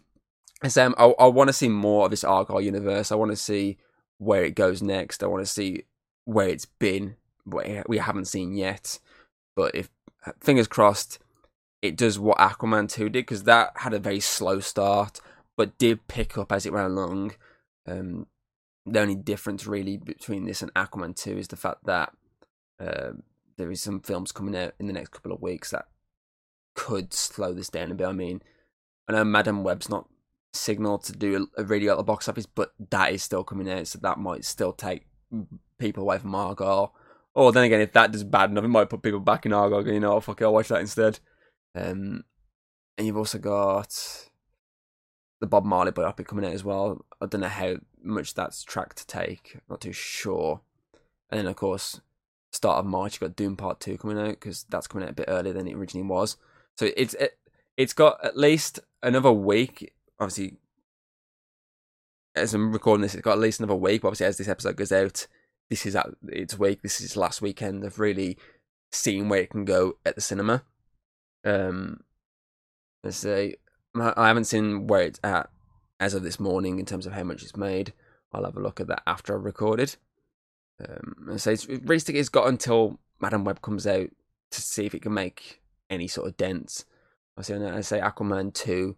Sam, 0.67 0.95
I, 0.97 1.05
I 1.19 1.27
want 1.27 1.49
to 1.49 1.53
see 1.53 1.69
more 1.69 2.05
of 2.05 2.11
this 2.11 2.23
Argylle 2.23 2.63
universe. 2.63 3.11
I 3.11 3.15
want 3.15 3.31
to 3.31 3.37
see 3.37 3.77
where 4.17 4.43
it 4.43 4.55
goes 4.55 4.81
next. 4.81 5.23
I 5.23 5.27
want 5.27 5.45
to 5.45 5.51
see 5.51 5.83
where 6.25 6.49
it's 6.49 6.65
been, 6.65 7.15
where 7.45 7.83
we 7.87 7.99
haven't 7.99 8.25
seen 8.25 8.55
yet. 8.55 8.99
But 9.55 9.75
if 9.75 9.89
fingers 10.39 10.67
crossed, 10.67 11.19
it 11.81 11.95
does 11.95 12.17
what 12.19 12.37
Aquaman 12.37 12.89
two 12.89 13.09
did 13.09 13.25
because 13.25 13.43
that 13.43 13.71
had 13.75 13.93
a 13.93 13.99
very 13.99 14.19
slow 14.19 14.59
start, 14.59 15.21
but 15.55 15.77
did 15.77 16.07
pick 16.07 16.37
up 16.37 16.51
as 16.51 16.65
it 16.65 16.73
ran 16.73 16.85
along. 16.85 17.35
Um, 17.87 18.27
the 18.87 18.99
only 18.99 19.15
difference 19.15 19.67
really 19.67 19.97
between 19.97 20.45
this 20.45 20.61
and 20.61 20.73
Aquaman 20.73 21.15
2 21.15 21.37
is 21.37 21.47
the 21.47 21.55
fact 21.55 21.85
that 21.85 22.13
uh, 22.79 23.11
there 23.57 23.71
is 23.71 23.81
some 23.81 23.99
films 23.99 24.31
coming 24.31 24.55
out 24.55 24.73
in 24.79 24.87
the 24.87 24.93
next 24.93 25.09
couple 25.09 25.31
of 25.31 25.41
weeks 25.41 25.71
that 25.71 25.85
could 26.75 27.13
slow 27.13 27.53
this 27.53 27.69
down 27.69 27.91
a 27.91 27.95
bit. 27.95 28.07
I 28.07 28.13
mean, 28.13 28.41
I 29.07 29.13
know 29.13 29.23
Madame 29.23 29.63
Web's 29.63 29.89
not 29.89 30.07
signaled 30.53 31.03
to 31.05 31.13
do 31.13 31.47
a, 31.57 31.63
really 31.63 31.89
at 31.89 31.97
the 31.97 32.03
box 32.03 32.29
office, 32.29 32.45
but 32.45 32.73
that 32.89 33.11
is 33.11 33.23
still 33.23 33.43
coming 33.43 33.69
out, 33.69 33.87
so 33.87 33.99
that 33.99 34.19
might 34.19 34.45
still 34.45 34.73
take 34.73 35.05
people 35.79 36.03
away 36.03 36.17
from 36.19 36.31
Argylle. 36.31 36.91
Or 37.33 37.51
then 37.51 37.65
again, 37.65 37.81
if 37.81 37.93
that 37.93 38.11
does 38.11 38.23
bad 38.23 38.51
enough, 38.51 38.63
it 38.63 38.69
might 38.69 38.89
put 38.89 39.03
people 39.03 39.19
back 39.19 39.45
in 39.45 39.51
Argylle. 39.51 39.93
You 39.93 39.99
know, 39.99 40.19
fuck 40.19 40.41
it, 40.41 40.45
I'll 40.45 40.53
watch 40.53 40.69
that 40.69 40.81
instead. 40.81 41.19
Um, 41.75 42.23
and 42.97 43.05
you've 43.05 43.17
also 43.17 43.37
got 43.37 44.27
the 45.39 45.47
Bob 45.47 45.65
Marley 45.65 45.91
biopic 45.91 46.27
coming 46.27 46.45
out 46.45 46.53
as 46.53 46.63
well. 46.63 47.05
I 47.21 47.27
don't 47.27 47.41
know 47.41 47.47
how 47.47 47.75
much 48.07 48.33
that's 48.33 48.63
track 48.63 48.93
to 48.95 49.07
take. 49.07 49.59
Not 49.69 49.81
too 49.81 49.93
sure. 49.93 50.61
And 51.29 51.39
then 51.39 51.47
of 51.47 51.55
course, 51.55 52.01
start 52.51 52.79
of 52.79 52.85
March 52.85 53.15
you've 53.15 53.29
got 53.29 53.35
Dune 53.35 53.55
Part 53.55 53.79
Two 53.79 53.97
coming 53.97 54.19
out 54.19 54.29
because 54.29 54.65
that's 54.69 54.87
coming 54.87 55.05
out 55.05 55.11
a 55.11 55.15
bit 55.15 55.29
earlier 55.29 55.53
than 55.53 55.67
it 55.67 55.75
originally 55.75 56.07
was. 56.07 56.37
So 56.77 56.89
it's 56.95 57.13
it, 57.15 57.37
it's 57.75 57.93
got 57.93 58.23
at 58.23 58.37
least 58.37 58.79
another 59.03 59.31
week. 59.31 59.93
Obviously, 60.19 60.57
as 62.35 62.53
I'm 62.53 62.71
recording 62.71 63.01
this, 63.01 63.13
it's 63.13 63.23
got 63.23 63.33
at 63.33 63.39
least 63.39 63.59
another 63.59 63.75
week. 63.75 64.01
But 64.01 64.09
obviously, 64.09 64.27
as 64.27 64.37
this 64.37 64.47
episode 64.47 64.75
goes 64.75 64.91
out, 64.91 65.27
this 65.69 65.85
is 65.85 65.95
at 65.95 66.07
its 66.27 66.57
week. 66.57 66.81
This 66.81 67.01
is 67.01 67.17
last 67.17 67.41
weekend 67.41 67.83
of 67.83 67.99
really 67.99 68.37
seeing 68.91 69.29
where 69.29 69.41
it 69.41 69.49
can 69.49 69.65
go 69.65 69.97
at 70.05 70.15
the 70.15 70.21
cinema. 70.21 70.63
Um, 71.43 72.01
let's 73.03 73.17
say 73.17 73.55
I 73.95 74.27
haven't 74.27 74.45
seen 74.45 74.87
where 74.87 75.03
it's 75.03 75.19
at 75.23 75.49
as 75.99 76.13
of 76.13 76.23
this 76.23 76.39
morning 76.39 76.79
in 76.79 76.85
terms 76.85 77.05
of 77.05 77.13
how 77.13 77.23
much 77.23 77.43
it's 77.43 77.55
made. 77.55 77.93
I'll 78.33 78.45
have 78.45 78.57
a 78.57 78.61
look 78.61 78.79
at 78.79 78.87
that 78.87 79.03
after 79.07 79.35
I've 79.35 79.45
recorded. 79.45 79.95
Um, 80.87 81.37
so 81.37 81.51
it's 81.51 81.65
it's 81.65 82.29
got 82.29 82.47
until 82.47 82.99
Madame 83.19 83.43
Web 83.43 83.61
comes 83.61 83.87
out 83.87 84.09
to 84.51 84.61
see 84.61 84.85
if 84.85 84.93
it 84.93 85.01
can 85.01 85.13
make 85.13 85.61
any 85.89 86.07
sort 86.07 86.27
of 86.27 86.37
dents. 86.37 86.85
I 87.37 87.41
say, 87.41 87.55
I 87.55 87.81
say 87.81 87.99
Aquaman 87.99 88.53
two 88.53 88.95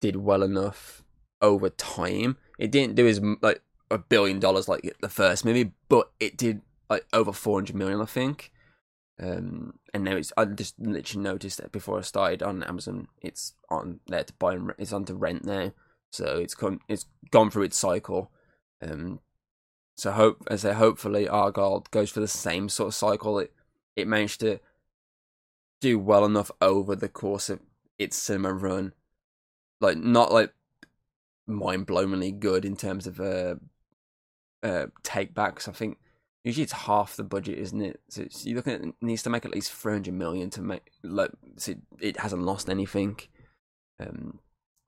did 0.00 0.16
well 0.16 0.42
enough 0.42 1.02
over 1.40 1.70
time. 1.70 2.36
It 2.58 2.70
didn't 2.70 2.96
do 2.96 3.06
as 3.06 3.20
like 3.42 3.62
a 3.90 3.98
billion 3.98 4.40
dollars 4.40 4.68
like 4.68 4.94
the 5.00 5.08
first 5.08 5.44
movie, 5.44 5.72
but 5.88 6.10
it 6.20 6.36
did 6.36 6.62
like 6.88 7.06
over 7.12 7.32
four 7.32 7.58
hundred 7.58 7.76
million, 7.76 8.00
I 8.00 8.06
think. 8.06 8.52
Um, 9.18 9.78
and 9.94 10.04
now 10.04 10.16
it's 10.16 10.32
I 10.36 10.44
just 10.44 10.78
literally 10.78 11.24
noticed 11.24 11.58
that 11.58 11.72
before 11.72 11.98
I 11.98 12.02
started 12.02 12.42
on 12.42 12.62
Amazon, 12.62 13.08
it's 13.22 13.54
on 13.70 14.00
there 14.06 14.24
to 14.24 14.32
buy 14.34 14.54
and 14.54 14.72
it's 14.78 14.92
on 14.92 15.04
to 15.06 15.14
rent 15.14 15.44
now. 15.44 15.72
So 16.16 16.38
it's 16.38 16.56
it's 16.88 17.06
gone 17.30 17.50
through 17.50 17.64
its 17.64 17.76
cycle. 17.76 18.30
Um, 18.82 19.20
so 19.96 20.12
hope 20.12 20.44
as 20.50 20.64
I 20.64 20.70
say, 20.70 20.76
hopefully 20.76 21.26
Argylle 21.26 21.90
goes 21.90 22.10
for 22.10 22.20
the 22.20 22.28
same 22.28 22.68
sort 22.68 22.88
of 22.88 22.94
cycle. 22.94 23.38
It 23.38 23.52
it 23.94 24.08
managed 24.08 24.40
to 24.40 24.60
do 25.80 25.98
well 25.98 26.24
enough 26.24 26.50
over 26.60 26.96
the 26.96 27.08
course 27.08 27.50
of 27.50 27.60
its 27.98 28.16
cinema 28.16 28.52
run, 28.52 28.92
like 29.80 29.98
not 29.98 30.32
like 30.32 30.52
mind 31.46 31.86
blowingly 31.86 32.38
good 32.38 32.64
in 32.64 32.76
terms 32.76 33.06
of 33.06 33.20
uh, 33.20 33.56
uh 34.62 34.86
take 35.02 35.34
backs. 35.34 35.68
I 35.68 35.72
think 35.72 35.98
usually 36.44 36.64
it's 36.64 36.72
half 36.72 37.16
the 37.16 37.24
budget, 37.24 37.58
isn't 37.58 37.80
it? 37.82 38.00
So 38.08 38.26
you're 38.42 38.56
looking 38.56 38.72
at 38.72 38.80
it 38.82 38.94
needs 39.02 39.22
to 39.24 39.30
make 39.30 39.44
at 39.44 39.54
least 39.54 39.72
300 39.72 40.14
million 40.14 40.48
to 40.50 40.62
make 40.62 40.90
like 41.02 41.30
so 41.56 41.74
it 42.00 42.20
hasn't 42.20 42.42
lost 42.42 42.70
anything. 42.70 43.18
Um, 44.00 44.40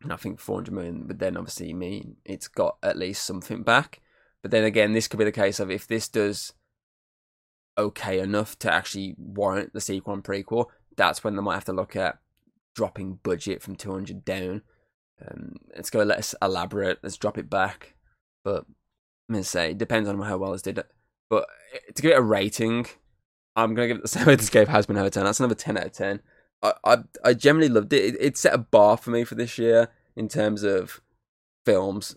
and 0.03 0.13
I 0.13 0.17
think 0.17 0.39
400 0.39 0.73
million 0.73 1.09
would 1.09 1.19
then 1.19 1.37
obviously 1.37 1.73
mean 1.73 2.17
it's 2.25 2.49
got 2.49 2.77
at 2.83 2.99
least 2.99 3.25
something 3.25 3.63
back. 3.63 4.01
But 4.43 4.53
then 4.53 4.65
again, 4.65 4.93
this 4.93 5.09
could 5.09 5.19
be 5.19 5.25
the 5.25 5.33
case 5.33 5.59
of 5.59 5.71
if 5.71 5.87
this 5.87 6.09
does 6.09 6.53
okay 7.77 8.21
enough 8.21 8.59
to 8.61 8.73
actually 8.73 9.15
warrant 9.19 9.73
the 9.73 9.81
sequel 9.81 10.15
and 10.15 10.23
prequel, 10.23 10.67
that's 10.97 11.25
when 11.25 11.37
they 11.37 11.43
might 11.43 11.55
have 11.55 11.65
to 11.67 11.73
look 11.73 11.97
at 11.97 12.19
dropping 12.75 13.19
budget 13.23 13.63
from 13.63 13.77
200 13.77 14.25
down. 14.25 14.63
Um, 15.27 15.57
let's 15.75 15.91
go 15.91 16.03
less 16.05 16.35
elaborate. 16.41 16.99
Let's 17.03 17.17
drop 17.17 17.39
it 17.39 17.51
back. 17.51 17.95
But 18.45 18.67
I'm 19.29 19.35
gonna 19.35 19.45
say 19.45 19.73
it 19.73 19.79
depends 19.79 20.09
on 20.09 20.21
how 20.21 20.39
well 20.39 20.55
it's 20.55 20.63
did. 20.63 20.81
But 21.29 21.47
to 21.95 22.03
give 22.03 22.13
it 22.13 22.19
a 22.19 22.23
rating, 22.23 22.87
I'm 23.57 23.75
gonna 23.75 23.89
give 23.89 23.97
it 23.97 24.03
the 24.03 24.09
same 24.17 24.27
way 24.27 24.37
this 24.37 24.51
game 24.51 24.67
Hazbin 24.67 25.05
of 25.05 25.11
ten. 25.11 25.25
That's 25.25 25.41
another 25.41 25.57
ten 25.57 25.77
out 25.77 25.87
of 25.87 25.93
ten. 25.93 26.21
I 26.63 26.73
I, 26.85 26.97
I 27.25 27.35
generally 27.35 27.69
loved 27.69 27.93
it. 27.93 28.15
it. 28.15 28.21
It 28.21 28.37
set 28.37 28.55
a 28.55 28.59
bar 28.59 28.97
for 28.97 29.11
me 29.11 29.25
for 29.25 29.35
this 29.35 29.59
year 29.59 29.89
in 30.17 30.29
terms 30.29 30.63
of 30.63 31.01
films, 31.65 32.17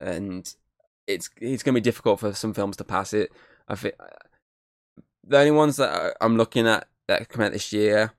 and 0.00 0.54
it's 1.06 1.30
it's 1.40 1.62
gonna 1.62 1.76
be 1.76 1.80
difficult 1.80 2.20
for 2.20 2.32
some 2.32 2.54
films 2.54 2.76
to 2.78 2.84
pass 2.84 3.12
it. 3.12 3.32
I 3.68 3.74
think 3.74 3.94
the 5.26 5.38
only 5.38 5.50
ones 5.50 5.76
that 5.76 6.16
I'm 6.20 6.36
looking 6.36 6.66
at 6.66 6.88
that 7.08 7.28
come 7.28 7.44
out 7.44 7.52
this 7.52 7.72
year 7.72 8.12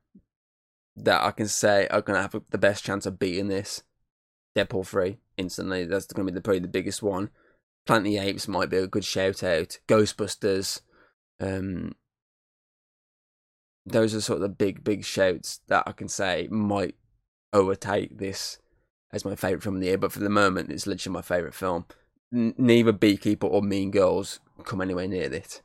that 0.98 1.24
I 1.24 1.32
can 1.32 1.48
say 1.48 1.88
are 1.88 2.02
gonna 2.02 2.22
have 2.22 2.36
the 2.50 2.58
best 2.58 2.84
chance 2.84 3.06
of 3.06 3.20
beating 3.20 3.48
this, 3.48 3.84
Deadpool 4.56 4.86
three 4.86 5.18
instantly. 5.38 5.86
That's 5.86 6.08
gonna 6.08 6.26
be 6.26 6.34
the, 6.34 6.42
probably 6.42 6.60
the 6.60 6.68
biggest 6.68 7.02
one. 7.02 7.30
Planet 7.86 8.04
the 8.04 8.18
Apes 8.18 8.48
might 8.48 8.70
be 8.70 8.78
a 8.78 8.88
good 8.88 9.06
shout 9.06 9.44
out. 9.44 9.80
Ghostbusters. 9.88 10.82
Um, 11.40 11.96
those 13.86 14.14
are 14.14 14.22
sort 14.22 14.38
of 14.38 14.42
the 14.44 14.50
big, 14.50 14.84
big 14.84 15.04
shouts 15.04 15.60
that 15.68 15.84
I 15.86 15.92
can 15.92 16.08
say 16.08 16.48
might 16.52 16.96
overtake 17.54 18.18
this 18.18 18.60
as 19.12 19.26
my 19.26 19.36
favourite 19.36 19.64
film 19.64 19.76
of 19.76 19.82
the 19.82 19.88
year. 19.88 19.98
But 19.98 20.12
for 20.12 20.20
the 20.20 20.30
moment, 20.30 20.72
it's 20.72 20.88
literally 20.88 21.14
my 21.14 21.22
favourite 21.22 21.54
film. 21.54 21.86
N- 22.34 22.54
neither 22.58 22.92
Beekeeper 22.92 23.48
or 23.48 23.62
Mean 23.62 23.92
Girls 23.92 24.40
come 24.64 24.82
anywhere 24.82 25.08
near 25.08 25.32
it. 25.34 25.62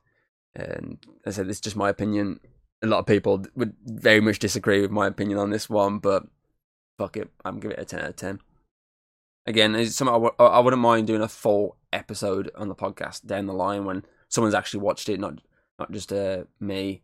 And 0.55 0.99
I 1.27 1.31
said, 1.31 1.47
this 1.47 1.59
is 1.59 1.63
just 1.63 1.77
my 1.77 1.91
opinion. 1.91 2.41
A 2.83 2.87
lot 2.87 3.01
of 3.01 3.07
people 3.07 3.45
would 3.55 3.75
very 3.85 4.21
much 4.21 4.39
disagree 4.39 4.81
with 4.81 4.91
my 4.91 5.07
opinion 5.07 5.39
on 5.39 5.51
this 5.51 5.69
one, 5.69 5.99
but 5.99 6.27
fuck 6.99 7.17
it, 7.17 7.31
I'm 7.45 7.61
giving 7.61 7.77
it 7.77 7.83
a 7.83 7.85
10 7.85 8.01
out 8.01 8.09
of 8.11 8.17
10. 8.17 8.41
Again, 9.47 9.75
it's 9.77 9.95
something 9.95 10.15
I 10.15 10.19
w- 10.19 10.35
I 10.39 10.59
wouldn't 10.59 10.83
mind 10.83 11.07
doing 11.07 11.23
a 11.23 11.29
full 11.29 11.77
episode 11.93 12.51
on 12.57 12.69
the 12.69 12.75
podcast 12.75 13.27
down 13.27 13.47
the 13.47 13.53
line 13.53 13.85
when 13.85 14.05
someone's 14.29 14.55
actually 14.55 14.81
watched 14.81 15.09
it, 15.09 15.21
not 15.21 15.41
not 15.79 15.93
just 15.93 16.13
uh, 16.13 16.45
me 16.59 17.03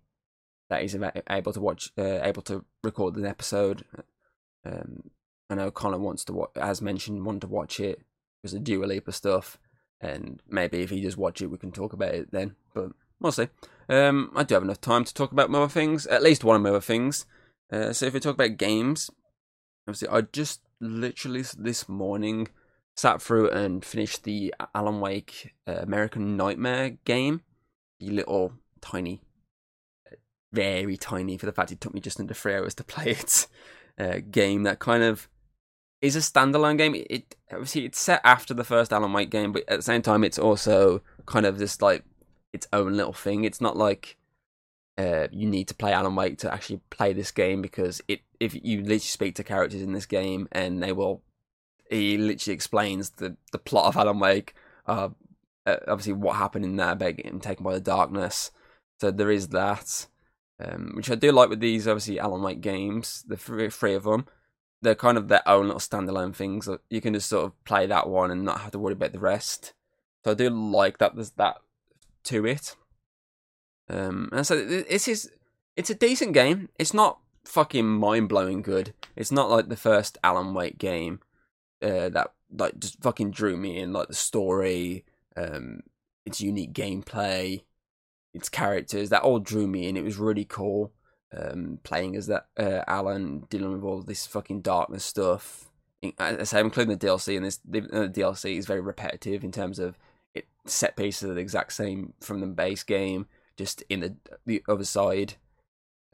that 0.73 0.83
is 0.83 0.97
able 1.29 1.53
to 1.53 1.61
watch, 1.61 1.91
uh, 1.99 2.21
able 2.23 2.41
to 2.43 2.65
record 2.83 3.17
an 3.17 3.27
episode. 3.27 3.85
Um, 4.65 5.11
I 5.51 5.55
know 5.55 5.71
Connor 5.71 5.99
wants 5.99 6.25
to, 6.25 6.49
as 6.57 6.81
mentioned, 6.81 7.27
want 7.27 7.43
to 7.43 7.47
watch 7.47 7.79
it 7.79 8.01
because 8.41 8.55
of 8.55 8.65
Dua 8.65 8.87
Lipa 8.87 9.13
stuff, 9.13 9.59
and 10.01 10.41
maybe 10.49 10.81
if 10.81 10.89
he 10.89 11.03
does 11.03 11.17
watch 11.17 11.43
it, 11.43 11.49
we 11.49 11.59
can 11.59 11.73
talk 11.73 11.93
about 11.93 12.15
it 12.15 12.31
then. 12.33 12.57
But 12.75 12.93
we'll 13.21 13.33
see. 13.33 13.49
Um, 13.87 14.33
I 14.35 14.45
do 14.45 14.55
have 14.55 14.63
enough 14.63 14.81
time 14.81 15.05
to 15.05 15.13
talk 15.13 15.31
about 15.31 15.51
more 15.51 15.69
things, 15.69 16.07
at 16.07 16.23
least 16.23 16.43
one 16.43 16.57
of 16.57 16.63
more 16.63 16.81
things. 16.81 17.27
Uh, 17.71 17.93
so 17.93 18.07
if 18.07 18.15
we 18.15 18.21
talk 18.21 18.35
about 18.35 18.57
games, 18.57 19.11
obviously 19.87 20.09
I 20.09 20.23
just 20.23 20.63
literally 20.81 21.45
this 21.59 21.87
morning 21.87 22.49
sat 22.97 23.21
through 23.21 23.51
and 23.51 23.85
finished 23.85 24.25
the 24.25 24.55
Alan 24.75 25.01
Wake 25.01 25.53
uh, 25.67 25.73
American 25.81 26.37
Nightmare 26.37 26.97
game. 27.05 27.43
The 28.01 28.09
little 28.11 28.55
tiny, 28.81 29.21
very 30.53 30.97
tiny 30.97 31.39
for 31.39 31.47
the 31.47 31.53
fact 31.53 31.73
it 31.73 31.81
took 31.81 31.95
me 31.95 32.01
just 32.01 32.21
under 32.21 32.35
three 32.35 32.55
hours 32.55 32.75
to 32.77 32.85
play 32.85 33.11
it. 33.13 33.47
Uh, 33.99 34.21
game 34.31 34.63
that 34.63 34.79
kind 34.79 35.03
of 35.03 35.29
is 36.01 36.17
a 36.17 36.21
standalone 36.21 36.79
game. 36.79 36.95
It, 36.95 37.07
it 37.11 37.37
obviously 37.51 37.85
it's 37.85 38.01
set 38.01 38.21
after 38.25 38.55
the 38.55 38.65
first 38.65 38.93
Alan 38.93 39.13
Wake 39.13 39.31
game, 39.31 39.53
but 39.53 39.65
at 39.69 39.79
the 39.79 39.83
same 39.83 40.03
time, 40.03 40.25
it's 40.25 40.39
also 40.39 41.03
kind 41.27 41.47
of 41.47 41.59
this 41.59 41.81
like 41.83 42.05
its 42.53 42.67
own 42.73 42.97
little 42.97 43.13
thing. 43.13 43.45
It's 43.45 43.61
not 43.61 43.77
like 43.77 44.17
uh, 44.99 45.29
you 45.31 45.49
need 45.49 45.69
to 45.69 45.75
play 45.75 45.93
Alan 45.93 46.17
Wake 46.17 46.39
to 46.39 46.53
actually 46.53 46.81
play 46.91 47.13
this 47.13 47.31
game 47.31 47.63
because 47.63 48.01
it 48.09 48.21
if 48.41 48.55
you 48.55 48.79
literally 48.79 48.99
speak 48.99 49.35
to 49.37 49.45
characters 49.45 49.83
in 49.83 49.93
this 49.93 50.07
game 50.07 50.49
and 50.53 50.83
they 50.83 50.93
will 50.93 51.23
he 51.89 52.17
literally 52.17 52.55
explains 52.55 53.11
the 53.11 53.37
the 53.53 53.59
plot 53.59 53.87
of 53.87 53.97
Alan 53.97 54.19
Wake, 54.19 54.55
uh, 54.87 55.11
uh, 55.67 55.77
obviously 55.87 56.15
what 56.15 56.37
happened 56.37 56.65
in 56.65 56.77
that 56.77 56.99
getting 56.99 57.41
taken 57.41 57.65
by 57.65 57.75
the 57.75 57.81
darkness. 57.81 58.51
So 59.01 59.11
there 59.11 59.31
is 59.31 59.49
that, 59.49 60.07
um, 60.65 60.93
which 60.95 61.11
I 61.11 61.15
do 61.15 61.33
like 61.33 61.49
with 61.49 61.61
these 61.61 61.89
obviously 61.89 62.21
Alan 62.21 62.43
Wake 62.43 62.61
games. 62.61 63.25
The 63.27 63.37
three, 63.37 63.69
three 63.71 63.95
of 63.95 64.05
them, 64.05 64.27
they're 64.81 64.95
kind 64.95 65.19
of 65.19 65.29
their 65.29 65.47
own 65.49 65.67
little 65.67 65.81
standalone 65.81 66.35
things. 66.35 66.69
You 66.91 67.01
can 67.01 67.15
just 67.15 67.29
sort 67.29 67.47
of 67.47 67.65
play 67.65 67.87
that 67.87 68.09
one 68.09 68.31
and 68.31 68.45
not 68.45 68.61
have 68.61 68.73
to 68.73 68.79
worry 68.79 68.93
about 68.93 69.13
the 69.13 69.19
rest. 69.19 69.75
So 70.25 70.33
I 70.33 70.35
do 70.35 70.51
like 70.51 70.99
that. 70.99 71.15
There's 71.15 71.31
that 71.33 71.57
to 72.25 72.47
it. 72.47 72.77
Um, 73.89 74.29
and 74.33 74.47
so 74.47 74.65
this 74.65 75.09
is 75.09 75.31
it's 75.77 75.91
a 75.91 75.95
decent 75.95 76.33
game. 76.33 76.69
It's 76.79 76.95
not 76.95 77.19
fucking 77.45 77.87
mind 77.87 78.29
blowing 78.29 78.63
good. 78.63 78.95
It's 79.17 79.33
not 79.33 79.51
like 79.51 79.69
the 79.69 79.77
first 79.77 80.19
Alan 80.23 80.55
Wake 80.55 80.79
game 80.79 81.21
uh, 81.83 82.09
that 82.11 82.33
like 82.51 82.79
just 82.79 83.03
fucking 83.03 83.31
drew 83.31 83.57
me 83.57 83.79
in, 83.79 83.93
like 83.93 84.09
the 84.09 84.15
story, 84.15 85.05
um, 85.37 85.81
its 86.25 86.41
unique 86.41 86.73
gameplay, 86.73 87.63
its 88.35 88.49
characters 88.49 89.11
that 89.11 89.23
all 89.23 89.39
drew 89.39 89.67
me 89.67 89.89
in. 89.89 89.97
It 89.97 90.05
was 90.05 90.19
really 90.19 90.45
cool. 90.45 90.93
Um, 91.35 91.79
playing 91.83 92.15
as 92.17 92.27
that 92.27 92.49
uh, 92.59 92.83
Alan 92.87 93.47
dealing 93.49 93.73
with 93.73 93.85
all 93.85 94.03
this 94.03 94.27
fucking 94.27 94.61
darkness 94.61 95.05
stuff. 95.05 95.71
As 96.19 96.39
I 96.39 96.45
say, 96.45 96.61
including 96.61 96.97
the 96.97 97.07
DLC, 97.07 97.37
and 97.37 97.47
this 97.47 97.59
the, 97.65 97.81
the 97.81 98.09
DLC 98.09 98.59
is 98.59 98.67
very 98.67 98.81
repetitive 98.81 99.43
in 99.43 99.53
terms 99.53 99.79
of 99.79 99.97
it 100.35 100.47
set 100.67 100.97
pieces 100.97 101.31
are 101.31 101.35
the 101.35 101.41
exact 101.41 101.73
same 101.73 102.13
from 102.21 102.41
the 102.41 102.47
base 102.47 102.83
game, 102.83 103.27
just 103.57 103.83
in 103.89 104.01
the 104.01 104.17
the 104.45 104.63
other 104.69 104.85
side. 104.85 105.35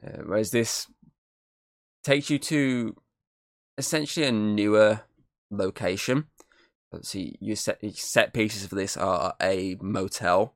Uh, 0.01 0.21
whereas 0.25 0.51
this 0.51 0.87
takes 2.03 2.29
you 2.29 2.39
to 2.39 2.95
essentially 3.77 4.25
a 4.25 4.31
newer 4.31 5.01
location. 5.49 6.27
Let's 6.91 7.09
see, 7.09 7.35
your 7.39 7.55
set 7.55 7.83
your 7.83 7.91
set 7.93 8.33
pieces 8.33 8.65
for 8.65 8.75
this 8.75 8.95
are 8.95 9.35
a 9.41 9.75
motel, 9.81 10.55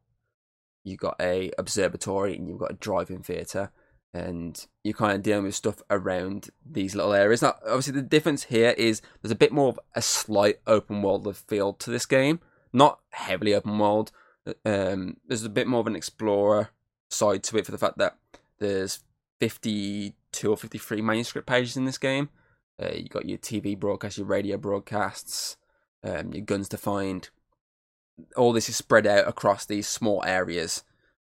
you 0.83 0.97
got 0.97 1.15
a 1.19 1.51
observatory, 1.57 2.35
and 2.35 2.47
you've 2.47 2.59
got 2.59 2.71
a 2.71 2.75
drive-in 2.75 3.23
theater, 3.23 3.71
and 4.13 4.65
you're 4.83 4.93
kind 4.93 5.13
of 5.15 5.23
dealing 5.23 5.45
with 5.45 5.55
stuff 5.55 5.81
around 5.89 6.49
these 6.65 6.95
little 6.95 7.13
areas. 7.13 7.41
Now, 7.41 7.55
obviously, 7.65 7.93
the 7.93 8.01
difference 8.01 8.43
here 8.43 8.71
is 8.77 9.01
there's 9.21 9.31
a 9.31 9.35
bit 9.35 9.51
more 9.51 9.69
of 9.69 9.79
a 9.95 10.01
slight 10.01 10.59
open 10.67 11.01
world 11.01 11.25
of 11.27 11.37
feel 11.37 11.73
to 11.73 11.89
this 11.89 12.05
game, 12.05 12.39
not 12.71 12.99
heavily 13.09 13.53
open 13.53 13.79
world. 13.79 14.11
Um, 14.65 15.17
there's 15.27 15.45
a 15.45 15.49
bit 15.49 15.67
more 15.67 15.79
of 15.79 15.87
an 15.87 15.95
explorer 15.95 16.69
side 17.09 17.43
to 17.43 17.57
it 17.57 17.65
for 17.65 17.71
the 17.71 17.77
fact 17.77 17.97
that 17.97 18.17
there's 18.59 18.99
52 19.39 20.51
or 20.51 20.57
53 20.57 21.01
manuscript 21.01 21.47
pages 21.47 21.77
in 21.77 21.85
this 21.85 21.97
game 21.97 22.29
uh, 22.81 22.91
you 22.93 23.07
got 23.07 23.27
your 23.27 23.37
TV 23.37 23.77
broadcasts, 23.77 24.17
your 24.17 24.27
radio 24.27 24.57
broadcasts, 24.57 25.57
um, 26.03 26.33
your 26.33 26.43
guns 26.43 26.69
to 26.69 26.77
find. 26.77 27.29
All 28.35 28.53
this 28.53 28.69
is 28.69 28.75
spread 28.75 29.07
out 29.07 29.27
across 29.27 29.65
these 29.65 29.87
small 29.87 30.23
areas, 30.25 30.83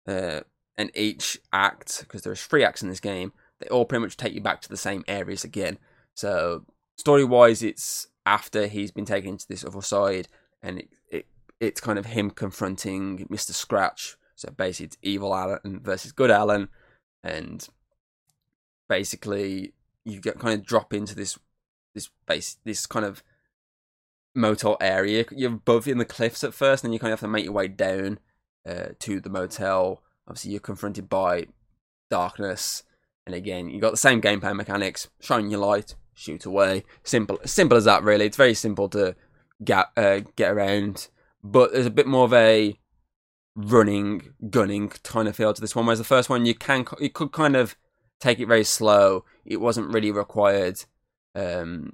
uh, 0.08 0.42
and 0.78 0.92
each 0.94 1.40
act, 1.52 2.02
because 2.02 2.22
there's 2.22 2.44
three 2.44 2.64
acts 2.64 2.84
in 2.84 2.90
this 2.90 3.00
game, 3.00 3.34
they 3.60 3.68
all 3.68 3.86
pretty 3.86 4.04
much 4.04 4.18
take 4.18 4.34
you 4.34 4.42
back 4.42 4.62
to 4.62 4.70
the 4.70 4.78
same 4.78 5.04
areas 5.08 5.44
again. 5.44 5.78
So 6.14 6.66
story 6.98 7.24
wise, 7.24 7.64
it's 7.64 8.08
after 8.26 8.68
he's 8.68 8.92
been 8.92 9.06
taken 9.06 9.32
into 9.32 9.48
this 9.48 9.66
other 9.66 9.82
side, 9.82 10.28
and 10.62 10.80
it, 10.80 10.90
it 11.10 11.26
it's 11.60 11.82
kind 11.82 11.98
of 11.98 12.06
him 12.08 12.30
confronting 12.30 13.26
Mister 13.30 13.54
Scratch. 13.54 14.18
So 14.36 14.52
basically, 14.52 14.88
it's 14.88 14.98
evil 15.02 15.34
Alan 15.34 15.80
versus 15.82 16.12
good 16.12 16.30
Alan, 16.30 16.68
and 17.24 17.68
basically 18.88 19.74
you 20.04 20.20
get 20.20 20.38
kind 20.38 20.60
of 20.60 20.66
drop 20.66 20.94
into 20.94 21.16
this 21.16 21.40
this 21.94 22.10
base 22.28 22.58
this 22.64 22.86
kind 22.86 23.06
of 23.06 23.24
motel 24.36 24.78
area. 24.80 25.26
You're 25.32 25.54
above 25.54 25.88
in 25.88 25.98
the 25.98 26.06
cliffs 26.06 26.44
at 26.44 26.54
first, 26.54 26.84
and 26.84 26.90
then 26.90 26.94
you 26.94 27.00
kind 27.00 27.14
of 27.14 27.20
have 27.20 27.28
to 27.28 27.32
make 27.32 27.46
your 27.46 27.54
way 27.54 27.68
down 27.68 28.20
uh, 28.68 28.90
to 29.00 29.20
the 29.20 29.30
motel. 29.30 30.04
Obviously, 30.28 30.52
you're 30.52 30.60
confronted 30.60 31.10
by 31.10 31.48
darkness, 32.12 32.84
and 33.26 33.34
again, 33.34 33.70
you 33.70 33.80
got 33.80 33.92
the 33.92 33.98
same 33.98 34.22
gameplay 34.22 34.56
mechanics: 34.56 35.08
shine 35.20 35.50
your 35.50 35.62
light, 35.62 35.96
shoot 36.14 36.46
away. 36.46 36.84
Simple, 37.04 37.40
simple 37.46 37.78
as 37.78 37.86
that. 37.86 38.04
Really, 38.04 38.26
it's 38.26 38.38
very 38.38 38.54
simple 38.54 38.90
to 38.90 39.16
get 39.64 39.88
uh, 39.98 40.22
get 40.36 40.52
around, 40.52 41.08
but 41.44 41.74
there's 41.74 41.86
a 41.86 41.92
bit 41.92 42.08
more 42.08 42.26
of 42.26 42.34
a 42.34 42.78
running, 43.56 44.34
gunning 44.50 44.90
kind 44.90 45.28
of 45.28 45.36
feel 45.36 45.54
to 45.54 45.62
this 45.62 45.76
one. 45.76 45.86
Whereas 45.86 46.00
the 46.00 46.06
first 46.06 46.30
one, 46.30 46.46
you 46.46 46.54
can 46.54 46.86
you 47.00 47.10
could 47.10 47.32
kind 47.32 47.56
of 47.56 47.76
take 48.20 48.40
it 48.40 48.48
very 48.48 48.64
slow. 48.64 49.26
It 49.46 49.62
wasn't 49.62 49.94
really 49.94 50.12
required 50.12 50.84
um, 51.36 51.94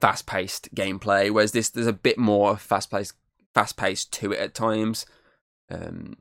fast 0.00 0.26
paced 0.26 0.74
gameplay, 0.74 1.30
whereas 1.30 1.52
this 1.52 1.70
there's 1.70 1.86
a 1.86 1.92
bit 1.92 2.18
more 2.18 2.56
fast 2.56 2.90
paced 2.90 3.14
fast 3.54 3.76
paced 3.76 4.12
to 4.12 4.32
it 4.32 4.38
at 4.38 4.54
times. 4.54 5.06
Um, 5.70 6.16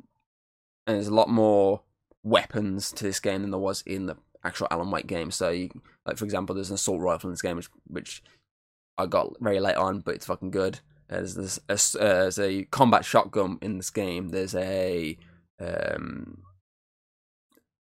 and 0.85 0.95
there's 0.95 1.07
a 1.07 1.13
lot 1.13 1.29
more 1.29 1.81
weapons 2.23 2.91
to 2.93 3.03
this 3.03 3.19
game 3.19 3.41
than 3.41 3.51
there 3.51 3.59
was 3.59 3.81
in 3.81 4.05
the 4.05 4.15
actual 4.43 4.67
Alan 4.71 4.91
Wake 4.91 5.07
game. 5.07 5.31
So, 5.31 5.49
you, 5.49 5.69
like 6.05 6.17
for 6.17 6.25
example, 6.25 6.55
there's 6.55 6.69
an 6.69 6.75
assault 6.75 7.01
rifle 7.01 7.29
in 7.29 7.33
this 7.33 7.41
game, 7.41 7.57
which, 7.57 7.69
which 7.87 8.23
I 8.97 9.05
got 9.05 9.33
very 9.39 9.59
late 9.59 9.75
on, 9.75 9.99
but 9.99 10.15
it's 10.15 10.25
fucking 10.25 10.51
good. 10.51 10.79
Uh, 11.09 11.17
there's, 11.17 11.35
there's, 11.67 11.95
a, 11.95 12.01
uh, 12.01 12.21
there's 12.21 12.39
a 12.39 12.63
combat 12.65 13.05
shotgun 13.05 13.59
in 13.61 13.77
this 13.77 13.89
game. 13.89 14.29
There's 14.29 14.55
a 14.55 15.17
um, 15.59 16.43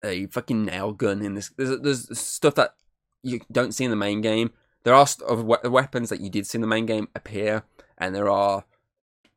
a 0.04 0.26
fucking 0.26 0.64
nail 0.64 0.92
gun 0.92 1.22
in 1.24 1.34
this. 1.34 1.50
There's 1.56 1.80
there's 1.80 2.18
stuff 2.18 2.54
that 2.56 2.74
you 3.22 3.40
don't 3.50 3.72
see 3.72 3.84
in 3.84 3.90
the 3.90 3.96
main 3.96 4.20
game. 4.20 4.50
There 4.84 4.94
are 4.94 5.06
of 5.26 5.44
weapons 5.44 6.08
that 6.08 6.20
you 6.20 6.30
did 6.30 6.46
see 6.46 6.56
in 6.56 6.62
the 6.62 6.66
main 6.66 6.86
game 6.86 7.08
appear, 7.14 7.64
and 7.98 8.14
there 8.14 8.30
are 8.30 8.64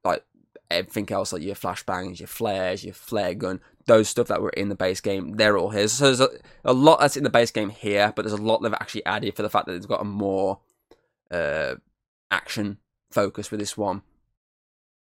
like 0.03 0.23
everything 0.69 1.11
else, 1.11 1.33
like 1.33 1.41
your 1.41 1.55
flashbangs, 1.55 2.19
your 2.19 2.27
flares, 2.27 2.83
your 2.85 2.93
flare 2.93 3.33
gun. 3.33 3.59
those 3.85 4.09
stuff 4.09 4.27
that 4.27 4.41
were 4.41 4.51
in 4.51 4.69
the 4.69 4.75
base 4.75 5.01
game, 5.01 5.33
they're 5.33 5.57
all 5.57 5.69
here. 5.69 5.87
So 5.87 6.05
there's 6.05 6.21
a, 6.21 6.29
a 6.63 6.73
lot 6.73 6.99
that's 6.99 7.17
in 7.17 7.23
the 7.23 7.29
base 7.29 7.51
game 7.51 7.69
here, 7.69 8.13
but 8.15 8.23
there's 8.23 8.39
a 8.39 8.41
lot 8.41 8.61
they've 8.61 8.73
actually 8.73 9.05
added 9.05 9.35
for 9.35 9.41
the 9.41 9.49
fact 9.49 9.67
that 9.67 9.75
it's 9.75 9.85
got 9.85 10.01
a 10.01 10.05
more 10.05 10.59
uh, 11.29 11.75
action 12.29 12.77
focus 13.11 13.51
with 13.51 13.59
this 13.59 13.77
one. 13.77 14.03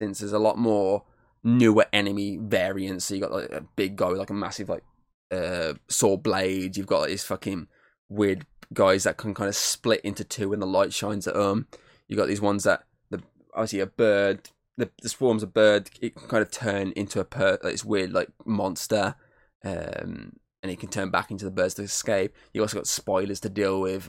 Since 0.01 0.21
there's 0.21 0.33
a 0.33 0.39
lot 0.39 0.59
more 0.59 1.05
newer 1.43 1.87
enemy 1.93 2.39
variants. 2.41 3.07
So 3.07 3.15
you 3.15 3.21
got 3.21 3.33
like 3.33 3.51
a 3.51 3.65
big 3.77 3.97
guy 3.97 4.09
with 4.09 4.19
like 4.19 4.31
a 4.31 4.35
massive 4.35 4.69
like 4.69 4.85
uh 5.31 5.75
sword 5.89 6.23
blade. 6.23 6.77
You've 6.77 6.87
got 6.87 7.01
like, 7.01 7.11
these 7.11 7.25
fucking 7.25 7.67
weird 8.09 8.47
guys 8.73 9.05
that 9.05 9.17
can 9.17 9.35
kind 9.35 9.49
of 9.49 9.57
split 9.57 10.01
into 10.03 10.25
two 10.25 10.51
when 10.51 10.61
the 10.61 10.67
light 10.67 10.93
shines 10.93 11.27
at 11.27 11.35
them. 11.35 11.67
You 12.07 12.17
got 12.17 12.29
these 12.29 12.41
ones 12.41 12.65
that 12.65 12.85
the 13.11 13.23
obviously 13.55 13.81
a 13.81 13.87
bird. 13.87 14.51
The, 14.77 14.91
the 15.03 15.09
swarms 15.09 15.43
a 15.43 15.47
bird. 15.47 15.91
It 16.01 16.15
can 16.15 16.29
kind 16.29 16.43
of 16.43 16.51
turn 16.51 16.93
into 16.93 17.21
a 17.21 17.25
per 17.25 17.59
like 17.63 17.73
this 17.73 17.85
weird 17.85 18.13
like 18.13 18.29
monster. 18.45 19.17
Um, 19.65 20.37
and 20.63 20.73
it 20.73 20.81
can 20.81 20.89
turn 20.89 21.11
back 21.11 21.31
into 21.31 21.45
the 21.45 21.51
birds 21.51 21.75
to 21.75 21.83
escape. 21.83 22.35
You 22.53 22.63
also 22.63 22.79
got 22.79 22.87
spoilers 22.87 23.41
to 23.41 23.49
deal 23.49 23.81
with. 23.81 24.07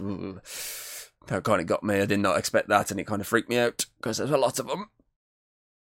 That 1.28 1.44
kind 1.44 1.62
of 1.62 1.68
got 1.68 1.84
me. 1.84 2.02
I 2.02 2.06
did 2.06 2.20
not 2.20 2.38
expect 2.38 2.70
that, 2.70 2.92
and 2.92 3.00
it 3.00 3.08
kind 3.08 3.22
of 3.22 3.28
freaked 3.28 3.50
me 3.50 3.58
out 3.58 3.86
because 3.98 4.18
there's 4.18 4.32
a 4.32 4.38
lot 4.38 4.60
of 4.60 4.68
them. 4.68 4.90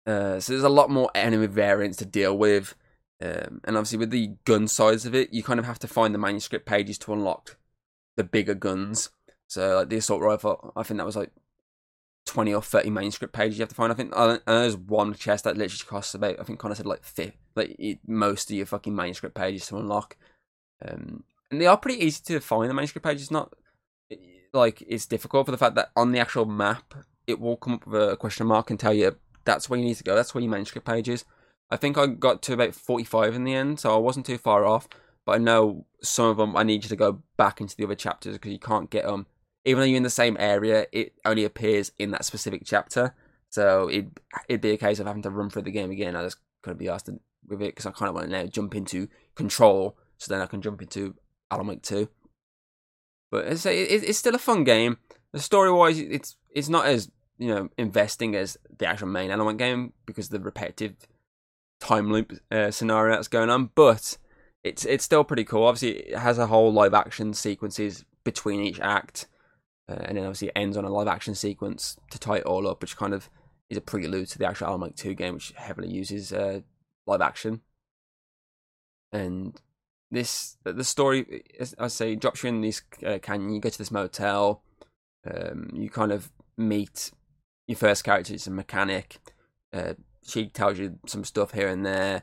Uh, 0.07 0.41
so 0.41 0.53
there's 0.53 0.65
a 0.65 0.69
lot 0.69 0.91
more 0.91 1.11
enemy 1.15 1.47
variants 1.47 1.99
to 1.99 2.05
deal 2.05 2.37
with. 2.37 2.75
Um, 3.21 3.61
and 3.65 3.77
obviously, 3.77 3.99
with 3.99 4.11
the 4.11 4.35
gun 4.45 4.69
size 4.69 5.07
of 5.07 5.15
it, 5.15 5.33
you 5.33 5.43
kind 5.43 5.61
of 5.61 5.67
have 5.67 5.79
to 5.81 5.89
find 5.89 6.15
the 6.15 6.19
manuscript 6.19 6.67
pages 6.67 6.99
to 6.99 7.13
unlock 7.13 7.57
the 8.17 8.25
bigger 8.25 8.55
guns. 8.55 9.11
So, 9.49 9.77
like 9.77 9.89
the 9.89 9.97
assault 9.97 10.23
rifle, 10.23 10.73
I 10.77 10.83
think 10.83 10.99
that 10.99 11.07
was 11.07 11.17
like 11.17 11.31
20 12.27 12.55
or 12.55 12.63
30 12.63 12.91
manuscript 12.91 13.35
pages 13.35 13.59
you 13.59 13.63
have 13.63 13.69
to 13.69 13.75
find. 13.75 13.93
I 13.93 13.95
think 13.95 14.15
there's 14.47 14.77
one 14.77 15.15
chest 15.15 15.45
that 15.45 15.57
literally 15.57 15.87
costs 15.87 16.15
about, 16.15 16.41
I 16.41 16.45
think 16.45 16.59
Connor 16.59 16.75
said 16.75 16.87
like, 16.87 17.05
fifth, 17.05 17.37
like 17.55 17.77
most 18.07 18.51
of 18.51 18.57
your 18.57 18.67
fucking 18.67 18.95
manuscript 18.95 19.35
pages 19.35 19.67
to 19.67 19.77
unlock. 19.77 20.17
Um, 20.87 21.25
and 21.51 21.61
they 21.61 21.67
are 21.67 21.77
pretty 21.77 22.03
easy 22.05 22.23
to 22.25 22.41
find, 22.41 22.71
the 22.71 22.75
manuscript 22.75 23.05
pages. 23.05 23.31
Not 23.31 23.53
like 24.53 24.83
it's 24.87 25.07
difficult 25.07 25.47
for 25.47 25.53
the 25.53 25.59
fact 25.59 25.75
that 25.75 25.91
on 25.97 26.13
the 26.13 26.19
actual 26.19 26.47
map, 26.47 26.95
it 27.27 27.41
will 27.41 27.57
come 27.57 27.75
up 27.75 27.87
with 27.87 28.13
a 28.13 28.17
question 28.17 28.47
mark 28.47 28.71
and 28.71 28.81
tell 28.81 28.95
you 28.95 29.17
that's 29.45 29.69
where 29.69 29.79
you 29.79 29.85
need 29.85 29.97
to 29.97 30.05
go. 30.05 30.15
That's 30.15 30.35
where 30.35 30.43
your 30.43 30.51
manuscript 30.51 30.87
page 30.87 31.09
is. 31.09 31.25
I 31.71 31.77
think 31.77 31.97
I 31.97 32.07
got 32.07 32.43
to 32.43 32.53
about 32.53 32.75
45 32.75 33.35
in 33.35 33.45
the 33.45 33.55
end, 33.55 33.81
so 33.81 33.95
I 33.95 33.99
wasn't 33.99 34.27
too 34.27 34.39
far 34.39 34.67
off. 34.67 34.89
But 35.25 35.33
I 35.33 35.39
know 35.39 35.87
some 36.03 36.27
of 36.27 36.37
them 36.37 36.57
I 36.57 36.63
need 36.63 36.83
you 36.83 36.89
to 36.89 36.97
go 36.97 37.23
back 37.37 37.61
into 37.61 37.77
the 37.77 37.85
other 37.85 37.95
chapters 37.95 38.35
because 38.35 38.53
you 38.53 38.59
can't 38.59 38.91
get 38.91 39.07
them. 39.07 39.27
Even 39.65 39.81
though 39.81 39.87
you're 39.87 39.97
in 39.97 40.03
the 40.03 40.11
same 40.11 40.37
area, 40.41 40.87
it 40.93 41.13
only 41.25 41.45
appears 41.45 41.93
in 41.99 42.11
that 42.11 42.25
specific 42.25 42.63
chapter. 42.65 43.15
So 43.51 43.89
it, 43.89 44.07
it'd 44.49 44.61
be 44.61 44.73
a 44.73 44.79
case 44.79 44.99
of 44.99 45.07
having 45.07 45.23
to 45.23 45.31
run 45.31 45.51
through 45.51 45.63
the 45.63 45.71
game 45.71 45.91
again. 45.91 46.17
I 46.17 46.25
just 46.25 46.39
couldn't 46.63 46.79
be 46.79 46.89
asked 46.89 47.09
with 47.47 47.63
it 47.63 47.67
because 47.67 47.87
I 47.87 47.91
kind 47.93 48.09
of 48.09 48.15
want 48.15 48.27
to 48.27 48.33
now 48.33 48.47
jump 48.47 48.75
into 48.75 49.09
Control 49.35 49.97
so 50.19 50.33
then 50.33 50.43
I 50.43 50.47
can 50.47 50.63
jump 50.63 50.83
into 50.83 51.15
Alan 51.51 51.67
Wake 51.67 51.83
2. 51.83 52.09
But 53.31 53.47
it's, 53.47 53.67
it's 53.67 54.19
still 54.19 54.35
a 54.35 54.39
fun 54.39 54.65
game. 54.65 54.99
The 55.33 55.41
story 55.41 55.73
wise, 55.73 55.99
it's 55.99 56.37
it's 56.51 56.69
not 56.69 56.85
as 56.85 57.11
you 57.39 57.49
know 57.49 57.71
investing 57.79 58.37
as 58.37 58.59
the 58.79 58.87
actual 58.87 59.09
main 59.09 59.31
element 59.31 59.59
game 59.59 59.95
because 60.05 60.29
the 60.29 60.39
repetitive 60.39 60.95
time 61.81 62.13
loop 62.13 62.33
uh, 62.51 62.71
scenario 62.71 63.15
that's 63.15 63.29
going 63.29 63.49
on. 63.49 63.71
But 63.75 64.19
it's 64.65 64.85
it's 64.85 65.05
still 65.05 65.25
pretty 65.25 65.45
cool. 65.45 65.65
Obviously, 65.65 66.11
it 66.11 66.19
has 66.19 66.39
a 66.39 66.47
whole 66.47 66.73
live 66.73 66.95
action 66.95 67.35
sequences 67.35 68.05
between 68.25 68.61
each 68.61 68.81
act, 68.81 69.27
uh, 69.89 69.97
and 70.05 70.17
then 70.17 70.25
obviously 70.25 70.49
it 70.49 70.57
ends 70.57 70.77
on 70.77 70.85
a 70.85 70.91
live 70.91 71.09
action 71.09 71.35
sequence 71.35 71.97
to 72.11 72.19
tie 72.19 72.39
it 72.39 72.45
all 72.45 72.69
up, 72.69 72.81
which 72.81 72.97
kind 72.97 73.15
of 73.15 73.29
is 73.71 73.79
a 73.79 73.81
prelude 73.81 74.29
to 74.29 74.39
the 74.39 74.47
actual 74.47 74.69
Alan 74.69 74.81
Wake 74.83 74.97
Two 74.97 75.15
game, 75.15 75.35
which 75.35 75.53
heavily 75.57 75.89
uses 75.89 76.33
uh, 76.33 76.61
live 77.07 77.21
action. 77.21 77.61
And 79.13 79.61
this 80.11 80.57
the 80.65 80.85
story, 80.85 81.45
as 81.59 81.75
I 81.79 81.89
say, 81.89 82.15
drops 82.15 82.43
you 82.43 82.51
in 82.51 82.61
this 82.61 82.83
uh, 83.05 83.19
canyon. 83.21 83.55
You 83.55 83.61
go 83.61 83.69
to 83.69 83.79
this 83.79 83.91
motel. 83.91 84.63
Um, 85.25 85.71
you 85.73 85.89
kind 85.89 86.13
of 86.13 86.31
meet 86.57 87.13
your 87.67 87.77
first 87.77 88.05
character 88.05 88.35
It's 88.35 88.47
a 88.47 88.51
mechanic. 88.51 89.19
Uh, 89.73 89.95
she 90.25 90.47
tells 90.47 90.79
you 90.79 90.99
some 91.07 91.25
stuff 91.25 91.53
here 91.53 91.69
and 91.69 91.85
there. 91.85 92.23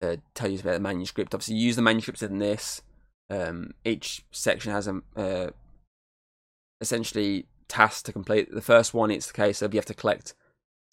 Uh, 0.00 0.16
tell 0.34 0.50
you 0.50 0.60
about 0.60 0.74
the 0.74 0.80
manuscript. 0.80 1.34
Obviously, 1.34 1.56
use 1.56 1.76
the 1.76 1.82
manuscripts 1.82 2.22
in 2.22 2.38
this. 2.38 2.82
Um, 3.30 3.74
each 3.84 4.24
section 4.30 4.72
has 4.72 4.88
a 4.88 5.02
uh, 5.16 5.50
essentially 6.80 7.46
task 7.66 8.04
to 8.06 8.12
complete. 8.12 8.52
The 8.52 8.60
first 8.60 8.94
one, 8.94 9.10
it's 9.10 9.26
the 9.26 9.32
case 9.32 9.60
of 9.60 9.74
you 9.74 9.78
have 9.78 9.86
to 9.86 9.94
collect 9.94 10.34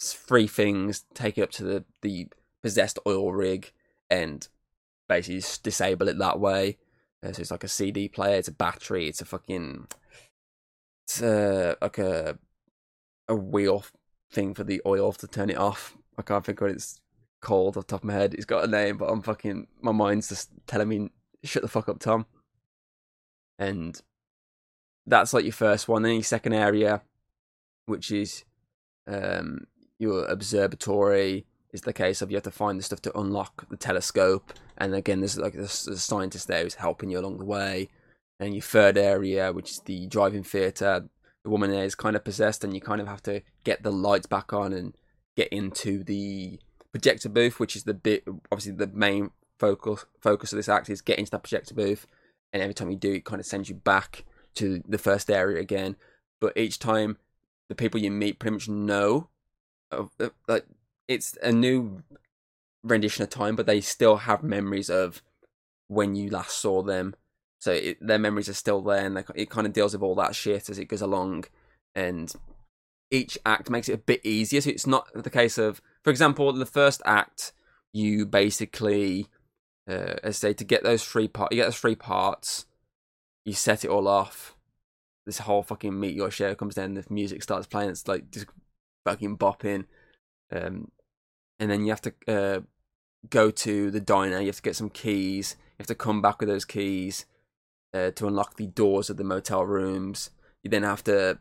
three 0.02 0.48
things, 0.48 1.06
take 1.14 1.38
it 1.38 1.44
up 1.44 1.52
to 1.52 1.64
the 1.64 1.86
the 2.02 2.28
possessed 2.64 2.98
oil 3.06 3.32
rig, 3.32 3.72
and 4.10 4.48
basically 5.08 5.44
disable 5.64 6.08
it 6.08 6.18
that 6.18 6.40
way. 6.40 6.78
Uh, 7.24 7.32
so 7.32 7.42
it's 7.42 7.52
like 7.52 7.64
a 7.64 7.70
CD 7.70 8.08
player, 8.08 8.38
it's 8.38 8.48
a 8.48 8.54
battery, 8.54 9.08
it's 9.08 9.22
a 9.22 9.26
fucking, 9.26 9.88
it's 11.08 11.22
like 11.22 11.98
a 12.00 12.38
a 13.28 13.36
wheel 13.36 13.86
thing 14.32 14.54
for 14.54 14.64
the 14.64 14.82
oil 14.86 15.12
to 15.14 15.28
turn 15.28 15.50
it 15.50 15.58
off. 15.58 15.96
I 16.18 16.22
can't 16.22 16.46
think 16.46 16.62
what 16.62 16.72
it's 16.72 17.00
called 17.46 17.78
off 17.78 17.86
the 17.86 17.92
top 17.92 18.02
of 18.02 18.06
my 18.06 18.14
head. 18.14 18.34
He's 18.34 18.46
got 18.46 18.64
a 18.64 18.68
name, 18.68 18.98
but 18.98 19.06
I'm 19.06 19.22
fucking 19.22 19.68
my 19.80 19.92
mind's 19.92 20.30
just 20.30 20.50
telling 20.66 20.90
me 20.90 21.10
shut 21.44 21.62
the 21.62 21.70
fuck 21.70 21.88
up, 21.88 22.00
Tom. 22.00 22.26
And 23.60 24.02
that's 25.06 25.32
like 25.32 25.46
your 25.46 25.54
first 25.54 25.88
one. 25.88 26.02
Then 26.02 26.16
your 26.16 26.24
second 26.24 26.54
area, 26.54 27.04
which 27.86 28.12
is 28.12 28.44
um, 29.08 29.68
your 30.00 30.26
observatory, 30.26 31.46
is 31.72 31.82
the 31.82 31.94
case 31.94 32.22
of 32.22 32.32
you 32.32 32.38
have 32.38 32.44
to 32.44 32.52
find 32.52 32.80
the 32.80 32.84
stuff 32.84 33.02
to 33.04 33.18
unlock 33.18 33.70
the 33.70 33.78
telescope. 33.78 34.52
And 34.78 34.96
again, 34.96 35.20
there's 35.20 35.38
like 35.38 35.54
there's 35.54 35.88
a 35.88 35.98
scientist 35.98 36.48
there 36.48 36.64
who's 36.64 36.76
helping 36.76 37.12
you 37.12 37.20
along 37.20 37.38
the 37.38 37.46
way. 37.46 37.90
And 38.40 38.56
your 38.56 38.64
third 38.64 38.98
area, 38.98 39.54
which 39.54 39.72
is 39.72 39.80
the 39.86 40.08
driving 40.08 40.44
theatre, 40.44 41.08
the 41.44 41.50
woman 41.50 41.70
there 41.70 41.86
is 41.86 41.96
kind 41.96 42.16
of 42.16 42.24
possessed, 42.24 42.64
and 42.64 42.74
you 42.74 42.82
kind 42.82 43.00
of 43.00 43.08
have 43.08 43.22
to 43.24 43.44
get 43.64 43.84
the 43.84 43.92
lights 43.92 44.26
back 44.26 44.52
on 44.52 44.74
and 44.74 44.98
get 45.38 45.50
into 45.50 46.04
the 46.04 46.60
projector 46.96 47.30
booth, 47.30 47.60
which 47.60 47.76
is 47.76 47.84
the 47.84 47.94
bit 47.94 48.24
obviously 48.52 48.72
the 48.72 48.88
main 48.88 49.32
focus 49.60 50.06
focus 50.22 50.52
of 50.52 50.58
this 50.58 50.70
act 50.70 50.90
is 50.90 51.02
get 51.02 51.20
into 51.20 51.32
that 51.32 51.44
projector 51.44 51.74
booth, 51.74 52.08
and 52.54 52.62
every 52.62 52.74
time 52.74 52.90
you 52.90 52.98
do, 52.98 53.14
it 53.14 53.26
kind 53.26 53.40
of 53.40 53.46
sends 53.46 53.70
you 53.70 53.76
back 53.76 54.24
to 54.56 54.82
the 54.88 54.98
first 54.98 55.30
area 55.30 55.60
again. 55.60 55.96
But 56.40 56.58
each 56.58 56.80
time, 56.80 57.18
the 57.70 57.76
people 57.76 58.00
you 58.00 58.12
meet 58.12 58.40
pretty 58.40 58.54
much 58.54 58.70
know, 58.70 59.30
of, 59.92 60.12
uh, 60.20 60.30
like 60.48 60.66
it's 61.08 61.38
a 61.42 61.52
new 61.52 62.04
rendition 62.84 63.24
of 63.24 63.30
time, 63.30 63.56
but 63.56 63.66
they 63.66 63.82
still 63.82 64.18
have 64.18 64.44
memories 64.44 64.90
of 64.90 65.22
when 65.88 66.16
you 66.16 66.30
last 66.30 66.58
saw 66.58 66.82
them 66.82 67.16
so 67.66 67.72
it, 67.72 67.98
their 68.06 68.20
memories 68.20 68.48
are 68.48 68.54
still 68.54 68.80
there, 68.82 69.08
and 69.08 69.24
it 69.34 69.50
kind 69.50 69.66
of 69.66 69.74
deals 69.74 69.94
with 69.94 70.04
all 70.04 70.14
that 70.16 70.36
shit 70.36 70.70
as 70.70 70.78
it 70.78 70.86
goes 70.86 71.02
along. 71.02 71.46
And 71.96 72.32
each 73.10 73.40
act 73.44 73.72
makes 73.72 73.90
it 73.90 73.94
a 73.94 73.98
bit 73.98 74.22
easier. 74.24 74.62
So 74.62 74.70
it's 74.70 74.86
not 74.86 75.08
the 75.16 75.32
case 75.32 75.58
of, 75.58 75.82
for 76.06 76.12
example, 76.12 76.54
the 76.54 76.68
first 76.68 77.02
act, 77.04 77.52
you 77.92 78.28
basically, 78.28 79.26
uh, 79.90 80.14
as 80.24 80.38
I 80.38 80.50
say, 80.50 80.54
to 80.54 80.64
get 80.64 80.84
those 80.84 81.04
three 81.04 81.28
parts, 81.28 81.52
you 81.52 81.60
get 81.60 81.66
those 81.66 81.80
three 81.80 81.96
parts, 81.96 82.68
you 83.44 83.54
set 83.54 83.84
it 83.84 83.90
all 83.90 84.08
off. 84.08 84.56
This 85.26 85.40
whole 85.40 85.64
fucking 85.64 86.00
meet 86.00 86.16
your 86.16 86.30
show 86.30 86.54
comes 86.54 86.76
down, 86.76 86.94
the 86.94 87.04
music 87.10 87.42
starts 87.42 87.66
playing, 87.66 87.90
it's 87.90 88.08
like 88.08 88.30
just 88.30 88.46
fucking 89.04 89.40
bopping. 89.40 89.86
Um, 90.56 90.92
and 91.60 91.72
then 91.72 91.84
you 91.84 91.90
have 91.90 92.02
to 92.02 92.14
uh, 92.28 92.60
go 93.32 93.50
to 93.50 93.90
the 93.90 94.00
diner, 94.00 94.40
you 94.40 94.46
have 94.46 94.58
to 94.58 94.62
get 94.62 94.76
some 94.76 94.92
keys, 94.92 95.56
you 95.60 95.76
have 95.80 95.88
to 95.88 95.96
come 95.96 96.22
back 96.22 96.40
with 96.40 96.50
those 96.50 96.66
keys 96.66 97.26
uh, 97.96 98.12
to 98.12 98.28
unlock 98.28 98.58
the 98.58 98.68
doors 98.68 99.10
of 99.10 99.18
the 99.18 99.24
motel 99.24 99.66
rooms. 99.66 100.30
You 100.62 100.70
then 100.70 100.84
have 100.84 101.04
to 101.06 101.40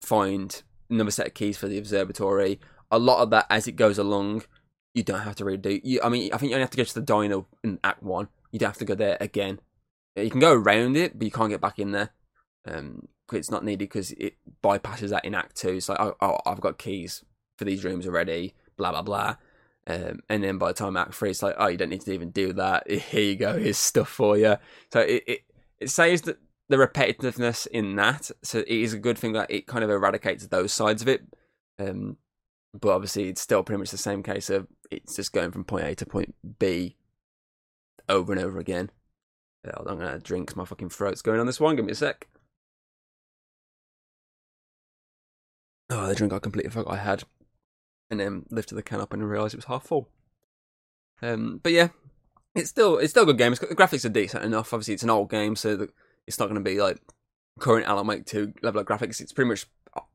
find 0.00 0.62
another 0.88 1.10
set 1.10 1.26
of 1.26 1.34
keys 1.34 1.58
for 1.58 1.68
the 1.68 1.76
observatory. 1.76 2.60
A 2.90 2.98
lot 2.98 3.22
of 3.22 3.30
that, 3.30 3.46
as 3.50 3.66
it 3.66 3.72
goes 3.72 3.98
along, 3.98 4.44
you 4.94 5.02
don't 5.02 5.20
have 5.20 5.36
to 5.36 5.44
really 5.44 5.58
do. 5.58 5.80
You, 5.82 6.00
I 6.02 6.08
mean, 6.08 6.32
I 6.32 6.38
think 6.38 6.50
you 6.50 6.56
only 6.56 6.62
have 6.62 6.70
to 6.70 6.76
go 6.76 6.84
to 6.84 6.94
the 6.94 7.00
diner 7.00 7.42
in 7.62 7.78
Act 7.84 8.02
One. 8.02 8.28
You 8.50 8.58
don't 8.58 8.70
have 8.70 8.78
to 8.78 8.84
go 8.84 8.94
there 8.94 9.16
again. 9.20 9.60
You 10.16 10.30
can 10.30 10.40
go 10.40 10.54
around 10.54 10.96
it, 10.96 11.18
but 11.18 11.24
you 11.24 11.30
can't 11.30 11.50
get 11.50 11.60
back 11.60 11.78
in 11.78 11.92
there. 11.92 12.10
Um, 12.66 13.08
it's 13.32 13.50
not 13.50 13.64
needed 13.64 13.80
because 13.80 14.12
it 14.12 14.34
bypasses 14.62 15.10
that 15.10 15.24
in 15.24 15.34
Act 15.34 15.56
Two. 15.56 15.70
It's 15.70 15.88
like, 15.88 16.00
oh, 16.00 16.16
oh, 16.20 16.38
I've 16.46 16.60
got 16.60 16.78
keys 16.78 17.24
for 17.58 17.64
these 17.64 17.84
rooms 17.84 18.06
already. 18.06 18.54
Blah 18.76 18.92
blah 18.92 19.02
blah. 19.02 19.36
Um, 19.88 20.20
and 20.28 20.42
then 20.42 20.58
by 20.58 20.68
the 20.68 20.74
time 20.74 20.96
Act 20.96 21.14
Three, 21.14 21.30
it's 21.30 21.42
like, 21.42 21.56
oh, 21.58 21.68
you 21.68 21.76
don't 21.76 21.90
need 21.90 22.00
to 22.02 22.12
even 22.12 22.30
do 22.30 22.52
that. 22.54 22.90
Here 22.90 23.22
you 23.22 23.36
go. 23.36 23.58
Here's 23.58 23.78
stuff 23.78 24.08
for 24.08 24.36
you. 24.38 24.56
So 24.92 25.00
it, 25.00 25.24
it 25.26 25.40
it 25.78 25.90
saves 25.90 26.22
that 26.22 26.38
the 26.68 26.76
repetitiveness 26.76 27.66
in 27.66 27.96
that. 27.96 28.30
So 28.42 28.60
it 28.60 28.68
is 28.68 28.92
a 28.92 28.98
good 28.98 29.18
thing 29.18 29.32
that 29.32 29.50
it 29.50 29.66
kind 29.66 29.84
of 29.84 29.90
eradicates 29.90 30.46
those 30.46 30.72
sides 30.72 31.02
of 31.02 31.08
it. 31.08 31.22
Um, 31.78 32.16
but 32.80 32.90
obviously, 32.90 33.28
it's 33.28 33.40
still 33.40 33.62
pretty 33.62 33.78
much 33.78 33.90
the 33.90 33.98
same 33.98 34.22
case 34.22 34.50
of 34.50 34.66
it's 34.90 35.16
just 35.16 35.32
going 35.32 35.50
from 35.50 35.64
point 35.64 35.84
A 35.84 35.94
to 35.96 36.06
point 36.06 36.34
B 36.58 36.96
over 38.08 38.32
and 38.32 38.40
over 38.40 38.58
again. 38.58 38.90
I'm 39.64 39.98
gonna 39.98 40.18
drink 40.18 40.54
my 40.56 40.64
fucking 40.64 40.90
throat's 40.90 41.22
going 41.22 41.40
on 41.40 41.46
this 41.46 41.58
one. 41.58 41.76
Give 41.76 41.84
me 41.84 41.92
a 41.92 41.96
sec. 41.96 42.28
Oh, 45.90 46.06
the 46.06 46.14
drink 46.14 46.32
I 46.32 46.38
completely 46.38 46.70
forgot 46.70 46.92
I 46.92 46.98
had, 46.98 47.24
and 48.10 48.20
then 48.20 48.46
lifted 48.50 48.74
the 48.74 48.82
can 48.82 49.00
up 49.00 49.12
and 49.12 49.28
realised 49.28 49.54
it 49.54 49.58
was 49.58 49.64
half 49.66 49.84
full. 49.84 50.08
Um, 51.22 51.60
but 51.62 51.72
yeah, 51.72 51.88
it's 52.54 52.70
still 52.70 52.98
it's 52.98 53.10
still 53.10 53.24
a 53.24 53.26
good 53.26 53.38
game. 53.38 53.52
The 53.52 53.74
graphics 53.74 54.04
are 54.04 54.10
decent 54.10 54.44
enough. 54.44 54.72
Obviously, 54.72 54.94
it's 54.94 55.02
an 55.02 55.10
old 55.10 55.30
game, 55.30 55.56
so 55.56 55.76
the, 55.76 55.88
it's 56.26 56.38
not 56.38 56.46
going 56.46 56.62
to 56.62 56.70
be 56.70 56.80
like 56.80 57.00
current 57.58 57.86
Alan 57.86 58.06
Wake 58.06 58.26
two 58.26 58.52
level 58.62 58.80
of 58.80 58.86
graphics. 58.86 59.20
It's 59.20 59.32
pretty 59.32 59.48
much 59.48 59.66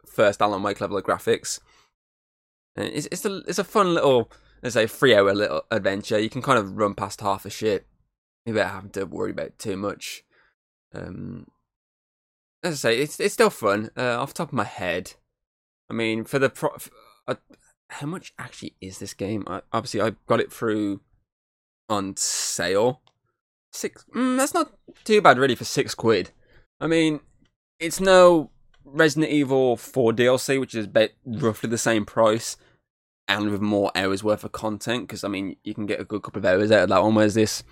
first 0.06 0.42
Alan 0.42 0.64
Wake 0.64 0.82
level 0.82 0.98
of 0.98 1.04
graphics. 1.04 1.60
And 2.76 2.88
it's 2.88 3.08
it's 3.12 3.26
a 3.26 3.38
it's 3.48 3.60
a 3.60 3.64
fun 3.64 3.94
little 3.94 4.32
let's 4.64 4.76
say 4.76 4.88
three 4.88 5.16
hour 5.16 5.34
little 5.34 5.64
adventure. 5.72 6.20
You 6.20 6.30
can 6.30 6.42
kind 6.42 6.60
of 6.60 6.78
run 6.78 6.96
past 6.96 7.22
half 7.22 7.44
the 7.44 7.50
shit 7.50 7.88
without 8.46 8.72
having 8.72 8.92
to 8.92 9.06
worry 9.06 9.32
about 9.32 9.58
too 9.60 9.78
much. 9.78 10.24
Um, 10.94 11.48
as 12.64 12.74
I 12.74 12.90
say, 12.90 13.00
it's 13.00 13.20
it's 13.20 13.34
still 13.34 13.50
fun. 13.50 13.90
Uh, 13.98 14.20
off 14.20 14.34
the 14.34 14.40
top 14.40 14.50
of 14.50 14.54
my 14.54 14.64
head, 14.64 15.14
I 15.90 15.94
mean, 15.94 16.24
for 16.24 16.40
the 16.40 16.50
pro, 16.50 16.70
uh, 17.28 17.36
how 17.90 18.08
much 18.08 18.34
actually 18.38 18.76
is 18.82 19.00
this 19.00 19.14
game? 19.14 19.44
I, 19.48 19.62
obviously, 19.74 20.02
I 20.02 20.14
got 20.28 20.40
it 20.40 20.52
through 20.52 21.02
on 21.90 22.16
sale. 22.18 23.02
Six. 23.74 24.06
Mm, 24.16 24.38
that's 24.38 24.54
not 24.54 24.72
too 25.04 25.22
bad, 25.22 25.38
really, 25.38 25.56
for 25.56 25.64
six 25.64 25.96
quid. 25.96 26.32
I 26.80 26.88
mean, 26.88 27.22
it's 27.80 28.00
no 28.00 28.52
Resident 28.86 29.32
Evil 29.32 29.78
4 29.78 30.14
DLC, 30.14 30.60
which 30.60 30.76
is 30.76 30.86
about 30.86 31.10
roughly 31.26 31.70
the 31.70 31.78
same 31.78 32.06
price, 32.06 32.58
and 33.28 33.50
with 33.50 33.62
more 33.62 33.92
hours 33.96 34.24
worth 34.24 34.44
of 34.44 34.52
content. 34.52 35.08
Because 35.08 35.24
I 35.24 35.28
mean, 35.28 35.56
you 35.64 35.74
can 35.74 35.86
get 35.86 36.00
a 36.00 36.06
good 36.06 36.24
couple 36.24 36.40
of 36.40 36.46
hours 36.46 36.72
out 36.72 36.84
of 36.84 36.90
that 36.90 37.04
one. 37.04 37.16
Whereas 37.16 37.36
this, 37.36 37.64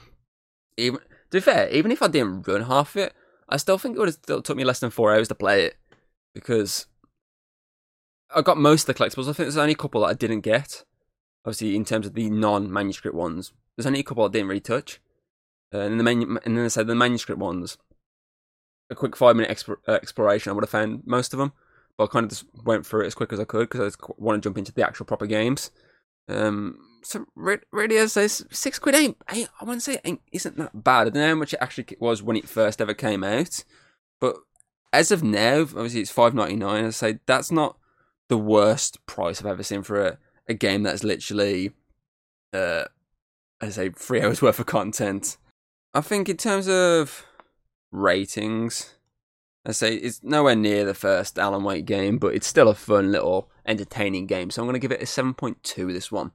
even 0.78 1.00
to 1.00 1.38
be 1.38 1.40
fair, 1.40 1.70
even 1.70 1.92
if 1.92 2.02
I 2.02 2.08
didn't 2.08 2.48
run 2.48 2.64
half 2.64 2.96
it, 2.96 3.14
I 3.48 3.58
still 3.58 3.78
think 3.78 3.96
it 3.96 4.00
would 4.00 4.10
have 4.10 4.16
still 4.16 4.42
took 4.42 4.58
me 4.58 4.64
less 4.64 4.80
than 4.80 4.92
four 4.92 5.14
hours 5.14 5.28
to 5.30 5.36
play 5.36 5.66
it 5.66 5.78
because 6.34 6.88
I 8.34 8.42
got 8.42 8.58
most 8.58 8.88
of 8.88 8.96
the 8.96 9.04
collectibles. 9.04 9.24
I 9.24 9.34
think 9.34 9.38
there's 9.38 9.58
only 9.58 9.74
a 9.74 9.78
couple 9.78 10.02
that 10.02 10.08
I 10.08 10.14
didn't 10.14 10.42
get. 10.42 10.84
Obviously, 11.46 11.76
in 11.76 11.86
terms 11.86 12.06
of 12.06 12.14
the 12.14 12.30
non-manuscript 12.30 13.16
ones, 13.16 13.54
there's 13.76 13.88
only 13.88 14.02
a 14.02 14.04
couple 14.04 14.24
I 14.24 14.28
didn't 14.28 14.50
really 14.50 14.60
touch. 14.60 15.00
Uh, 15.74 15.80
and 15.80 16.00
the 16.00 16.04
manu- 16.04 16.38
and 16.46 16.58
then 16.58 16.66
I 16.66 16.68
said 16.68 16.88
the 16.88 16.96
manuscript 16.96 17.40
ones, 17.40 17.78
a 18.90 18.96
quick 18.96 19.16
five 19.16 19.36
minute 19.36 19.52
exp- 19.52 19.78
uh, 19.88 19.94
exploration, 19.94 20.50
I 20.50 20.54
would 20.54 20.64
have 20.64 20.70
found 20.70 21.04
most 21.06 21.34
of 21.34 21.40
them. 21.40 21.54
But 21.98 22.06
I 22.06 22.08
kind 22.08 22.24
of 22.24 22.30
just 22.30 22.46
went 22.64 22.86
through 22.86 23.04
it 23.04 23.08
as 23.08 23.16
quick 23.16 23.34
as 23.34 23.40
I 23.40 23.44
could 23.44 23.70
because 23.70 23.82
I 23.82 23.86
just 23.86 23.98
want 24.18 24.42
to 24.42 24.48
jump 24.48 24.58
into 24.58 24.72
the 24.72 24.86
actual 24.86 25.06
proper 25.06 25.26
games. 25.26 25.72
Um, 26.30 26.80
so 27.04 27.26
really, 27.36 27.98
as 27.98 28.16
I 28.16 28.28
say, 28.28 28.46
six 28.52 28.80
quid 28.80 28.96
ain't, 28.96 29.18
ain't 29.32 29.50
I 29.60 29.66
wouldn't 29.66 29.84
say 29.84 30.00
ain't, 30.06 30.22
isn't 30.32 30.58
that 30.58 30.84
bad. 30.84 31.02
I 31.02 31.04
don't 31.06 31.16
know 31.16 31.28
how 31.30 31.36
much 31.36 31.54
it 31.54 31.60
actually 31.62 31.88
was 32.00 32.22
when 32.24 32.38
it 32.38 32.48
first 32.48 32.82
ever 32.82 32.94
came 32.94 33.24
out, 33.24 33.64
but 34.20 34.36
as 34.92 35.12
of 35.12 35.24
now, 35.24 35.62
obviously 35.62 36.02
it's 36.02 36.12
five 36.12 36.34
ninety 36.34 36.56
nine. 36.56 36.86
I 36.86 36.90
say 36.92 37.20
that's 37.26 37.52
not 37.52 37.78
the 38.28 38.38
worst 38.38 39.06
price 39.06 39.40
I've 39.40 39.48
ever 39.48 39.64
seen 39.64 39.84
for 39.84 40.06
a, 40.06 40.18
a 40.48 40.54
game 40.54 40.84
that's 40.84 41.04
literally, 41.04 41.72
uh, 42.54 42.86
I 43.62 43.70
say 43.70 43.90
three 43.90 44.22
hours 44.24 44.42
worth 44.42 44.60
of 44.60 44.66
content. 44.66 45.38
I 45.94 46.02
think 46.02 46.30
in 46.30 46.38
terms 46.38 46.68
of 46.68 47.26
ratings, 47.92 48.96
I 49.66 49.72
say 49.72 49.96
it's 49.96 50.24
nowhere 50.24 50.56
near 50.56 50.86
the 50.86 50.94
first 50.94 51.38
Alan 51.38 51.64
Wake 51.64 51.86
game, 51.86 52.18
but 52.18 52.34
it's 52.34 52.48
still 52.48 52.70
a 52.70 52.76
fun 52.76 53.12
little 53.12 53.50
entertaining 53.66 54.26
game. 54.26 54.50
So 54.50 54.62
I'm 54.62 54.68
going 54.68 54.74
to 54.74 54.80
give 54.80 54.92
it 54.92 55.02
a 55.02 55.06
7.2 55.06 55.94
this 55.94 56.12
one. 56.12 56.32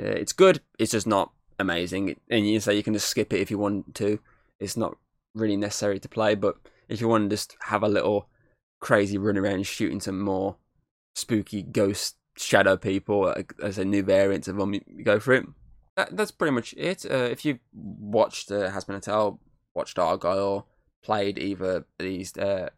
Uh, 0.00 0.04
it's 0.04 0.32
good, 0.32 0.60
it's 0.78 0.92
just 0.92 1.06
not 1.06 1.32
amazing. 1.58 2.16
And 2.30 2.48
you 2.48 2.60
say 2.60 2.76
you 2.76 2.82
can 2.82 2.94
just 2.94 3.08
skip 3.08 3.32
it 3.32 3.40
if 3.40 3.50
you 3.50 3.58
want 3.58 3.94
to. 3.96 4.18
It's 4.60 4.76
not 4.76 4.96
really 5.34 5.56
necessary 5.56 6.00
to 6.00 6.08
play, 6.08 6.34
but 6.34 6.56
if 6.88 7.00
you 7.00 7.08
want 7.08 7.24
to 7.24 7.36
just 7.36 7.56
have 7.66 7.82
a 7.82 7.88
little 7.88 8.28
crazy 8.80 9.18
run 9.18 9.38
around 9.38 9.66
shooting 9.66 10.00
some 10.00 10.20
more 10.20 10.56
spooky 11.14 11.62
ghost 11.62 12.16
shadow 12.36 12.76
people 12.76 13.34
as 13.62 13.78
a 13.78 13.84
new 13.84 14.02
variant 14.02 14.48
of 14.48 14.56
them, 14.56 14.74
you 14.74 15.04
go 15.04 15.20
for 15.20 15.32
it. 15.32 15.46
That, 15.96 16.16
that's 16.16 16.30
pretty 16.30 16.52
much 16.52 16.74
it. 16.76 17.04
Uh, 17.10 17.28
if 17.30 17.44
you've 17.44 17.58
watched 17.72 18.50
uh, 18.50 18.70
Hazbin 18.70 18.94
Hotel, 18.94 19.40
watched 19.74 19.96
Argylle, 19.96 20.64
played 21.02 21.38
either 21.38 21.86
these 21.98 22.36
uh, 22.36 22.68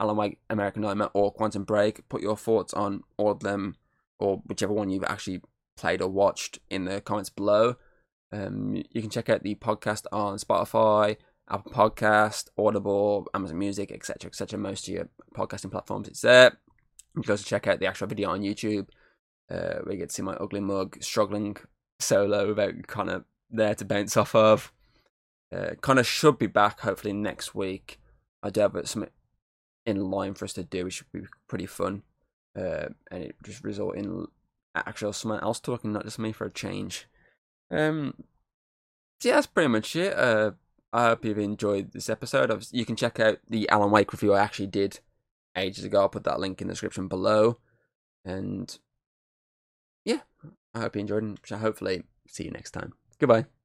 Alan 0.00 0.16
Wake 0.16 0.38
American 0.50 0.82
Nightmare 0.82 1.10
or 1.14 1.32
Quantum 1.32 1.64
Break, 1.64 2.08
put 2.08 2.22
your 2.22 2.36
thoughts 2.36 2.74
on 2.74 3.02
all 3.16 3.30
of 3.30 3.40
them 3.40 3.76
or 4.18 4.42
whichever 4.46 4.72
one 4.72 4.90
you've 4.90 5.04
actually 5.04 5.40
played 5.76 6.02
or 6.02 6.08
watched 6.08 6.58
in 6.70 6.84
the 6.84 7.00
comments 7.00 7.30
below. 7.30 7.76
Um, 8.32 8.82
you 8.92 9.00
can 9.00 9.10
check 9.10 9.28
out 9.28 9.42
the 9.42 9.54
podcast 9.54 10.04
on 10.12 10.38
Spotify, 10.38 11.16
Apple 11.48 11.72
Podcast, 11.72 12.48
Audible, 12.58 13.26
Amazon 13.32 13.58
Music, 13.58 13.90
etc., 13.90 14.28
etc. 14.28 14.58
Most 14.58 14.86
of 14.86 14.94
your 14.94 15.08
podcasting 15.34 15.70
platforms, 15.70 16.08
it's 16.08 16.20
there. 16.20 16.52
You 17.16 17.22
can 17.22 17.32
also 17.32 17.44
check 17.44 17.66
out 17.66 17.80
the 17.80 17.86
actual 17.86 18.06
video 18.06 18.30
on 18.30 18.42
YouTube, 18.42 18.88
uh, 19.50 19.78
where 19.82 19.92
you 19.92 19.98
get 19.98 20.10
to 20.10 20.14
see 20.14 20.22
my 20.22 20.34
ugly 20.34 20.60
mug 20.60 21.02
struggling 21.02 21.56
solo 22.00 22.48
without 22.48 22.86
Connor 22.86 23.24
there 23.50 23.74
to 23.74 23.84
bounce 23.84 24.16
off 24.16 24.34
of. 24.34 24.72
Uh, 25.54 25.70
Connor 25.80 26.04
should 26.04 26.38
be 26.38 26.46
back 26.46 26.80
hopefully 26.80 27.12
next 27.12 27.54
week. 27.54 28.00
I 28.42 28.50
do 28.50 28.60
have 28.60 28.76
something 28.84 29.10
in 29.86 30.10
line 30.10 30.34
for 30.34 30.44
us 30.44 30.52
to 30.54 30.64
do, 30.64 30.84
which 30.84 30.94
should 30.94 31.12
be 31.12 31.22
pretty 31.48 31.66
fun. 31.66 32.02
Uh, 32.56 32.88
and 33.10 33.24
it 33.24 33.36
just 33.42 33.64
result 33.64 33.96
in 33.96 34.26
actual 34.74 35.12
someone 35.12 35.40
else 35.40 35.60
talking, 35.60 35.92
not 35.92 36.04
just 36.04 36.18
me 36.18 36.32
for 36.32 36.46
a 36.46 36.50
change. 36.50 37.06
Um, 37.70 38.14
so 39.20 39.28
yeah, 39.28 39.36
that's 39.36 39.46
pretty 39.46 39.68
much 39.68 39.96
it. 39.96 40.16
Uh, 40.16 40.52
I 40.92 41.08
hope 41.08 41.24
you've 41.24 41.38
enjoyed 41.38 41.92
this 41.92 42.08
episode. 42.08 42.66
You 42.72 42.84
can 42.84 42.96
check 42.96 43.20
out 43.20 43.38
the 43.48 43.68
Alan 43.68 43.90
Wake 43.90 44.12
review 44.12 44.34
I 44.34 44.40
actually 44.40 44.68
did 44.68 45.00
ages 45.56 45.84
ago. 45.84 46.02
I'll 46.02 46.08
put 46.08 46.24
that 46.24 46.40
link 46.40 46.60
in 46.60 46.68
the 46.68 46.72
description 46.72 47.08
below. 47.08 47.58
And 48.24 48.76
yeah, 50.04 50.20
I 50.74 50.80
hope 50.80 50.96
you 50.96 51.00
enjoyed 51.00 51.22
and 51.22 51.38
hopefully 51.60 52.04
see 52.26 52.44
you 52.44 52.50
next 52.50 52.70
time. 52.70 52.92
Goodbye. 53.18 53.57